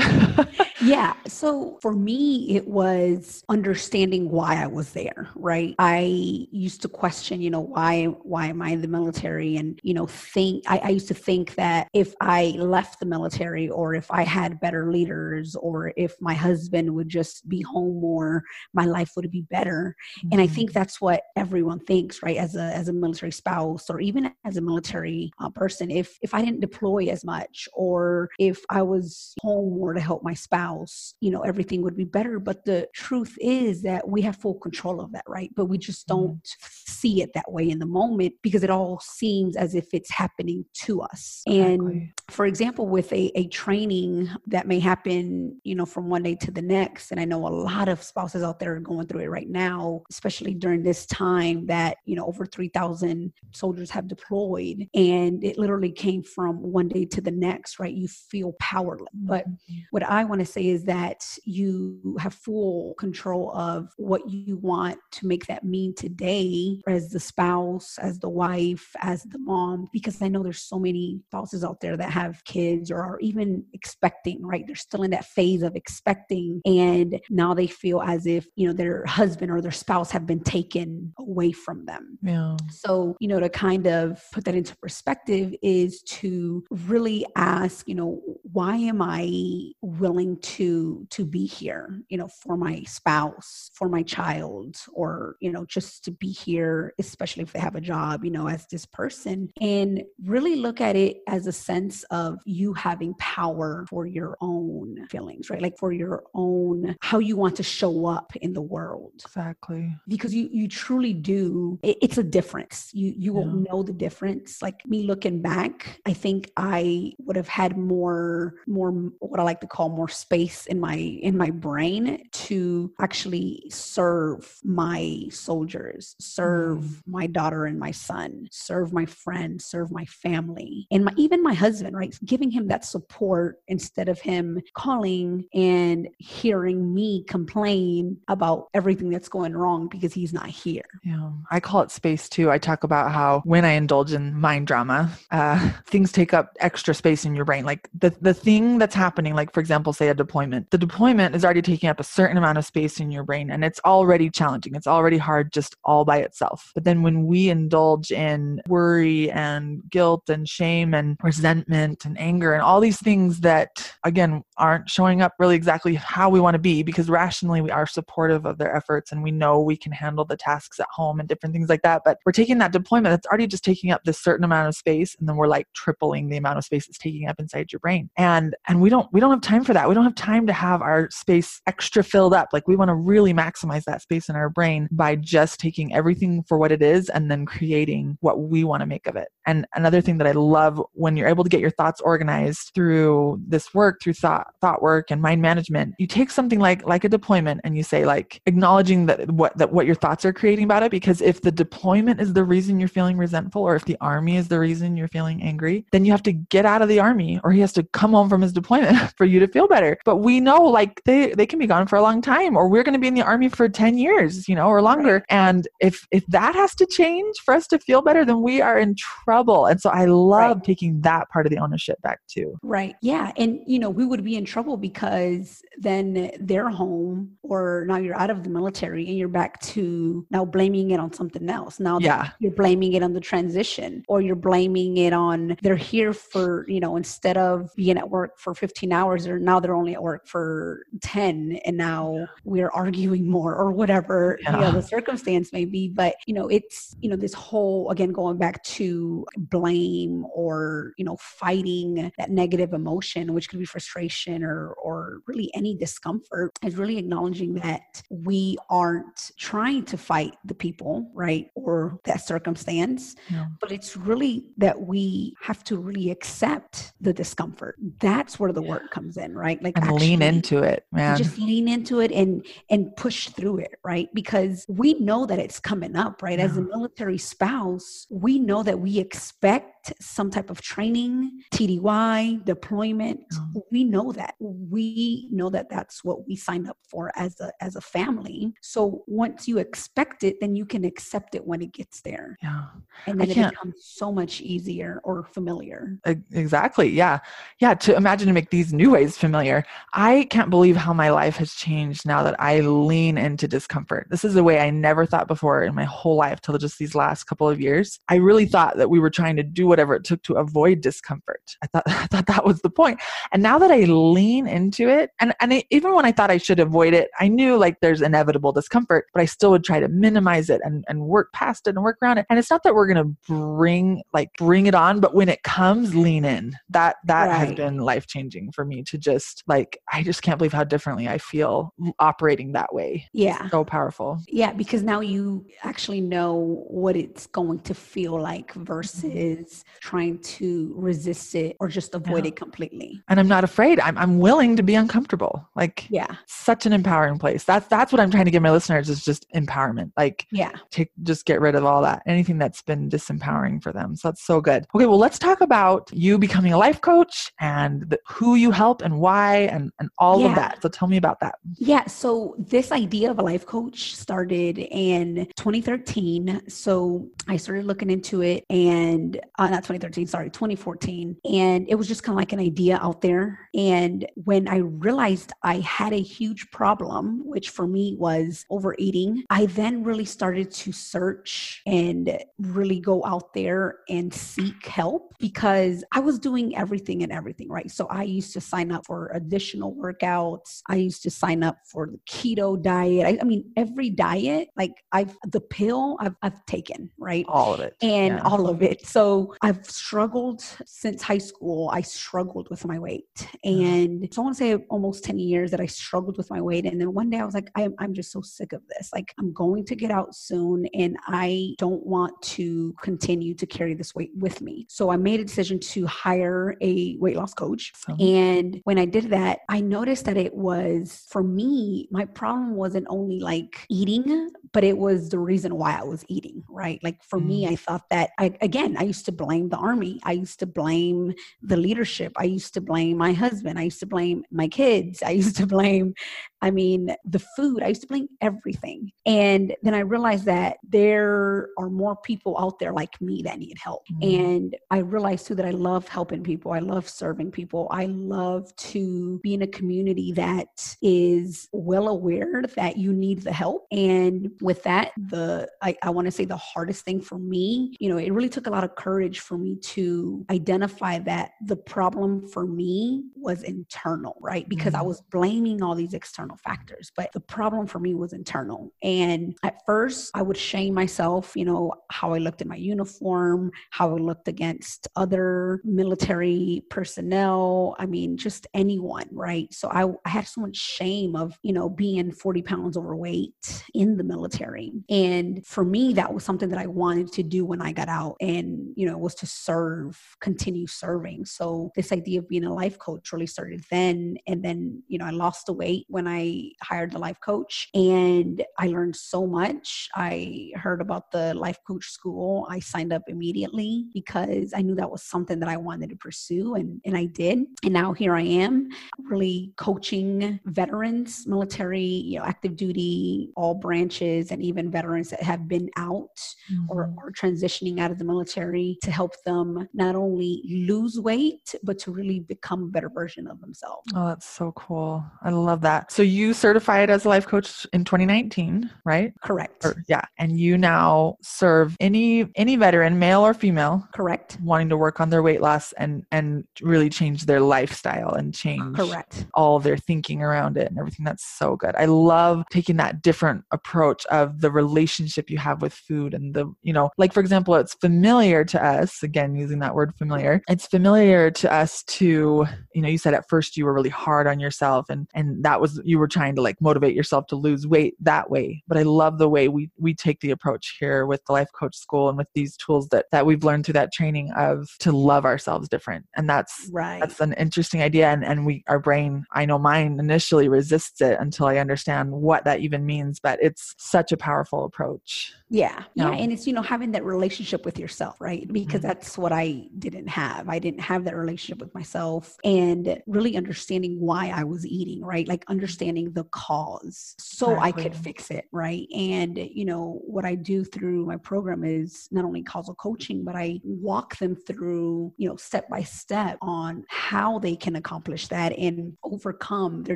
yeah. 0.82 1.14
So 1.28 1.78
for 1.82 1.92
me, 1.92 2.56
it 2.56 2.66
was 2.70 3.44
understanding 3.50 4.30
why 4.30 4.64
I 4.64 4.68
was 4.68 4.94
there, 4.94 5.28
right? 5.36 5.76
I 5.78 6.48
used 6.52 6.82
to 6.84 6.88
question, 6.88 7.42
you 7.42 7.50
know, 7.50 7.60
why 7.60 8.06
why 8.06 8.48
am 8.48 8.62
I 8.62 8.70
in 8.70 8.82
the 8.82 8.88
military? 8.88 9.58
And, 9.58 9.78
you 9.84 9.94
know, 9.94 10.08
think 10.08 10.64
I, 10.68 10.78
I 10.78 10.90
used 10.90 11.10
to 11.10 11.14
think 11.14 11.56
that 11.56 11.90
if 11.94 12.14
I 12.22 12.56
left 12.58 13.02
the 13.02 13.06
military 13.06 13.70
or 13.70 13.94
if 13.94 14.10
I 14.10 14.24
had 14.24 14.62
better 14.62 14.90
leaders 14.90 15.56
or 15.56 15.92
if 15.98 16.16
my 16.22 16.34
husband 16.34 16.96
would 16.96 17.10
just 17.10 17.41
be 17.48 17.62
home 17.62 18.00
more, 18.00 18.44
my 18.74 18.86
life 18.86 19.12
would 19.16 19.30
be 19.32 19.42
better. 19.42 19.96
Mm-hmm. 20.20 20.30
And 20.32 20.42
I 20.42 20.48
think 20.48 20.70
mm-hmm. 20.70 20.80
that's 20.80 21.02
what 21.02 21.24
everyone 21.36 21.80
thinks, 21.80 22.22
right? 22.24 22.38
As 22.38 22.56
a 22.56 22.62
as 22.62 22.88
a 22.88 22.94
military 22.94 23.32
spouse 23.32 23.90
or 23.90 24.00
even 24.00 24.32
as 24.46 24.58
a 24.58 24.62
military 24.62 25.32
uh, 25.40 25.50
person, 25.50 25.92
if 25.92 26.18
if 26.22 26.34
I 26.34 26.44
didn't 26.44 26.62
deploy 26.62 27.08
as 27.08 27.24
much 27.24 27.68
or 27.74 28.30
if 28.40 28.62
I 28.70 28.82
was 28.82 29.34
home 29.42 29.78
more 29.78 29.94
to 29.94 30.02
help 30.02 30.24
my 30.24 30.34
spouse, 30.34 31.14
you 31.22 31.32
know, 31.32 31.42
everything 31.42 31.82
would 31.82 31.98
be 31.98 32.06
better. 32.06 32.40
But 32.40 32.66
the 32.66 32.88
truth 32.94 33.38
is 33.40 33.82
that 33.84 34.08
we 34.08 34.22
have 34.22 34.36
full 34.38 34.56
control 34.56 35.02
of 35.02 35.12
that, 35.14 35.24
right? 35.28 35.52
But 35.56 35.66
we 35.66 35.78
just 35.78 36.08
mm-hmm. 36.08 36.22
don't 36.22 36.44
mm-hmm. 36.44 36.92
see 36.92 37.22
it 37.22 37.32
that 37.34 37.52
way 37.52 37.70
in 37.70 37.80
the 37.80 37.86
moment 37.86 38.34
because 38.42 38.64
it 38.64 38.70
all 38.70 39.00
seems 39.00 39.56
as 39.56 39.76
if 39.76 39.88
it's 39.94 40.12
happening 40.12 40.66
to 40.86 41.02
us. 41.02 41.44
And 41.48 42.12
for 42.30 42.46
example, 42.46 42.88
with 42.88 43.12
a, 43.12 43.32
a 43.36 43.48
training 43.48 44.30
that 44.48 44.68
may 44.68 44.80
happen, 44.80 45.60
you 45.64 45.76
know, 45.76 45.86
from 45.86 46.10
one 46.10 46.24
day 46.24 46.36
to 46.36 46.52
the 46.52 46.62
next, 46.62 47.12
and 47.12 47.20
I 47.20 47.26
know 47.32 47.48
a 47.48 47.50
lot 47.50 47.88
of 47.88 48.04
spouses 48.04 48.44
out 48.44 48.60
there 48.60 48.76
are 48.76 48.80
going 48.80 49.08
through 49.08 49.22
it 49.22 49.30
right 49.30 49.50
now, 49.50 50.04
especially 50.10 50.54
during 50.54 50.84
this 50.84 51.06
time 51.06 51.66
that, 51.68 51.98
you 52.06 52.16
know, 52.16 52.26
over 52.26 52.46
3,000 52.46 53.32
soldiers 53.52 53.90
have 53.90 54.08
deployed. 54.08 54.88
And 54.94 55.44
it 55.44 55.58
literally 55.58 55.92
came 55.92 56.24
from 56.24 56.62
one 56.62 56.88
day 56.88 57.06
to 57.06 57.22
the 57.22 57.32
next, 57.32 57.80
right? 57.80 57.94
You 57.94 58.08
feel 58.08 58.54
powerless. 58.60 59.08
But 59.14 59.48
mm-hmm. 59.48 59.80
what 59.92 60.04
I 60.04 60.24
want 60.26 60.40
to 60.42 60.46
say 60.46 60.68
is 60.68 60.84
that 60.86 61.26
you 61.46 62.18
have 62.20 62.34
full 62.34 62.94
control 62.96 63.52
of 63.56 63.90
what 63.98 64.30
you 64.30 64.58
want 64.58 65.00
to 65.14 65.28
make 65.28 65.46
that 65.48 65.64
mean 65.64 65.96
today 65.96 66.82
as 66.88 67.10
the 67.10 67.20
spouse, 67.20 67.98
as 68.00 68.20
the 68.20 68.30
wife, 68.30 68.92
as 69.02 69.24
the 69.24 69.40
mom, 69.40 69.88
because 69.94 70.22
I 70.22 70.28
know 70.28 70.44
there's 70.44 70.62
so 70.62 70.78
many 70.78 71.22
spouses 71.28 71.64
out 71.64 71.80
there 71.80 71.96
that 71.98 72.12
have 72.12 72.44
kids 72.44 72.92
or 72.92 73.02
are 73.02 73.20
even 73.22 73.64
expecting, 73.74 74.46
right? 74.46 74.66
They're 74.68 74.76
still 74.76 75.04
in 75.04 75.12
that 75.12 75.26
phase 75.26 75.64
of 75.64 75.76
expecting. 75.76 76.62
And 76.66 77.20
now 77.30 77.54
they 77.54 77.68
feel 77.68 78.02
as 78.02 78.26
if, 78.26 78.48
you 78.56 78.68
know, 78.68 78.74
their 78.74 79.06
husband 79.06 79.52
or 79.52 79.62
their 79.62 79.72
spouse 79.72 80.12
have 80.12 80.26
been 80.26 80.44
taken 80.44 81.14
away 81.20 81.52
from 81.52 81.86
them. 81.86 82.18
Yeah. 82.22 82.56
So, 82.70 83.16
you 83.20 83.28
know, 83.28 83.40
to 83.40 83.50
kind 83.50 83.88
of 83.88 84.24
put 84.32 84.46
that 84.46 84.56
into 84.56 84.76
perspective 84.78 85.54
is 85.62 86.02
to 86.04 86.64
really 86.70 87.26
ask, 87.36 87.88
you 87.88 87.96
know, 87.96 88.22
why 88.44 88.76
am 88.76 89.02
I 89.02 89.72
willing 89.82 90.38
to 90.42 91.08
to 91.10 91.26
be 91.26 91.46
here, 91.46 92.02
you 92.10 92.18
know, 92.18 92.28
for 92.28 92.58
my 92.58 92.84
spouse, 92.84 93.72
for 93.74 93.88
my 93.90 94.04
child, 94.04 94.78
or, 94.94 95.36
you 95.40 95.52
know, 95.52 95.66
just 95.66 96.04
to 96.06 96.12
be 96.12 96.32
here, 96.32 96.94
especially 97.00 97.44
if 97.44 97.54
they 97.54 97.60
have 97.60 97.76
a 97.76 97.82
job, 97.82 98.24
you 98.26 98.32
know, 98.32 98.48
as 98.48 98.68
this 98.68 98.86
person, 98.86 99.50
and 99.60 100.04
really 100.26 100.56
look 100.56 100.82
at 100.82 100.96
it 100.96 101.18
as 101.28 101.48
a 101.48 101.52
sense 101.52 102.04
of 102.12 102.40
you 102.46 102.74
having 102.74 103.14
power 103.16 103.86
for 103.90 104.06
your 104.06 104.38
own 104.42 105.08
feelings, 105.10 105.50
right? 105.50 105.62
Like 105.62 105.78
for 105.78 105.92
your 105.92 106.24
own 106.34 106.96
how 107.12 107.20
you 107.20 107.36
want 107.36 107.58
to 107.58 107.64
show 107.64 108.06
up 108.06 108.34
in 108.38 108.54
the 108.54 108.62
world. 108.62 109.12
Exactly. 109.26 109.94
Because 110.08 110.34
you 110.34 110.48
you 110.50 110.70
truly 110.70 111.12
do 111.12 111.78
it, 111.84 111.98
it's 112.02 112.18
a 112.18 112.24
difference. 112.24 112.90
You 112.94 113.14
you 113.18 113.34
yeah. 113.34 113.40
will 113.40 113.54
know 113.68 113.84
the 113.84 113.98
difference. 114.06 114.62
Like 114.62 114.80
me 114.88 115.04
looking 115.04 115.42
back, 115.42 116.00
I 116.06 116.14
think 116.14 116.50
I 116.56 117.12
would 117.26 117.36
have 117.36 117.50
had 117.50 117.78
more 117.78 118.54
more 118.66 118.92
what 119.20 119.42
I 119.42 119.44
like 119.44 119.60
to 119.60 119.68
call 119.68 119.90
more 119.90 120.08
space 120.08 120.68
in 120.68 120.80
my 120.80 120.96
in 120.96 121.36
my 121.36 121.50
brain 121.50 122.04
to 122.48 122.94
actually 123.02 123.64
serve 123.70 124.42
my 124.64 125.26
soldiers, 125.32 126.16
serve 126.18 126.80
mm. 126.80 127.02
my 127.08 127.28
daughter 127.28 127.66
and 127.66 127.78
my 127.78 127.92
son, 127.92 128.48
serve 128.52 128.94
my 128.94 129.06
friends, 129.06 129.66
serve 129.66 129.92
my 129.92 130.06
family, 130.06 130.88
and 130.92 131.04
my 131.04 131.12
even 131.18 131.44
my 131.44 131.56
husband, 131.66 131.94
right? 131.94 132.18
Giving 132.24 132.52
him 132.52 132.70
that 132.70 132.86
support 132.86 133.58
instead 133.68 134.08
of 134.08 134.22
him 134.22 134.62
calling 134.78 135.44
and 135.54 136.08
hearing 136.18 136.94
me 136.94 137.01
complain 137.28 138.18
about 138.28 138.68
everything 138.74 139.10
that's 139.10 139.30
going 139.30 139.54
wrong 139.54 139.88
because 139.88 140.14
he's 140.14 140.34
not 140.34 140.48
here. 140.48 140.84
Yeah, 141.04 141.32
I 141.50 141.60
call 141.60 141.82
it 141.82 141.92
space 141.92 142.30
too. 142.30 142.52
I 142.52 142.58
talk 142.58 142.84
about 142.84 143.12
how 143.12 143.42
when 143.46 143.66
I 143.66 143.72
indulge 143.72 144.14
in 144.14 144.34
mind 144.40 144.68
drama, 144.68 145.12
uh, 145.32 145.72
things 145.86 146.12
take 146.12 146.34
up 146.34 146.56
extra 146.60 146.94
space 146.94 147.26
in 147.26 147.36
your 147.36 147.46
brain. 147.46 147.66
Like 147.66 147.90
the 147.98 148.14
the 148.22 148.34
thing 148.34 148.78
that's 148.78 148.96
happening, 148.96 149.36
like 149.36 149.54
for 149.54 149.60
example, 149.60 149.94
say 149.94 150.10
a 150.10 150.14
deployment. 150.14 150.72
The 150.72 150.78
deployment 150.78 151.36
is 151.36 151.44
already 151.44 151.62
taking 151.62 151.90
up 151.90 152.00
a 152.00 152.04
certain 152.04 152.38
amount 152.38 152.58
of 152.58 152.66
space 152.66 153.00
in 153.00 153.12
your 153.12 153.24
brain, 153.24 153.52
and 153.52 153.64
it's 153.64 153.80
already 153.86 154.30
challenging. 154.30 154.76
It's 154.76 154.88
already 154.88 155.18
hard 155.18 155.52
just 155.52 155.76
all 155.84 156.06
by 156.06 156.18
itself. 156.18 156.72
But 156.74 156.84
then 156.84 157.02
when 157.02 157.26
we 157.26 157.50
indulge 157.50 158.12
in 158.12 158.62
worry 158.68 159.32
and 159.32 159.82
guilt 159.90 160.30
and 160.30 160.48
shame 160.48 160.94
and 160.94 161.18
resentment 161.24 162.06
and 162.06 162.20
anger 162.20 162.54
and 162.54 162.62
all 162.62 162.80
these 162.80 163.00
things 163.00 163.42
that 163.42 163.94
again 164.04 164.44
aren't 164.58 164.90
showing 164.90 165.22
up 165.22 165.34
really 165.40 165.56
exactly 165.56 165.96
how 165.96 166.30
we 166.30 166.40
want 166.40 166.56
to 166.56 166.60
be 166.60 166.84
because 166.92 167.10
rationally 167.10 167.62
we 167.62 167.72
are 167.72 167.88
supportive 167.88 168.46
of 168.46 168.58
their 168.58 168.76
efforts 168.76 169.12
and 169.12 169.24
we 169.24 169.32
know 169.32 169.62
we 169.62 169.78
can 169.78 169.92
handle 169.92 170.26
the 170.26 170.38
tasks 170.38 170.80
at 170.80 170.88
home 170.92 171.20
and 171.20 171.28
different 171.28 171.54
things 171.54 171.70
like 171.70 171.82
that 171.82 172.02
but 172.06 172.18
we're 172.26 172.32
taking 172.32 172.58
that 172.58 172.72
deployment 172.72 173.12
that's 173.12 173.28
already 173.28 173.48
just 173.48 173.64
taking 173.64 173.92
up 173.92 174.04
this 174.04 174.20
certain 174.20 174.44
amount 174.44 174.68
of 174.68 174.76
space 174.76 175.16
and 175.20 175.28
then 175.28 175.36
we're 175.36 175.48
like 175.48 175.68
tripling 175.74 176.30
the 176.30 176.38
amount 176.38 176.58
of 176.58 176.66
space 176.66 176.88
it's 176.88 176.98
taking 176.98 177.28
up 177.28 177.40
inside 177.40 177.72
your 177.72 177.80
brain. 177.80 178.10
And 178.18 178.56
and 178.68 178.82
we 178.82 178.90
don't 178.90 179.08
we 179.12 179.20
don't 179.20 179.32
have 179.32 179.42
time 179.42 179.64
for 179.64 179.74
that. 179.74 179.88
We 179.88 179.96
don't 179.96 180.04
have 180.04 180.16
time 180.16 180.46
to 180.48 180.54
have 180.54 180.82
our 180.82 181.10
space 181.10 181.62
extra 181.68 182.04
filled 182.04 182.34
up. 182.34 182.50
Like 182.54 182.68
we 182.68 182.76
want 182.76 182.90
to 182.90 182.96
really 182.96 183.34
maximize 183.34 183.84
that 183.86 184.02
space 184.02 184.30
in 184.30 184.36
our 184.36 184.50
brain 184.50 184.88
by 184.92 185.16
just 185.16 185.60
taking 185.60 185.94
everything 185.94 186.44
for 186.44 186.58
what 186.58 186.72
it 186.72 186.82
is 186.82 187.10
and 187.10 187.32
then 187.32 187.46
creating 187.46 188.18
what 188.22 188.42
we 188.42 188.64
want 188.64 188.82
to 188.82 188.86
make 188.86 189.08
of 189.08 189.16
it 189.16 189.30
and 189.46 189.66
another 189.76 190.02
thing 190.02 190.18
that 190.18 190.28
i 190.28 190.32
love 190.32 190.82
when 190.94 191.16
you're 191.16 191.28
able 191.28 191.44
to 191.44 191.50
get 191.50 191.60
your 191.60 191.72
thoughts 191.72 192.02
organized 192.02 192.72
through 192.74 193.40
this 193.48 193.74
work 193.74 194.02
through 194.02 194.14
thought 194.14 194.48
thought 194.62 194.82
work 194.82 195.12
and 195.12 195.22
mind 195.22 195.42
management 195.42 195.94
you 195.98 196.08
take 196.08 196.30
something 196.30 196.60
like 196.60 196.86
like 196.86 197.04
a 197.04 197.10
deployment 197.10 197.62
and 197.64 197.76
you 197.76 197.84
say 197.84 198.06
like 198.06 198.42
acknowledging 198.46 199.06
that 199.06 199.30
what 199.32 199.58
that 199.58 199.72
what 199.72 199.86
your 199.86 199.96
thoughts 199.96 200.26
are 200.26 200.34
creating 200.34 200.66
about 200.66 200.84
it 200.84 200.92
because 200.92 201.22
if 201.22 201.42
the 201.42 201.52
deployment 201.52 202.20
is 202.20 202.34
the 202.34 202.44
reason 202.44 202.80
you're 202.80 202.88
feeling 202.88 203.18
resentful 203.18 203.62
or 203.62 203.76
if 203.76 203.86
the 203.86 203.98
army 204.02 204.38
is 204.38 204.48
the 204.48 204.60
reason 204.60 204.96
you're 204.96 205.08
feeling 205.08 205.42
angry 205.42 205.86
then 205.92 206.06
you 206.06 206.12
have 206.12 206.24
to 206.24 206.32
get 206.32 206.66
out 206.66 206.82
of 206.82 206.88
the 206.88 207.00
army 207.00 207.40
or 207.44 207.52
he 207.52 207.60
has 207.60 207.74
to 207.74 207.84
come 207.84 208.12
home 208.12 208.30
from 208.30 208.42
his 208.42 208.54
deployment 208.54 208.98
for 209.18 209.26
you 209.26 209.40
to 209.40 209.48
feel 209.48 209.68
better. 209.68 209.98
But 210.06 210.18
we 210.18 210.40
know 210.40 210.62
like 210.64 211.02
they 211.06 211.34
they 211.34 211.46
can 211.46 211.60
be 211.60 211.68
gone 211.68 211.88
for 211.88 211.96
a 211.96 212.02
long 212.02 212.22
time 212.22 212.56
or 212.56 212.68
we're 212.68 212.84
going 212.84 212.94
to 212.94 213.00
be 213.00 213.08
in 213.08 213.14
the 213.14 213.22
army 213.22 213.50
for 213.50 213.68
10 213.68 213.98
years 213.98 214.48
you 214.48 214.56
know 214.56 214.68
or 214.68 214.82
longer. 214.82 215.24
And 215.30 215.68
if 215.80 216.08
if 216.12 216.26
that 216.28 216.56
has 216.56 216.76
to 216.76 216.86
change 216.86 217.38
for 217.44 217.54
us 217.54 217.68
to 217.68 217.80
feel 217.80 218.02
better 218.02 218.26
then 218.26 218.42
we 218.42 218.62
are 218.62 218.78
in 218.78 218.96
trouble 218.96 219.31
and 219.32 219.80
so 219.80 219.90
i 219.90 220.06
love 220.06 220.58
right. 220.58 220.64
taking 220.64 221.02
that 221.02 221.30
part 221.30 221.46
of 221.46 221.52
the 221.52 221.58
ownership 221.58 222.02
back 222.02 222.20
too. 222.28 222.58
Right. 222.64 222.96
Yeah. 223.02 223.32
And 223.38 223.60
you 223.66 223.80
know 223.80 223.90
we 223.90 224.06
would 224.06 224.24
be 224.24 224.36
in 224.36 224.46
trouble 224.46 224.78
because 224.78 225.62
then 225.78 226.32
they're 226.40 226.70
home 226.70 227.38
or 227.44 227.86
now 227.88 227.98
you're 227.98 228.18
out 228.18 228.30
of 228.30 228.44
the 228.44 228.50
military 228.50 229.08
and 229.08 229.18
you're 229.18 229.28
back 229.28 229.60
to 229.62 230.26
now 230.30 230.46
blaming 230.46 230.92
it 230.92 231.00
on 231.00 231.14
something 231.14 231.50
else. 231.50 231.80
Now 231.80 232.00
yeah. 232.00 232.32
you're 232.40 232.52
blaming 232.52 232.94
it 232.94 233.04
on 233.04 233.14
the 233.14 233.20
transition 233.20 234.04
or 234.08 234.22
you're 234.22 234.36
blaming 234.36 234.98
it 234.98 235.14
on 235.14 235.58
they're 235.62 235.76
here 235.76 236.14
for 236.14 236.66
you 236.68 236.80
know 236.80 236.96
instead 236.96 237.38
of 237.38 237.70
being 237.76 237.98
at 237.98 238.10
work 238.10 238.38
for 238.38 238.54
15 238.54 238.92
hours 238.92 239.28
or 239.28 239.40
now 239.40 239.60
they're 239.60 239.76
only 239.76 239.94
at 239.94 240.04
work 240.04 240.28
for 240.28 240.84
10 241.02 241.60
and 241.66 241.78
now 241.78 242.28
we're 242.44 242.70
arguing 242.70 243.30
more 243.30 243.56
or 243.56 243.72
whatever 243.72 244.40
yeah. 244.42 244.56
you 244.56 244.62
know 244.62 244.72
the 244.72 244.82
circumstance 244.82 245.52
may 245.54 245.66
be. 245.66 245.88
But 245.88 246.16
you 246.26 246.34
know 246.34 246.48
it's 246.48 246.96
you 247.02 247.10
know 247.10 247.16
this 247.16 247.34
whole 247.34 247.90
again 247.90 248.12
going 248.12 248.38
back 248.38 248.64
to 248.64 249.21
blame 249.38 250.26
or 250.34 250.94
you 250.98 251.06
know 251.06 251.18
fighting 251.20 252.12
that 252.18 252.30
negative 252.30 252.74
emotion 252.74 253.34
which 253.34 253.50
could 253.50 253.60
be 253.60 253.66
frustration 253.66 254.44
or 254.44 254.74
or 254.74 255.22
really 255.28 255.52
any 255.54 255.76
discomfort 255.76 256.52
is 256.64 256.76
really 256.76 256.98
acknowledging 256.98 257.54
that 257.54 258.02
we 258.10 258.58
aren't 258.70 259.32
trying 259.38 259.84
to 259.84 259.98
fight 259.98 260.36
the 260.46 260.54
people 260.54 261.10
right 261.14 261.48
or 261.56 262.00
that 262.06 262.26
circumstance 262.26 263.16
but 263.60 263.72
it's 263.72 263.96
really 263.98 264.46
that 264.58 264.80
we 264.80 265.34
have 265.42 265.64
to 265.66 265.78
really 265.78 266.12
accept 266.12 266.94
the 267.02 267.14
discomfort. 267.14 267.76
That's 268.00 268.40
where 268.40 268.52
the 268.52 268.62
work 268.62 268.90
comes 268.92 269.18
in 269.18 269.36
right? 269.36 269.62
Like 269.62 269.78
and 269.78 269.92
lean 269.94 270.22
into 270.22 270.60
it 270.60 270.86
man. 270.92 271.18
just 271.18 271.38
lean 271.38 271.68
into 271.68 272.00
it 272.00 272.12
and 272.12 272.46
and 272.70 272.96
push 272.96 273.30
through 273.30 273.60
it 273.60 273.76
right? 273.84 274.10
Because 274.14 274.66
we 274.68 274.94
know 274.96 275.26
that 275.26 275.40
it's 275.40 275.60
coming 275.60 275.96
up 275.96 276.22
right? 276.22 276.40
As 276.40 276.58
a 276.58 276.62
military 276.62 277.18
spouse 277.18 278.08
we 278.10 278.40
know 278.40 278.64
that 278.64 278.80
we 278.80 279.00
expect 279.14 279.81
some 280.00 280.30
type 280.30 280.50
of 280.50 280.62
training, 280.62 281.42
TDY, 281.54 282.44
deployment. 282.46 283.22
Mm-hmm. 283.30 283.60
We 283.72 283.84
know 283.84 284.12
that. 284.12 284.36
We 284.40 285.28
know 285.32 285.50
that 285.50 285.70
that's 285.70 286.04
what 286.04 286.28
we 286.28 286.36
signed 286.36 286.70
up 286.70 286.78
for 286.88 287.12
as 287.16 287.40
a 287.40 287.52
as 287.62 287.76
a 287.76 287.82
family. 287.82 288.54
So 288.62 289.04
once 289.08 289.48
you 289.48 289.58
expect 289.58 290.24
it, 290.24 290.38
then 290.42 290.56
you 290.56 290.66
can 290.66 290.84
accept 290.86 291.36
it 291.36 291.46
when 291.46 291.62
it 291.62 291.72
gets 291.72 292.02
there. 292.02 292.38
Yeah. 292.42 292.66
And 293.08 293.20
then 293.20 293.30
it 293.30 293.50
becomes 293.52 293.76
so 293.80 294.12
much 294.12 294.42
easier 294.42 295.02
or 295.04 295.24
familiar. 295.24 295.98
Exactly. 296.32 296.90
Yeah. 296.90 297.20
Yeah. 297.60 297.74
To 297.76 297.96
imagine 297.96 298.28
to 298.28 298.34
make 298.34 298.50
these 298.50 298.74
new 298.74 298.92
ways 298.92 299.18
familiar. 299.18 299.66
I 299.94 300.28
can't 300.30 300.50
believe 300.50 300.76
how 300.76 300.94
my 300.94 301.10
life 301.10 301.38
has 301.38 301.54
changed 301.54 302.06
now 302.06 302.24
that 302.24 302.40
I 302.40 302.60
lean 302.62 303.18
into 303.18 303.48
discomfort. 303.48 304.08
This 304.10 304.24
is 304.26 304.36
a 304.36 304.44
way 304.44 304.60
I 304.60 304.70
never 304.70 305.06
thought 305.06 305.28
before 305.28 305.64
in 305.64 305.76
my 305.76 305.86
whole 305.86 306.16
life 306.16 306.42
till 306.42 306.58
just 306.58 306.78
these 306.78 306.96
last 306.96 307.26
couple 307.26 307.48
of 307.48 307.60
years. 307.62 308.00
I 308.10 308.16
really 308.16 308.46
thought 308.46 308.78
that 308.78 308.90
we 308.90 309.00
were 309.00 309.10
trying 309.10 309.36
to 309.38 309.44
do 309.44 309.68
whatever 309.72 309.96
it 309.96 310.04
took 310.04 310.22
to 310.24 310.34
avoid 310.36 310.82
discomfort. 310.82 311.42
I 311.64 311.68
thought 311.68 311.84
I 311.88 312.08
thought 312.08 312.28
that 312.28 312.46
was 312.46 312.62
the 312.62 312.70
point. 312.70 313.00
And 313.32 313.42
now 313.42 313.58
that 313.60 313.72
I 313.72 313.84
lean 313.86 314.48
into 314.48 314.90
it, 314.90 315.12
and 315.20 315.34
and 315.40 315.54
it, 315.54 315.66
even 315.72 315.96
when 315.96 316.06
I 316.06 316.12
thought 316.12 316.30
I 316.30 316.38
should 316.38 316.60
avoid 316.60 316.94
it, 316.94 317.10
I 317.20 317.28
knew 317.28 317.58
like 317.58 317.78
there's 317.82 318.02
inevitable 318.02 318.52
discomfort, 318.52 319.06
but 319.14 319.22
I 319.22 319.26
still 319.26 319.52
would 319.52 319.64
try 319.64 319.80
to 319.80 319.88
minimize 319.88 320.50
it 320.50 320.60
and 320.64 320.84
and 320.88 321.06
work 321.06 321.32
past 321.34 321.68
it 321.68 321.72
and 321.72 321.84
work 321.84 321.98
around 322.02 322.18
it. 322.18 322.26
And 322.30 322.38
it's 322.38 322.52
not 322.52 322.64
that 322.64 322.76
we're 322.76 322.88
gonna 322.88 323.12
bring 323.28 324.04
like 324.14 324.30
bring 324.38 324.66
it 324.66 324.76
on, 324.76 325.00
but 325.00 325.16
when 325.16 325.30
it 325.30 325.44
comes, 325.44 325.96
lean 325.96 326.26
in. 326.26 326.54
That 326.70 326.98
that 327.06 327.28
right. 327.28 327.48
has 327.48 327.56
been 327.56 327.78
life 327.78 328.08
changing 328.08 328.52
for 328.52 328.66
me 328.66 328.84
to 328.84 328.98
just 328.98 329.44
like 329.48 329.80
I 329.92 330.04
just 330.04 330.22
can't 330.22 330.38
believe 330.38 330.54
how 330.54 330.66
differently 330.66 331.08
I 331.08 331.18
feel 331.18 331.74
operating 332.00 332.52
that 332.54 332.74
way. 332.74 333.08
Yeah, 333.14 333.50
so 333.50 333.64
powerful. 333.64 334.20
Yeah, 334.28 334.52
because 334.52 334.84
now 334.84 335.00
you 335.00 335.46
actually 335.64 336.02
know 336.02 336.66
what 336.68 336.96
it's 336.96 337.28
going 337.28 337.60
to 337.62 337.74
feel 337.74 338.20
like 338.20 338.52
mm-hmm. 338.52 338.64
versus 338.64 339.61
trying 339.80 340.20
to 340.20 340.74
resist 340.76 341.36
it 341.36 341.56
or 341.60 341.68
just 341.68 341.96
avoid 341.96 342.26
yeah. 342.26 342.30
it 342.30 342.36
completely. 342.36 343.02
And 343.10 343.20
I'm 343.20 343.28
not 343.28 343.44
afraid. 343.44 343.80
I'm 343.80 343.98
I'm 343.98 344.20
willing 344.20 344.56
to 344.56 344.64
be 344.64 344.76
uncomfortable. 344.76 345.48
Like 345.56 345.88
yeah, 345.90 346.16
such 346.28 346.66
an 346.66 346.74
empowering 346.74 347.18
place. 347.18 347.44
That's 347.44 347.68
that's 347.68 347.92
what 347.92 348.00
I'm 348.00 348.12
trying 348.12 348.26
to 348.26 348.32
give 348.32 348.42
my 348.42 348.52
listeners 348.52 348.90
is 348.90 349.04
just 349.04 349.26
empowerment. 349.36 349.92
Like 349.98 350.28
yeah, 350.32 350.52
take 350.70 350.92
just 351.04 351.26
get 351.26 351.42
rid 351.42 351.56
of 351.56 351.66
all 351.66 351.82
that 351.82 352.04
anything 352.06 352.38
that's 352.38 352.62
been 352.62 352.90
disempowering 352.90 353.62
for 353.62 353.72
them. 353.72 353.96
So 353.96 354.10
that's 354.10 354.24
so 354.24 354.42
good. 354.42 354.66
Okay, 354.76 354.86
well 354.86 354.98
let's 354.98 355.20
talk 355.20 355.42
about 355.42 355.90
you 355.94 356.18
becoming 356.18 356.54
a 356.54 356.58
life 356.58 356.82
coach 356.82 357.32
and 357.40 357.90
the, 357.90 358.00
who 358.08 358.36
you 358.36 358.52
help 358.52 358.82
and 358.82 359.00
why 359.00 359.50
and 359.52 359.72
and 359.80 359.90
all 359.98 360.22
yeah. 360.22 360.30
of 360.30 360.36
that. 360.36 360.62
So 360.62 360.70
tell 360.70 360.88
me 360.88 360.98
about 360.98 361.20
that. 361.22 361.36
Yeah. 361.56 361.86
So 361.86 362.36
this 362.38 362.72
idea 362.72 363.12
of 363.12 363.20
a 363.20 363.22
life 363.22 363.46
coach 363.46 363.96
started 363.96 364.58
in 364.58 365.28
2013. 365.38 366.44
So 366.48 367.08
I 367.28 367.38
started 367.38 367.66
looking 367.66 367.90
into 367.90 368.22
it 368.22 368.46
and 368.50 369.20
uh, 369.40 369.51
not 369.52 369.64
2013, 369.64 370.08
sorry, 370.08 370.30
2014. 370.30 371.18
And 371.32 371.70
it 371.70 371.76
was 371.76 371.88
just 371.88 372.04
kind 372.04 372.16
of 372.16 372.18
like 372.18 372.34
an 372.34 372.40
idea 372.40 372.80
out 372.82 373.02
there. 373.02 373.50
And 373.54 374.08
when 374.16 374.48
I 374.48 374.58
realized 374.58 375.34
I 375.44 375.60
had 375.60 375.94
a 375.94 376.02
huge 376.02 376.50
problem, 376.52 377.26
which 377.26 377.50
for 377.50 377.68
me 377.68 377.96
was 378.00 378.46
overeating, 378.50 379.24
I 379.30 379.46
then 379.48 379.84
really 379.84 380.06
started 380.06 380.52
to 380.52 380.72
search 380.72 381.62
and 381.66 382.18
really 382.40 382.80
go 382.80 383.06
out 383.06 383.34
there 383.34 383.80
and 383.90 384.14
seek 384.14 384.66
help 384.66 385.14
because 385.20 385.84
I 385.92 386.00
was 386.00 386.18
doing 386.18 386.56
everything 386.56 387.04
and 387.04 387.12
everything, 387.12 387.50
right? 387.50 387.70
So 387.70 387.88
I 387.88 388.04
used 388.04 388.34
to 388.34 388.42
sign 388.42 388.72
up 388.72 388.86
for 388.86 389.12
additional 389.14 389.76
workouts. 389.76 390.62
I 390.68 390.78
used 390.78 391.04
to 391.04 391.12
sign 391.12 391.44
up 391.44 391.58
for 391.66 391.88
the 391.88 392.00
keto 392.10 392.62
diet. 392.62 393.06
I, 393.06 393.18
I 393.22 393.24
mean, 393.24 393.52
every 393.56 393.90
diet, 393.90 394.50
like 394.56 394.84
I've, 394.92 395.16
the 395.28 395.42
pill 395.42 395.98
I've, 396.00 396.16
I've 396.22 396.46
taken, 396.46 396.90
right? 396.98 397.26
All 397.28 397.54
of 397.54 397.60
it. 397.60 397.76
And 397.82 398.16
yeah. 398.16 398.24
all 398.24 398.50
of 398.50 398.62
it. 398.62 398.86
So 398.86 399.36
I've 399.44 399.66
struggled 399.66 400.44
since 400.66 401.02
high 401.02 401.18
school. 401.18 401.70
I 401.74 401.82
struggled 401.82 402.50
with 402.50 402.64
my 402.66 402.78
weight. 402.78 403.08
Mm-hmm. 403.44 403.66
And 403.66 404.14
so 404.14 404.22
I 404.22 404.26
want 404.26 404.38
to 404.38 404.44
say 404.44 404.54
almost 404.70 405.04
10 405.04 405.18
years 405.18 405.50
that 405.52 405.60
I 405.60 405.66
struggled 405.66 406.18
with 406.18 406.30
my 406.30 406.40
weight. 406.40 406.66
And 406.66 406.80
then 406.80 406.94
one 406.94 407.10
day 407.10 407.20
I 407.20 407.26
was 407.26 407.34
like, 407.34 407.50
I'm, 407.56 407.74
I'm 407.80 407.94
just 407.94 408.12
so 408.12 408.22
sick 408.22 408.54
of 408.54 408.62
this. 408.68 408.92
Like, 408.94 409.14
I'm 409.20 409.34
going 409.34 409.66
to 409.66 409.76
get 409.76 409.90
out 409.90 410.16
soon 410.16 410.68
and 410.76 410.96
I 411.08 411.56
don't 411.58 411.84
want 411.86 412.22
to 412.22 412.76
continue 412.84 413.34
to 413.34 413.46
carry 413.48 413.74
this 413.74 413.96
weight 413.96 414.12
with 414.16 414.42
me. 414.42 414.68
So 414.70 414.92
I 414.92 414.98
made 414.98 415.20
a 415.20 415.26
decision 415.26 415.60
to 415.60 415.88
hire 415.88 416.56
a 416.62 416.96
weight 417.00 417.18
loss 417.18 417.34
coach. 417.34 417.74
And 418.00 418.62
when 418.66 418.78
I 418.78 418.86
did 418.86 419.10
that, 419.10 419.40
I 419.50 419.60
noticed 419.60 420.06
that 420.06 420.18
it 420.18 420.36
was 420.36 421.06
for 421.10 421.24
me, 421.24 421.88
my 421.90 422.06
problem 422.06 422.56
wasn't 422.56 422.86
only 422.90 423.20
like 423.20 423.66
eating, 423.70 424.30
but 424.54 424.64
it 424.64 424.78
was 424.78 425.10
the 425.10 425.20
reason 425.20 425.56
why 425.56 425.80
I 425.80 425.84
was 425.84 426.06
eating, 426.08 426.44
right? 426.48 426.80
Like 426.84 427.04
for 427.04 427.20
mm. 427.20 427.26
me, 427.26 427.48
I 427.48 427.56
thought 427.56 427.90
that 427.90 428.12
I, 428.20 428.36
again, 428.42 428.76
I 428.78 428.84
used 428.84 429.06
to 429.06 429.12
blame 429.12 429.31
the 429.40 429.58
army. 429.58 430.00
I 430.04 430.14
used 430.14 430.40
to 430.40 430.46
blame 430.46 431.14
the 431.42 431.58
leadership. 431.58 432.12
I 432.18 432.26
used 432.26 432.54
to 432.56 432.62
blame 432.62 432.98
my 432.98 433.14
husband. 433.14 433.58
I 433.58 433.64
used 433.64 433.80
to 433.80 433.86
blame 433.86 434.24
my 434.32 434.48
kids. 434.48 435.02
I 435.04 435.12
used 435.12 435.38
to 435.38 435.48
blame 435.48 435.94
I 436.42 436.50
mean, 436.50 436.96
the 437.06 437.20
food, 437.20 437.62
I 437.62 437.68
used 437.68 437.82
to 437.82 437.88
blame 437.88 438.08
everything. 438.20 438.92
And 439.06 439.54
then 439.62 439.76
I 439.76 439.80
realized 439.80 440.26
that 440.26 440.58
there 440.68 441.50
are 441.58 441.70
more 441.70 441.96
people 441.98 442.36
out 442.40 442.58
there 442.58 442.74
like 442.74 443.00
me 443.00 443.22
that 443.24 443.38
need 443.38 443.58
help. 443.62 443.84
Mm-hmm. 443.88 444.22
And 444.22 444.56
I 444.72 444.80
realized 444.80 445.28
too 445.28 445.36
that 445.36 445.46
I 445.46 445.52
love 445.52 445.88
helping 445.88 446.24
people. 446.24 446.52
I 446.52 446.60
love 446.60 446.90
serving 446.90 447.32
people. 447.32 447.68
I 447.70 447.86
love 447.86 448.54
to 448.56 449.20
be 449.22 449.36
in 449.36 449.44
a 449.44 449.48
community 449.48 450.12
that 450.14 450.76
is 450.82 451.48
well 451.52 451.88
aware 451.88 452.42
that 452.56 452.78
you 452.78 452.92
need 452.92 453.22
the 453.22 453.34
help. 453.34 453.68
And 453.72 454.32
with 454.42 454.64
that, 454.64 454.92
the, 454.98 455.48
I, 455.62 455.76
I 455.84 455.92
want 455.92 456.06
to 456.06 456.12
say 456.12 456.26
the 456.26 456.38
hardest 456.38 456.86
thing 456.86 457.02
for 457.02 457.20
me, 457.20 457.78
you 457.80 457.90
know, 457.90 457.98
it 457.98 458.12
really 458.12 458.30
took 458.30 458.48
a 458.48 458.52
lot 458.52 458.64
of 458.64 458.76
courage 458.76 459.20
for 459.22 459.38
me 459.38 459.58
to 459.62 460.26
identify 460.30 461.00
that 461.00 461.32
the 461.46 461.56
problem 461.56 462.28
for 462.28 462.46
me 462.46 463.04
was 463.16 463.44
internal, 463.44 464.18
right? 464.22 464.48
Because 464.50 464.74
mm-hmm. 464.74 464.84
I 464.84 464.86
was 464.86 465.02
blaming 465.12 465.62
all 465.62 465.76
these 465.76 465.94
external 465.94 466.38
factors. 466.38 466.92
But 466.96 467.12
the 467.14 467.20
problem 467.20 467.68
for 467.68 467.80
me 467.80 467.94
was 467.94 468.14
internal. 468.14 468.74
And 468.84 469.38
at 469.44 469.62
first, 469.66 470.12
I 470.14 470.22
would 470.22 470.38
shame 470.38 470.74
myself, 470.74 471.34
you 471.36 471.46
know, 471.46 471.74
how 471.90 472.14
I 472.14 472.18
looked 472.18 472.42
in 472.42 472.48
my 472.48 472.56
uniform, 472.56 473.52
how 473.70 473.96
I 473.96 474.00
looked 474.00 474.28
against 474.28 474.88
other 474.96 475.62
military 475.64 476.64
personnel. 476.70 477.76
I 477.80 477.86
mean, 477.86 478.18
just 478.18 478.48
anyone, 478.54 479.08
right? 479.12 479.54
So 479.54 479.70
I, 479.70 479.86
I 480.06 480.10
had 480.10 480.28
so 480.28 480.42
much 480.42 480.56
shame 480.56 481.16
of, 481.16 481.38
you 481.44 481.54
know, 481.54 481.70
being 481.70 482.12
40 482.12 482.42
pounds 482.42 482.78
overweight 482.78 483.64
in 483.74 483.98
the 483.98 484.04
military. 484.04 484.72
And 484.90 485.46
for 485.46 485.64
me, 485.64 485.94
that 485.94 486.14
was 486.14 486.24
something 486.24 486.50
that 486.50 486.60
I 486.60 486.68
wanted 486.68 487.12
to 487.14 487.24
do 487.24 487.46
when 487.46 487.62
I 487.62 487.72
got 487.72 487.90
out 487.90 488.16
and, 488.20 488.74
you 488.76 488.86
know, 488.86 488.98
was 488.98 489.11
to 489.16 489.28
serve, 489.28 490.00
continue 490.22 490.68
serving. 490.68 491.26
So 491.26 491.72
this 491.76 491.92
idea 491.92 492.20
of 492.20 492.30
being 492.30 492.46
a 492.46 492.54
life 492.54 492.80
coach 492.80 493.12
really 493.12 493.28
started 493.28 493.64
then. 493.70 494.18
And 494.28 494.44
then, 494.44 494.84
you 494.88 494.98
know, 494.98 495.06
I 495.06 495.12
lost 495.12 495.46
the 495.46 495.54
weight 495.54 495.86
when 495.90 496.08
I 496.08 496.22
I 496.22 496.52
hired 496.62 496.92
the 496.92 497.00
life 497.00 497.20
coach 497.20 497.70
and 497.74 498.44
I 498.60 498.68
learned 498.68 498.96
so 498.96 499.26
much. 499.26 499.90
I 499.96 500.52
heard 500.56 500.82
about 500.82 501.12
the 501.12 501.34
life 501.34 501.58
coach 501.68 501.90
school. 501.90 502.46
I 502.50 502.60
signed 502.60 502.94
up 502.94 503.04
immediately 503.08 503.88
because 503.94 504.54
I 504.56 504.62
knew 504.62 504.76
that 504.76 504.92
was 504.92 505.04
something 505.04 505.40
that 505.40 505.50
I 505.50 505.58
wanted 505.58 505.90
to 505.90 505.96
pursue 505.96 506.56
and, 506.56 506.80
and 506.86 506.96
I 506.96 507.06
did. 507.06 507.40
And 507.64 507.74
now 507.74 507.94
here 507.94 508.16
I 508.16 508.22
am 508.22 508.70
really 509.00 509.54
coaching 509.58 510.40
veterans, 510.46 511.26
military, 511.26 511.82
you 511.82 512.20
know, 512.20 512.26
active 512.26 512.56
duty, 512.56 513.32
all 513.36 513.56
branches, 513.56 514.32
and 514.32 514.42
even 514.44 514.70
veterans 514.70 515.10
that 515.10 515.24
have 515.24 515.48
been 515.48 515.70
out 515.78 516.18
mm-hmm. 516.52 516.66
or, 516.70 516.94
or 516.98 517.12
transitioning 517.12 517.80
out 517.80 517.92
of 517.92 517.98
the 517.98 518.06
military 518.06 518.78
to 518.84 518.92
help 518.92 519.01
them 519.26 519.68
not 519.74 519.96
only 519.96 520.44
lose 520.68 521.00
weight, 521.00 521.56
but 521.64 521.80
to 521.80 521.92
really 521.92 522.20
become 522.20 522.64
a 522.64 522.68
better 522.68 522.90
version 522.90 523.28
of 523.28 523.40
themselves. 523.42 523.92
Oh, 523.96 524.08
that's 524.08 524.28
so 524.28 524.52
cool. 524.54 525.04
I 525.24 525.30
love 525.30 525.62
that. 525.62 525.92
So 525.92 526.04
you 526.04 526.34
certified 526.34 526.90
as 526.90 527.06
a 527.06 527.10
life 527.10 527.28
coach 527.28 527.66
in 527.74 527.84
2019, 527.84 528.70
right? 528.86 529.14
Correct. 529.24 529.66
Or, 529.66 529.84
yeah, 529.88 530.02
and 530.18 530.40
you 530.40 530.58
now 530.58 531.18
serve 531.22 531.76
any 531.80 532.30
any 532.36 532.56
veteran, 532.56 533.00
male 533.00 533.22
or 533.22 533.34
female, 533.34 533.88
correct, 533.94 534.38
wanting 534.42 534.70
to 534.70 534.78
work 534.78 535.00
on 535.00 535.10
their 535.10 535.24
weight 535.24 535.42
loss 535.42 535.74
and 535.74 536.04
and 536.12 536.46
really 536.62 536.90
change 536.90 537.26
their 537.26 537.40
lifestyle 537.40 538.14
and 538.14 538.34
change 538.34 538.76
correct 538.76 539.26
all 539.34 539.60
their 539.60 539.78
thinking 539.78 540.22
around 540.22 540.58
it 540.58 540.70
and 540.70 540.78
everything. 540.78 541.06
That's 541.06 541.26
so 541.26 541.56
good. 541.56 541.76
I 541.76 541.86
love 541.86 542.44
taking 542.52 542.78
that 542.78 543.02
different 543.02 543.44
approach 543.52 544.06
of 544.08 544.42
the 544.42 544.52
relationship 544.52 545.30
you 545.30 545.38
have 545.38 545.62
with 545.62 545.74
food 545.74 546.14
and 546.14 546.34
the 546.34 546.52
you 546.62 546.74
know, 546.74 546.90
like 546.98 547.14
for 547.14 547.20
example, 547.20 547.56
it's 547.56 547.74
familiar 547.76 548.44
to 548.46 548.64
us 548.64 548.81
again 549.04 549.36
using 549.36 549.60
that 549.60 549.76
word 549.76 549.94
familiar. 549.96 550.42
It's 550.50 550.68
familiar 550.68 551.32
to 551.32 551.52
us 551.52 551.84
to 551.84 552.46
you 552.74 552.82
know, 552.82 552.88
you 552.88 552.98
said 552.98 553.14
at 553.14 553.28
first 553.30 553.58
you 553.58 553.66
were 553.66 553.74
really 553.74 553.90
hard 553.90 554.28
on 554.28 554.40
yourself 554.40 554.88
and 554.90 555.08
and 555.14 555.44
that 555.44 555.60
was 555.60 555.82
you 555.84 556.00
were 556.00 556.08
trying 556.08 556.36
to 556.36 556.42
like 556.42 556.60
motivate 556.62 556.96
yourself 556.96 557.28
to 557.28 557.36
lose 557.36 557.68
weight 557.68 557.96
that 558.00 558.30
way. 558.30 558.64
But 558.68 558.78
i 558.78 558.84
love 558.84 559.18
the 559.18 559.30
way 559.30 559.48
we 559.48 559.70
we 559.78 559.94
take 559.94 560.20
the 560.22 560.32
approach 560.32 560.78
here 560.80 561.06
with 561.06 561.22
the 561.26 561.34
life 561.34 561.50
coach 561.54 561.76
school 561.76 562.10
and 562.10 562.18
with 562.18 562.28
these 562.34 562.56
tools 562.58 562.88
that 562.90 563.06
that 563.12 563.26
we've 563.26 563.44
learned 563.44 563.66
through 563.66 563.74
that 563.74 563.94
training 563.94 564.32
of 564.36 564.70
to 564.80 564.92
love 564.92 565.26
ourselves 565.26 565.68
different. 565.70 566.06
And 566.16 566.30
that's 566.30 566.70
right. 566.72 567.00
that's 567.00 567.20
an 567.20 567.34
interesting 567.34 567.82
idea 567.82 568.10
and 568.10 568.24
and 568.24 568.46
we 568.46 568.64
our 568.68 568.80
brain 568.80 569.26
i 569.34 569.46
know 569.46 569.58
mine 569.58 570.00
initially 570.00 570.48
resists 570.48 571.02
it 571.02 571.18
until 571.20 571.48
i 571.48 571.58
understand 571.58 572.12
what 572.12 572.44
that 572.46 572.60
even 572.62 572.86
means 572.86 573.20
but 573.20 573.40
it's 573.42 573.76
such 573.78 574.12
a 574.12 574.18
powerful 574.18 574.66
approach. 574.66 575.34
Yeah. 575.50 575.84
Yeah 575.96 576.12
and 576.12 576.32
it's 576.32 576.48
you 576.48 576.54
know 576.54 576.62
having 576.62 576.92
that 576.92 577.04
relationship 577.04 577.66
with 577.66 577.78
yourself 577.78 578.20
right? 578.22 578.48
Because 578.52 578.71
mm-hmm. 578.80 578.88
that's 578.88 579.18
what 579.18 579.32
i 579.32 579.68
didn't 579.80 580.08
have 580.08 580.48
i 580.50 580.60
didn't 580.60 580.82
have 580.82 581.04
that 581.04 581.16
relationship 581.16 581.60
with 581.60 581.74
myself 581.74 582.38
and 582.44 583.02
really 583.08 583.36
understanding 583.36 584.00
why 584.00 584.30
i 584.30 584.44
was 584.44 584.66
eating 584.66 585.02
right 585.04 585.28
like 585.28 585.44
understanding 585.48 585.72
understanding 585.72 586.12
the 586.14 586.24
cause 586.26 587.16
so 587.20 587.52
exactly. 587.52 587.68
I 587.68 587.84
could 587.84 587.96
fix 587.96 588.32
it, 588.32 588.46
right? 588.52 588.88
And, 588.96 589.38
you 589.38 589.66
know, 589.66 590.02
what 590.06 590.26
I 590.26 590.36
do 590.36 590.64
through 590.64 591.06
my 591.06 591.18
program 591.18 591.64
is 591.64 592.08
not 592.12 592.26
only 592.26 592.44
causal 592.44 592.76
coaching, 592.76 593.24
but 593.24 593.36
I 593.36 593.60
walk 593.64 594.18
them 594.18 594.36
through, 594.36 595.14
you 595.18 595.30
know, 595.30 595.36
step 595.36 595.70
by 595.70 595.84
step 595.84 596.38
on 596.42 596.84
how 596.90 597.40
they 597.40 597.56
can 597.56 597.76
accomplish 597.76 598.28
that 598.28 598.54
and 598.58 598.94
overcome 599.04 599.84
their 599.84 599.96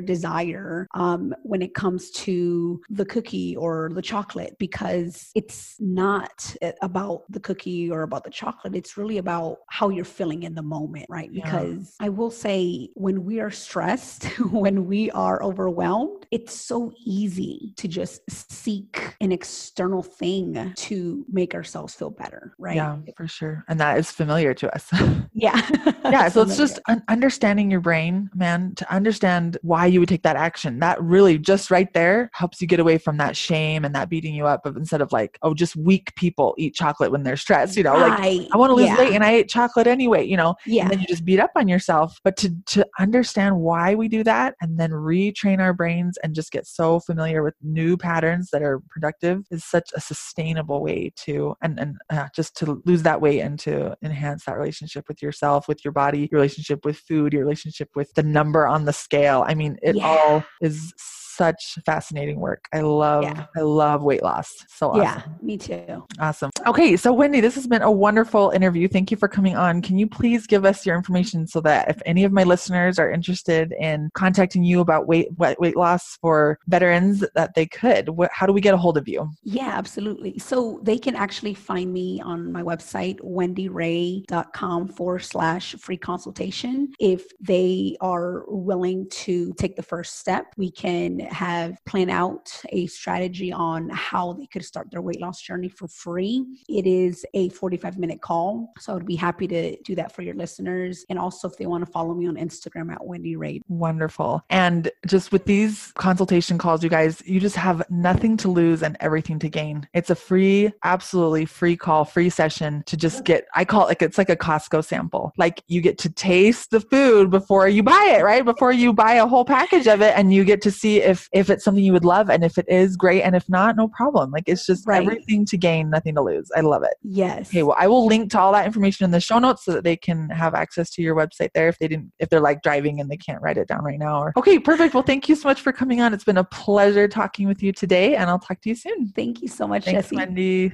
desire 0.00 0.86
um, 0.94 1.34
when 1.42 1.62
it 1.62 1.74
comes 1.74 2.10
to 2.12 2.80
the 2.90 3.04
cookie 3.04 3.56
or 3.56 3.90
the 3.92 4.02
chocolate, 4.02 4.56
because 4.58 5.30
it's 5.34 5.76
not 5.78 6.54
about 6.82 7.22
the 7.28 7.40
cookie 7.40 7.90
or 7.90 8.02
about 8.02 8.24
the 8.24 8.30
chocolate. 8.30 8.65
It's 8.74 8.96
really 8.96 9.18
about 9.18 9.58
how 9.68 9.88
you're 9.88 10.04
feeling 10.04 10.42
in 10.42 10.54
the 10.54 10.62
moment, 10.62 11.06
right? 11.08 11.32
Because 11.32 11.96
yeah. 12.00 12.06
I 12.06 12.08
will 12.08 12.30
say, 12.30 12.88
when 12.94 13.24
we 13.24 13.40
are 13.40 13.50
stressed, 13.50 14.24
when 14.50 14.86
we 14.86 15.10
are 15.12 15.42
overwhelmed, 15.42 16.26
it's 16.30 16.54
so 16.54 16.92
easy 17.04 17.72
to 17.76 17.88
just 17.88 18.22
seek 18.30 19.14
an 19.20 19.32
external 19.32 20.02
thing 20.02 20.72
to 20.76 21.24
make 21.30 21.54
ourselves 21.54 21.94
feel 21.94 22.10
better, 22.10 22.54
right? 22.58 22.76
Yeah, 22.76 22.96
for 23.16 23.28
sure. 23.28 23.64
And 23.68 23.78
that 23.80 23.98
is 23.98 24.10
familiar 24.10 24.54
to 24.54 24.74
us. 24.74 24.90
yeah. 25.32 25.68
yeah. 26.04 26.28
So 26.28 26.42
it's 26.42 26.56
just 26.56 26.80
understanding 27.08 27.70
your 27.70 27.80
brain, 27.80 28.30
man, 28.34 28.74
to 28.76 28.92
understand 28.92 29.58
why 29.62 29.86
you 29.86 30.00
would 30.00 30.08
take 30.08 30.22
that 30.22 30.36
action. 30.36 30.80
That 30.80 31.00
really 31.02 31.38
just 31.38 31.70
right 31.70 31.92
there 31.94 32.30
helps 32.32 32.60
you 32.60 32.66
get 32.66 32.80
away 32.80 32.98
from 32.98 33.16
that 33.18 33.36
shame 33.36 33.84
and 33.84 33.94
that 33.94 34.08
beating 34.08 34.34
you 34.34 34.46
up 34.46 34.66
of 34.66 34.76
instead 34.76 35.00
of 35.00 35.12
like, 35.12 35.38
oh, 35.42 35.54
just 35.54 35.76
weak 35.76 36.14
people 36.16 36.54
eat 36.58 36.74
chocolate 36.74 37.12
when 37.12 37.22
they're 37.22 37.36
stressed, 37.36 37.76
you 37.76 37.82
know, 37.82 37.94
right. 37.94 38.40
like 38.40 38.48
I 38.56 38.58
want 38.58 38.70
to 38.70 38.74
lose 38.74 38.86
yeah. 38.86 38.98
weight 38.98 39.12
and 39.12 39.22
I 39.22 39.32
ate 39.32 39.50
chocolate 39.50 39.86
anyway, 39.86 40.24
you 40.24 40.34
know, 40.34 40.54
yeah. 40.64 40.84
and 40.84 40.90
then 40.90 41.00
you 41.00 41.06
just 41.06 41.26
beat 41.26 41.38
up 41.38 41.50
on 41.56 41.68
yourself. 41.68 42.18
But 42.24 42.38
to, 42.38 42.54
to 42.68 42.86
understand 42.98 43.60
why 43.60 43.94
we 43.94 44.08
do 44.08 44.24
that 44.24 44.54
and 44.62 44.80
then 44.80 44.92
retrain 44.92 45.60
our 45.60 45.74
brains 45.74 46.16
and 46.22 46.34
just 46.34 46.50
get 46.50 46.66
so 46.66 47.00
familiar 47.00 47.42
with 47.42 47.54
new 47.62 47.98
patterns 47.98 48.48
that 48.52 48.62
are 48.62 48.80
productive 48.88 49.42
is 49.50 49.62
such 49.62 49.90
a 49.94 50.00
sustainable 50.00 50.82
way 50.82 51.12
to 51.16 51.54
and 51.60 51.78
and 51.78 51.96
uh, 52.08 52.28
just 52.34 52.56
to 52.56 52.80
lose 52.86 53.02
that 53.02 53.20
weight 53.20 53.40
and 53.40 53.58
to 53.58 53.94
enhance 54.02 54.46
that 54.46 54.56
relationship 54.56 55.04
with 55.06 55.20
yourself 55.20 55.68
with 55.68 55.84
your 55.84 55.92
body 55.92 56.20
your 56.32 56.40
relationship 56.40 56.82
with 56.86 56.96
food 56.96 57.34
your 57.34 57.42
relationship 57.42 57.90
with 57.94 58.10
the 58.14 58.22
number 58.22 58.66
on 58.66 58.86
the 58.86 58.92
scale 58.92 59.44
i 59.46 59.54
mean 59.54 59.76
it 59.82 59.96
yeah. 59.96 60.06
all 60.06 60.44
is 60.62 60.94
such 61.36 61.78
fascinating 61.84 62.40
work. 62.40 62.66
I 62.72 62.80
love 62.80 63.24
yeah. 63.24 63.46
I 63.56 63.60
love 63.60 64.02
weight 64.02 64.22
loss. 64.22 64.64
So 64.68 64.90
awesome. 64.90 65.02
Yeah, 65.02 65.22
me 65.42 65.58
too. 65.58 66.06
Awesome. 66.18 66.50
Okay, 66.66 66.96
so 66.96 67.12
Wendy, 67.12 67.40
this 67.40 67.54
has 67.54 67.66
been 67.66 67.82
a 67.82 67.90
wonderful 67.90 68.50
interview. 68.50 68.88
Thank 68.88 69.10
you 69.10 69.16
for 69.16 69.28
coming 69.28 69.56
on. 69.56 69.82
Can 69.82 69.98
you 69.98 70.06
please 70.06 70.46
give 70.46 70.64
us 70.64 70.86
your 70.86 70.96
information 70.96 71.46
so 71.46 71.60
that 71.62 71.90
if 71.90 72.00
any 72.06 72.24
of 72.24 72.32
my 72.32 72.44
listeners 72.44 72.98
are 72.98 73.10
interested 73.10 73.72
in 73.78 74.10
contacting 74.14 74.64
you 74.64 74.80
about 74.80 75.06
weight 75.06 75.28
weight 75.38 75.76
loss 75.76 76.16
for 76.20 76.58
veterans 76.68 77.24
that 77.34 77.54
they 77.54 77.66
could, 77.66 78.08
what, 78.08 78.30
how 78.32 78.46
do 78.46 78.52
we 78.52 78.60
get 78.60 78.74
a 78.74 78.76
hold 78.76 78.96
of 78.96 79.08
you? 79.08 79.30
Yeah, 79.42 79.72
absolutely. 79.74 80.38
So 80.38 80.80
they 80.82 80.98
can 80.98 81.14
actually 81.14 81.54
find 81.54 81.92
me 81.92 82.20
on 82.20 82.52
my 82.52 82.62
website 82.62 83.20
wendyray.com 83.20 84.88
forward 84.88 85.20
slash 85.20 85.74
free 85.74 85.96
consultation. 85.96 86.92
If 86.98 87.24
they 87.40 87.96
are 88.00 88.44
willing 88.48 89.08
to 89.10 89.52
take 89.54 89.76
the 89.76 89.82
first 89.82 90.18
step, 90.18 90.46
we 90.56 90.70
can 90.70 91.25
have 91.32 91.84
plan 91.84 92.10
out 92.10 92.50
a 92.70 92.86
strategy 92.86 93.52
on 93.52 93.88
how 93.90 94.32
they 94.32 94.46
could 94.46 94.64
start 94.64 94.90
their 94.90 95.02
weight 95.02 95.20
loss 95.20 95.40
journey 95.40 95.68
for 95.68 95.88
free. 95.88 96.44
It 96.68 96.86
is 96.86 97.24
a 97.34 97.48
45 97.50 97.98
minute 97.98 98.20
call. 98.20 98.72
So 98.78 98.96
I'd 98.96 99.06
be 99.06 99.16
happy 99.16 99.46
to 99.48 99.76
do 99.82 99.94
that 99.96 100.14
for 100.14 100.22
your 100.22 100.34
listeners. 100.34 101.04
And 101.08 101.18
also 101.18 101.48
if 101.48 101.56
they 101.56 101.66
want 101.66 101.84
to 101.84 101.90
follow 101.90 102.14
me 102.14 102.26
on 102.26 102.36
Instagram 102.36 102.92
at 102.92 103.04
Wendy 103.04 103.36
Ray. 103.36 103.60
Wonderful. 103.68 104.42
And 104.50 104.90
just 105.06 105.32
with 105.32 105.44
these 105.44 105.92
consultation 105.96 106.58
calls, 106.58 106.82
you 106.82 106.90
guys, 106.90 107.22
you 107.26 107.40
just 107.40 107.56
have 107.56 107.82
nothing 107.90 108.36
to 108.38 108.48
lose 108.48 108.82
and 108.82 108.96
everything 109.00 109.38
to 109.40 109.48
gain. 109.48 109.88
It's 109.94 110.10
a 110.10 110.14
free, 110.14 110.72
absolutely 110.84 111.46
free 111.46 111.76
call, 111.76 112.04
free 112.04 112.30
session 112.30 112.82
to 112.86 112.96
just 112.96 113.24
get, 113.24 113.46
I 113.54 113.64
call 113.64 113.84
it 113.84 113.96
like 113.96 114.02
it's 114.02 114.18
like 114.18 114.30
a 114.30 114.36
Costco 114.36 114.84
sample. 114.84 115.32
Like 115.36 115.62
you 115.68 115.80
get 115.80 115.98
to 115.98 116.10
taste 116.10 116.70
the 116.70 116.80
food 116.80 117.30
before 117.30 117.68
you 117.68 117.82
buy 117.82 118.16
it, 118.18 118.22
right? 118.22 118.44
Before 118.44 118.72
you 118.72 118.92
buy 118.92 119.14
a 119.14 119.26
whole 119.26 119.44
package 119.44 119.86
of 119.86 120.00
it 120.02 120.14
and 120.16 120.32
you 120.32 120.44
get 120.44 120.60
to 120.62 120.70
see 120.70 121.00
if 121.00 121.15
if 121.32 121.50
it's 121.50 121.64
something 121.64 121.84
you 121.84 121.92
would 121.92 122.04
love 122.04 122.30
and 122.30 122.44
if 122.44 122.58
it 122.58 122.66
is 122.68 122.96
great 122.96 123.22
and 123.22 123.34
if 123.34 123.48
not, 123.48 123.76
no 123.76 123.88
problem. 123.88 124.30
Like 124.30 124.44
it's 124.46 124.66
just 124.66 124.86
right. 124.86 125.02
everything 125.02 125.44
to 125.46 125.56
gain, 125.56 125.90
nothing 125.90 126.14
to 126.14 126.22
lose. 126.22 126.50
I 126.56 126.60
love 126.60 126.82
it. 126.82 126.94
Yes. 127.02 127.48
Okay, 127.50 127.62
well 127.62 127.76
I 127.78 127.86
will 127.88 128.06
link 128.06 128.30
to 128.32 128.40
all 128.40 128.52
that 128.52 128.66
information 128.66 129.04
in 129.04 129.10
the 129.10 129.20
show 129.20 129.38
notes 129.38 129.64
so 129.64 129.72
that 129.72 129.84
they 129.84 129.96
can 129.96 130.28
have 130.30 130.54
access 130.54 130.90
to 130.92 131.02
your 131.02 131.14
website 131.14 131.50
there 131.54 131.68
if 131.68 131.78
they 131.78 131.88
didn't 131.88 132.12
if 132.18 132.28
they're 132.28 132.40
like 132.40 132.62
driving 132.62 133.00
and 133.00 133.10
they 133.10 133.16
can't 133.16 133.42
write 133.42 133.58
it 133.58 133.68
down 133.68 133.84
right 133.84 133.98
now 133.98 134.20
or 134.20 134.32
Okay, 134.36 134.58
perfect. 134.58 134.94
Well, 134.94 135.02
thank 135.02 135.28
you 135.28 135.34
so 135.34 135.48
much 135.48 135.60
for 135.60 135.72
coming 135.72 136.00
on. 136.00 136.12
It's 136.12 136.24
been 136.24 136.36
a 136.36 136.44
pleasure 136.44 137.08
talking 137.08 137.48
with 137.48 137.62
you 137.62 137.72
today 137.72 138.16
and 138.16 138.28
I'll 138.30 138.38
talk 138.38 138.60
to 138.62 138.68
you 138.68 138.74
soon. 138.74 139.08
Thank 139.08 139.42
you 139.42 139.48
so 139.48 139.66
much, 139.66 139.84
Thanks, 139.84 140.04
Jessie. 140.06 140.16
Wendy. 140.16 140.72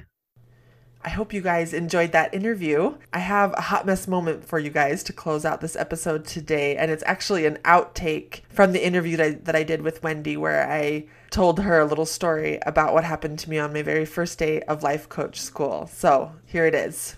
I 1.05 1.09
hope 1.09 1.33
you 1.33 1.41
guys 1.41 1.73
enjoyed 1.73 2.13
that 2.13 2.33
interview. 2.33 2.95
I 3.11 3.19
have 3.19 3.53
a 3.57 3.61
hot 3.61 3.85
mess 3.85 4.07
moment 4.07 4.45
for 4.45 4.57
you 4.57 4.69
guys 4.69 5.03
to 5.03 5.13
close 5.13 5.43
out 5.43 5.59
this 5.59 5.75
episode 5.75 6.25
today, 6.25 6.77
and 6.77 6.89
it's 6.89 7.03
actually 7.05 7.45
an 7.45 7.57
outtake 7.65 8.41
from 8.49 8.71
the 8.71 8.85
interview 8.85 9.17
that 9.17 9.25
I, 9.25 9.31
that 9.43 9.55
I 9.55 9.63
did 9.63 9.81
with 9.81 10.01
Wendy, 10.01 10.37
where 10.37 10.69
I 10.69 11.05
told 11.29 11.59
her 11.59 11.79
a 11.79 11.85
little 11.85 12.05
story 12.05 12.59
about 12.65 12.93
what 12.93 13.03
happened 13.03 13.39
to 13.39 13.49
me 13.49 13.59
on 13.59 13.73
my 13.73 13.81
very 13.81 14.05
first 14.05 14.39
day 14.39 14.61
of 14.61 14.83
life 14.83 15.09
coach 15.09 15.41
school. 15.41 15.87
So 15.87 16.31
here 16.45 16.65
it 16.65 16.75
is. 16.75 17.17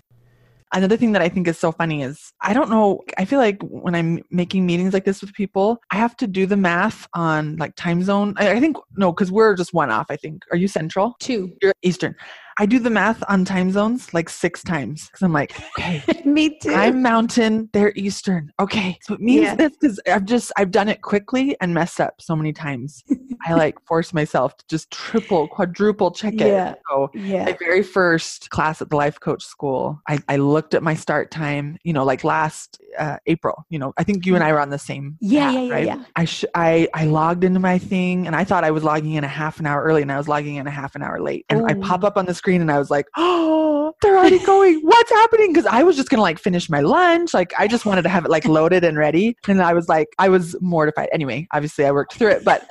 Another 0.76 0.98
thing 0.98 1.14
that 1.14 1.22
I 1.22 1.30
think 1.30 1.48
is 1.48 1.58
so 1.58 1.72
funny 1.72 2.04
is 2.04 2.34
I 2.42 2.54
don't 2.54 2.70
know. 2.70 3.02
I 3.18 3.24
feel 3.26 3.40
like 3.40 3.62
when 3.64 3.96
I'm 3.96 4.22
making 4.30 4.66
meetings 4.66 4.94
like 4.94 5.06
this 5.06 5.22
with 5.22 5.34
people, 5.34 5.80
I 5.90 5.96
have 5.96 6.18
to 6.18 6.28
do 6.28 6.46
the 6.46 6.58
math 6.58 7.08
on 7.14 7.56
like 7.56 7.76
time 7.76 8.04
zone. 8.04 8.34
I, 8.38 8.52
I 8.52 8.60
think, 8.60 8.76
no, 8.98 9.14
because 9.14 9.32
we're 9.32 9.56
just 9.56 9.74
one 9.74 9.90
off, 9.90 10.08
I 10.10 10.18
think. 10.18 10.44
Are 10.52 10.58
you 10.58 10.68
central? 10.68 11.16
Two. 11.20 11.54
You're 11.62 11.74
Eastern. 11.82 12.14
I 12.58 12.66
do 12.66 12.80
the 12.80 12.90
math 12.90 13.22
on 13.28 13.44
time 13.44 13.72
zones 13.72 14.14
like 14.14 14.30
six 14.30 14.64
times 14.64 15.08
because 15.08 15.22
I'm 15.22 15.34
like, 15.34 15.54
okay, 15.78 16.02
me 16.26 16.58
too. 16.60 16.74
I'm 16.74 17.02
Mountain, 17.02 17.70
they're 17.74 17.92
Eastern. 17.96 18.52
Okay, 18.62 18.98
so 19.02 19.14
it 19.14 19.20
means 19.20 19.44
yeah. 19.44 19.56
this 19.56 19.74
because 19.78 20.00
I've 20.08 20.24
just 20.24 20.54
I've 20.58 20.72
done 20.72 20.88
it 20.88 21.02
quickly 21.02 21.58
and 21.60 21.74
messed 21.74 22.00
up 22.00 22.22
so 22.22 22.36
many 22.36 22.54
times. 22.54 23.04
I 23.46 23.54
like 23.54 23.80
force 23.86 24.14
myself 24.14 24.58
to 24.58 24.66
just 24.68 24.92
triple, 24.92 25.48
quadruple 25.48 26.12
check 26.12 26.34
it. 26.36 26.48
Yeah. 26.48 26.76
So 26.90 27.10
yeah. 27.14 27.46
my 27.46 27.58
very 27.60 27.84
first 27.84 28.50
class 28.50 28.82
at 28.82 28.90
the 28.90 28.96
life 28.96 29.20
coach 29.20 29.44
school, 29.44 30.02
I, 30.08 30.20
I 30.28 30.38
looked 30.38 30.74
at 30.74 30.84
my 30.84 30.96
start 30.96 31.32
time. 31.32 31.78
You 31.84 31.94
know, 31.94 32.04
like 32.04 32.24
last 32.24 32.80
uh, 32.98 33.18
April. 33.28 33.66
You 33.70 33.80
know, 33.80 33.94
I 33.98 34.04
think 34.04 34.26
you 34.26 34.36
and 34.36 34.44
I 34.44 34.52
were 34.52 34.60
on 34.60 34.70
the 34.70 34.80
same. 34.80 35.18
Yeah, 35.20 35.46
path, 35.46 35.54
yeah, 35.54 35.62
yeah, 35.62 35.74
right? 35.74 35.86
yeah. 35.86 36.04
I 36.16 36.26
sh- 36.26 36.46
I 36.56 36.88
I 36.94 37.06
logged 37.06 37.44
into 37.44 37.60
my 37.60 37.78
thing 37.78 38.28
and 38.28 38.36
I 38.36 38.44
thought 38.44 38.64
I 38.64 38.72
was 38.72 38.84
logging 38.84 39.14
in 39.14 39.24
a 39.24 39.28
half 39.28 39.60
an 39.60 39.66
hour 39.66 39.84
early 39.84 40.02
and 40.02 40.12
I 40.12 40.18
was 40.18 40.28
logging 40.28 40.56
in 40.56 40.68
a 40.68 40.72
half 40.72 40.96
an 40.96 41.04
hour 41.04 41.20
late. 41.20 41.46
And 41.50 41.62
Ooh. 41.62 41.68
I 41.68 41.74
pop 41.76 42.04
up 42.04 42.18
on 42.18 42.26
the 42.26 42.34
screen 42.34 42.62
and 42.62 42.72
I 42.72 42.80
was 42.80 42.90
like, 42.90 43.08
oh, 43.18 43.94
they're 44.02 44.18
already 44.18 44.40
going. 44.40 44.82
What's 44.82 45.12
happening? 45.12 45.54
Because 45.54 45.66
I 45.66 45.84
was 45.84 45.96
just 45.96 46.10
gonna 46.10 46.22
like 46.22 46.40
finish 46.40 46.70
my 46.70 46.82
lunch. 46.82 47.34
Like 47.34 47.54
I 47.58 47.68
just 47.68 47.86
wanted 47.86 48.04
to 48.04 48.10
have 48.10 48.26
it 48.26 48.32
like 48.32 48.46
loaded 48.46 48.84
and 48.84 48.98
ready. 48.98 49.38
And 49.48 49.62
I 49.62 49.74
was 49.74 49.88
like, 49.88 50.08
I 50.20 50.30
was 50.30 50.56
mortified. 50.62 51.10
Anyway, 51.14 51.48
obviously 51.52 51.86
I 51.86 51.92
worked 51.92 52.14
through 52.14 52.30
it, 52.30 52.44
but 52.44 52.68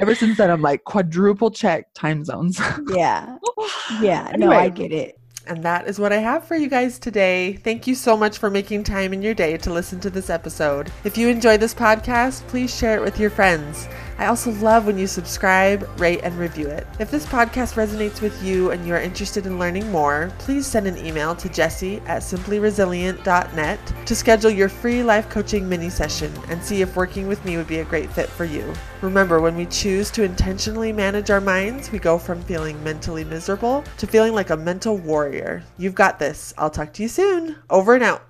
ever 0.00 0.14
since 0.14 0.36
then 0.36 0.50
I'm 0.50 0.62
like 0.62 0.84
quadruple 0.84 1.50
check 1.50 1.92
time 1.94 2.24
zones. 2.24 2.60
yeah. 2.88 3.36
Yeah. 4.00 4.30
Anyway, 4.32 4.38
no, 4.50 4.52
I 4.52 4.68
get 4.68 4.92
it. 4.92 5.18
And 5.46 5.62
that 5.64 5.88
is 5.88 5.98
what 5.98 6.12
I 6.12 6.18
have 6.18 6.44
for 6.44 6.56
you 6.56 6.68
guys 6.68 6.98
today. 6.98 7.54
Thank 7.54 7.86
you 7.86 7.94
so 7.94 8.16
much 8.16 8.36
for 8.36 8.50
making 8.50 8.84
time 8.84 9.14
in 9.14 9.22
your 9.22 9.32
day 9.32 9.56
to 9.56 9.72
listen 9.72 9.98
to 10.00 10.10
this 10.10 10.28
episode. 10.28 10.92
If 11.04 11.16
you 11.16 11.28
enjoy 11.28 11.56
this 11.56 11.74
podcast, 11.74 12.46
please 12.48 12.74
share 12.74 12.96
it 12.96 13.02
with 13.02 13.18
your 13.18 13.30
friends. 13.30 13.88
I 14.18 14.26
also 14.26 14.50
love 14.50 14.84
when 14.84 14.98
you 14.98 15.06
subscribe, 15.06 15.88
rate, 16.00 16.20
and 16.24 16.36
review 16.36 16.66
it. 16.66 16.86
If 16.98 17.10
this 17.10 17.24
podcast 17.24 17.74
resonates 17.74 18.20
with 18.20 18.42
you 18.42 18.72
and 18.72 18.84
you 18.84 18.94
are 18.94 19.00
interested 19.00 19.46
in 19.46 19.60
learning 19.60 19.90
more, 19.92 20.32
please 20.38 20.66
send 20.66 20.88
an 20.88 20.98
email 20.98 21.36
to 21.36 21.48
Jessie 21.48 21.98
at 22.06 22.22
simplyresilient.net 22.22 23.78
to 24.06 24.16
schedule 24.16 24.50
your 24.50 24.68
free 24.68 25.04
life 25.04 25.28
coaching 25.30 25.68
mini 25.68 25.88
session 25.88 26.32
and 26.48 26.62
see 26.62 26.82
if 26.82 26.96
working 26.96 27.28
with 27.28 27.44
me 27.44 27.56
would 27.56 27.68
be 27.68 27.78
a 27.78 27.84
great 27.84 28.10
fit 28.10 28.28
for 28.28 28.44
you. 28.44 28.74
Remember, 29.02 29.40
when 29.40 29.54
we 29.54 29.66
choose 29.66 30.10
to 30.10 30.24
intentionally 30.24 30.92
manage 30.92 31.30
our 31.30 31.40
minds, 31.40 31.92
we 31.92 32.00
go 32.00 32.18
from 32.18 32.42
feeling 32.42 32.82
mentally 32.82 33.22
miserable 33.24 33.84
to 33.98 34.06
feeling 34.06 34.32
like 34.32 34.50
a 34.50 34.56
mental 34.56 34.96
warrior. 34.96 35.62
You've 35.78 35.94
got 35.94 36.18
this. 36.18 36.52
I'll 36.58 36.70
talk 36.70 36.92
to 36.94 37.02
you 37.02 37.08
soon. 37.08 37.56
Over 37.70 37.94
and 37.94 38.02
out. 38.02 38.27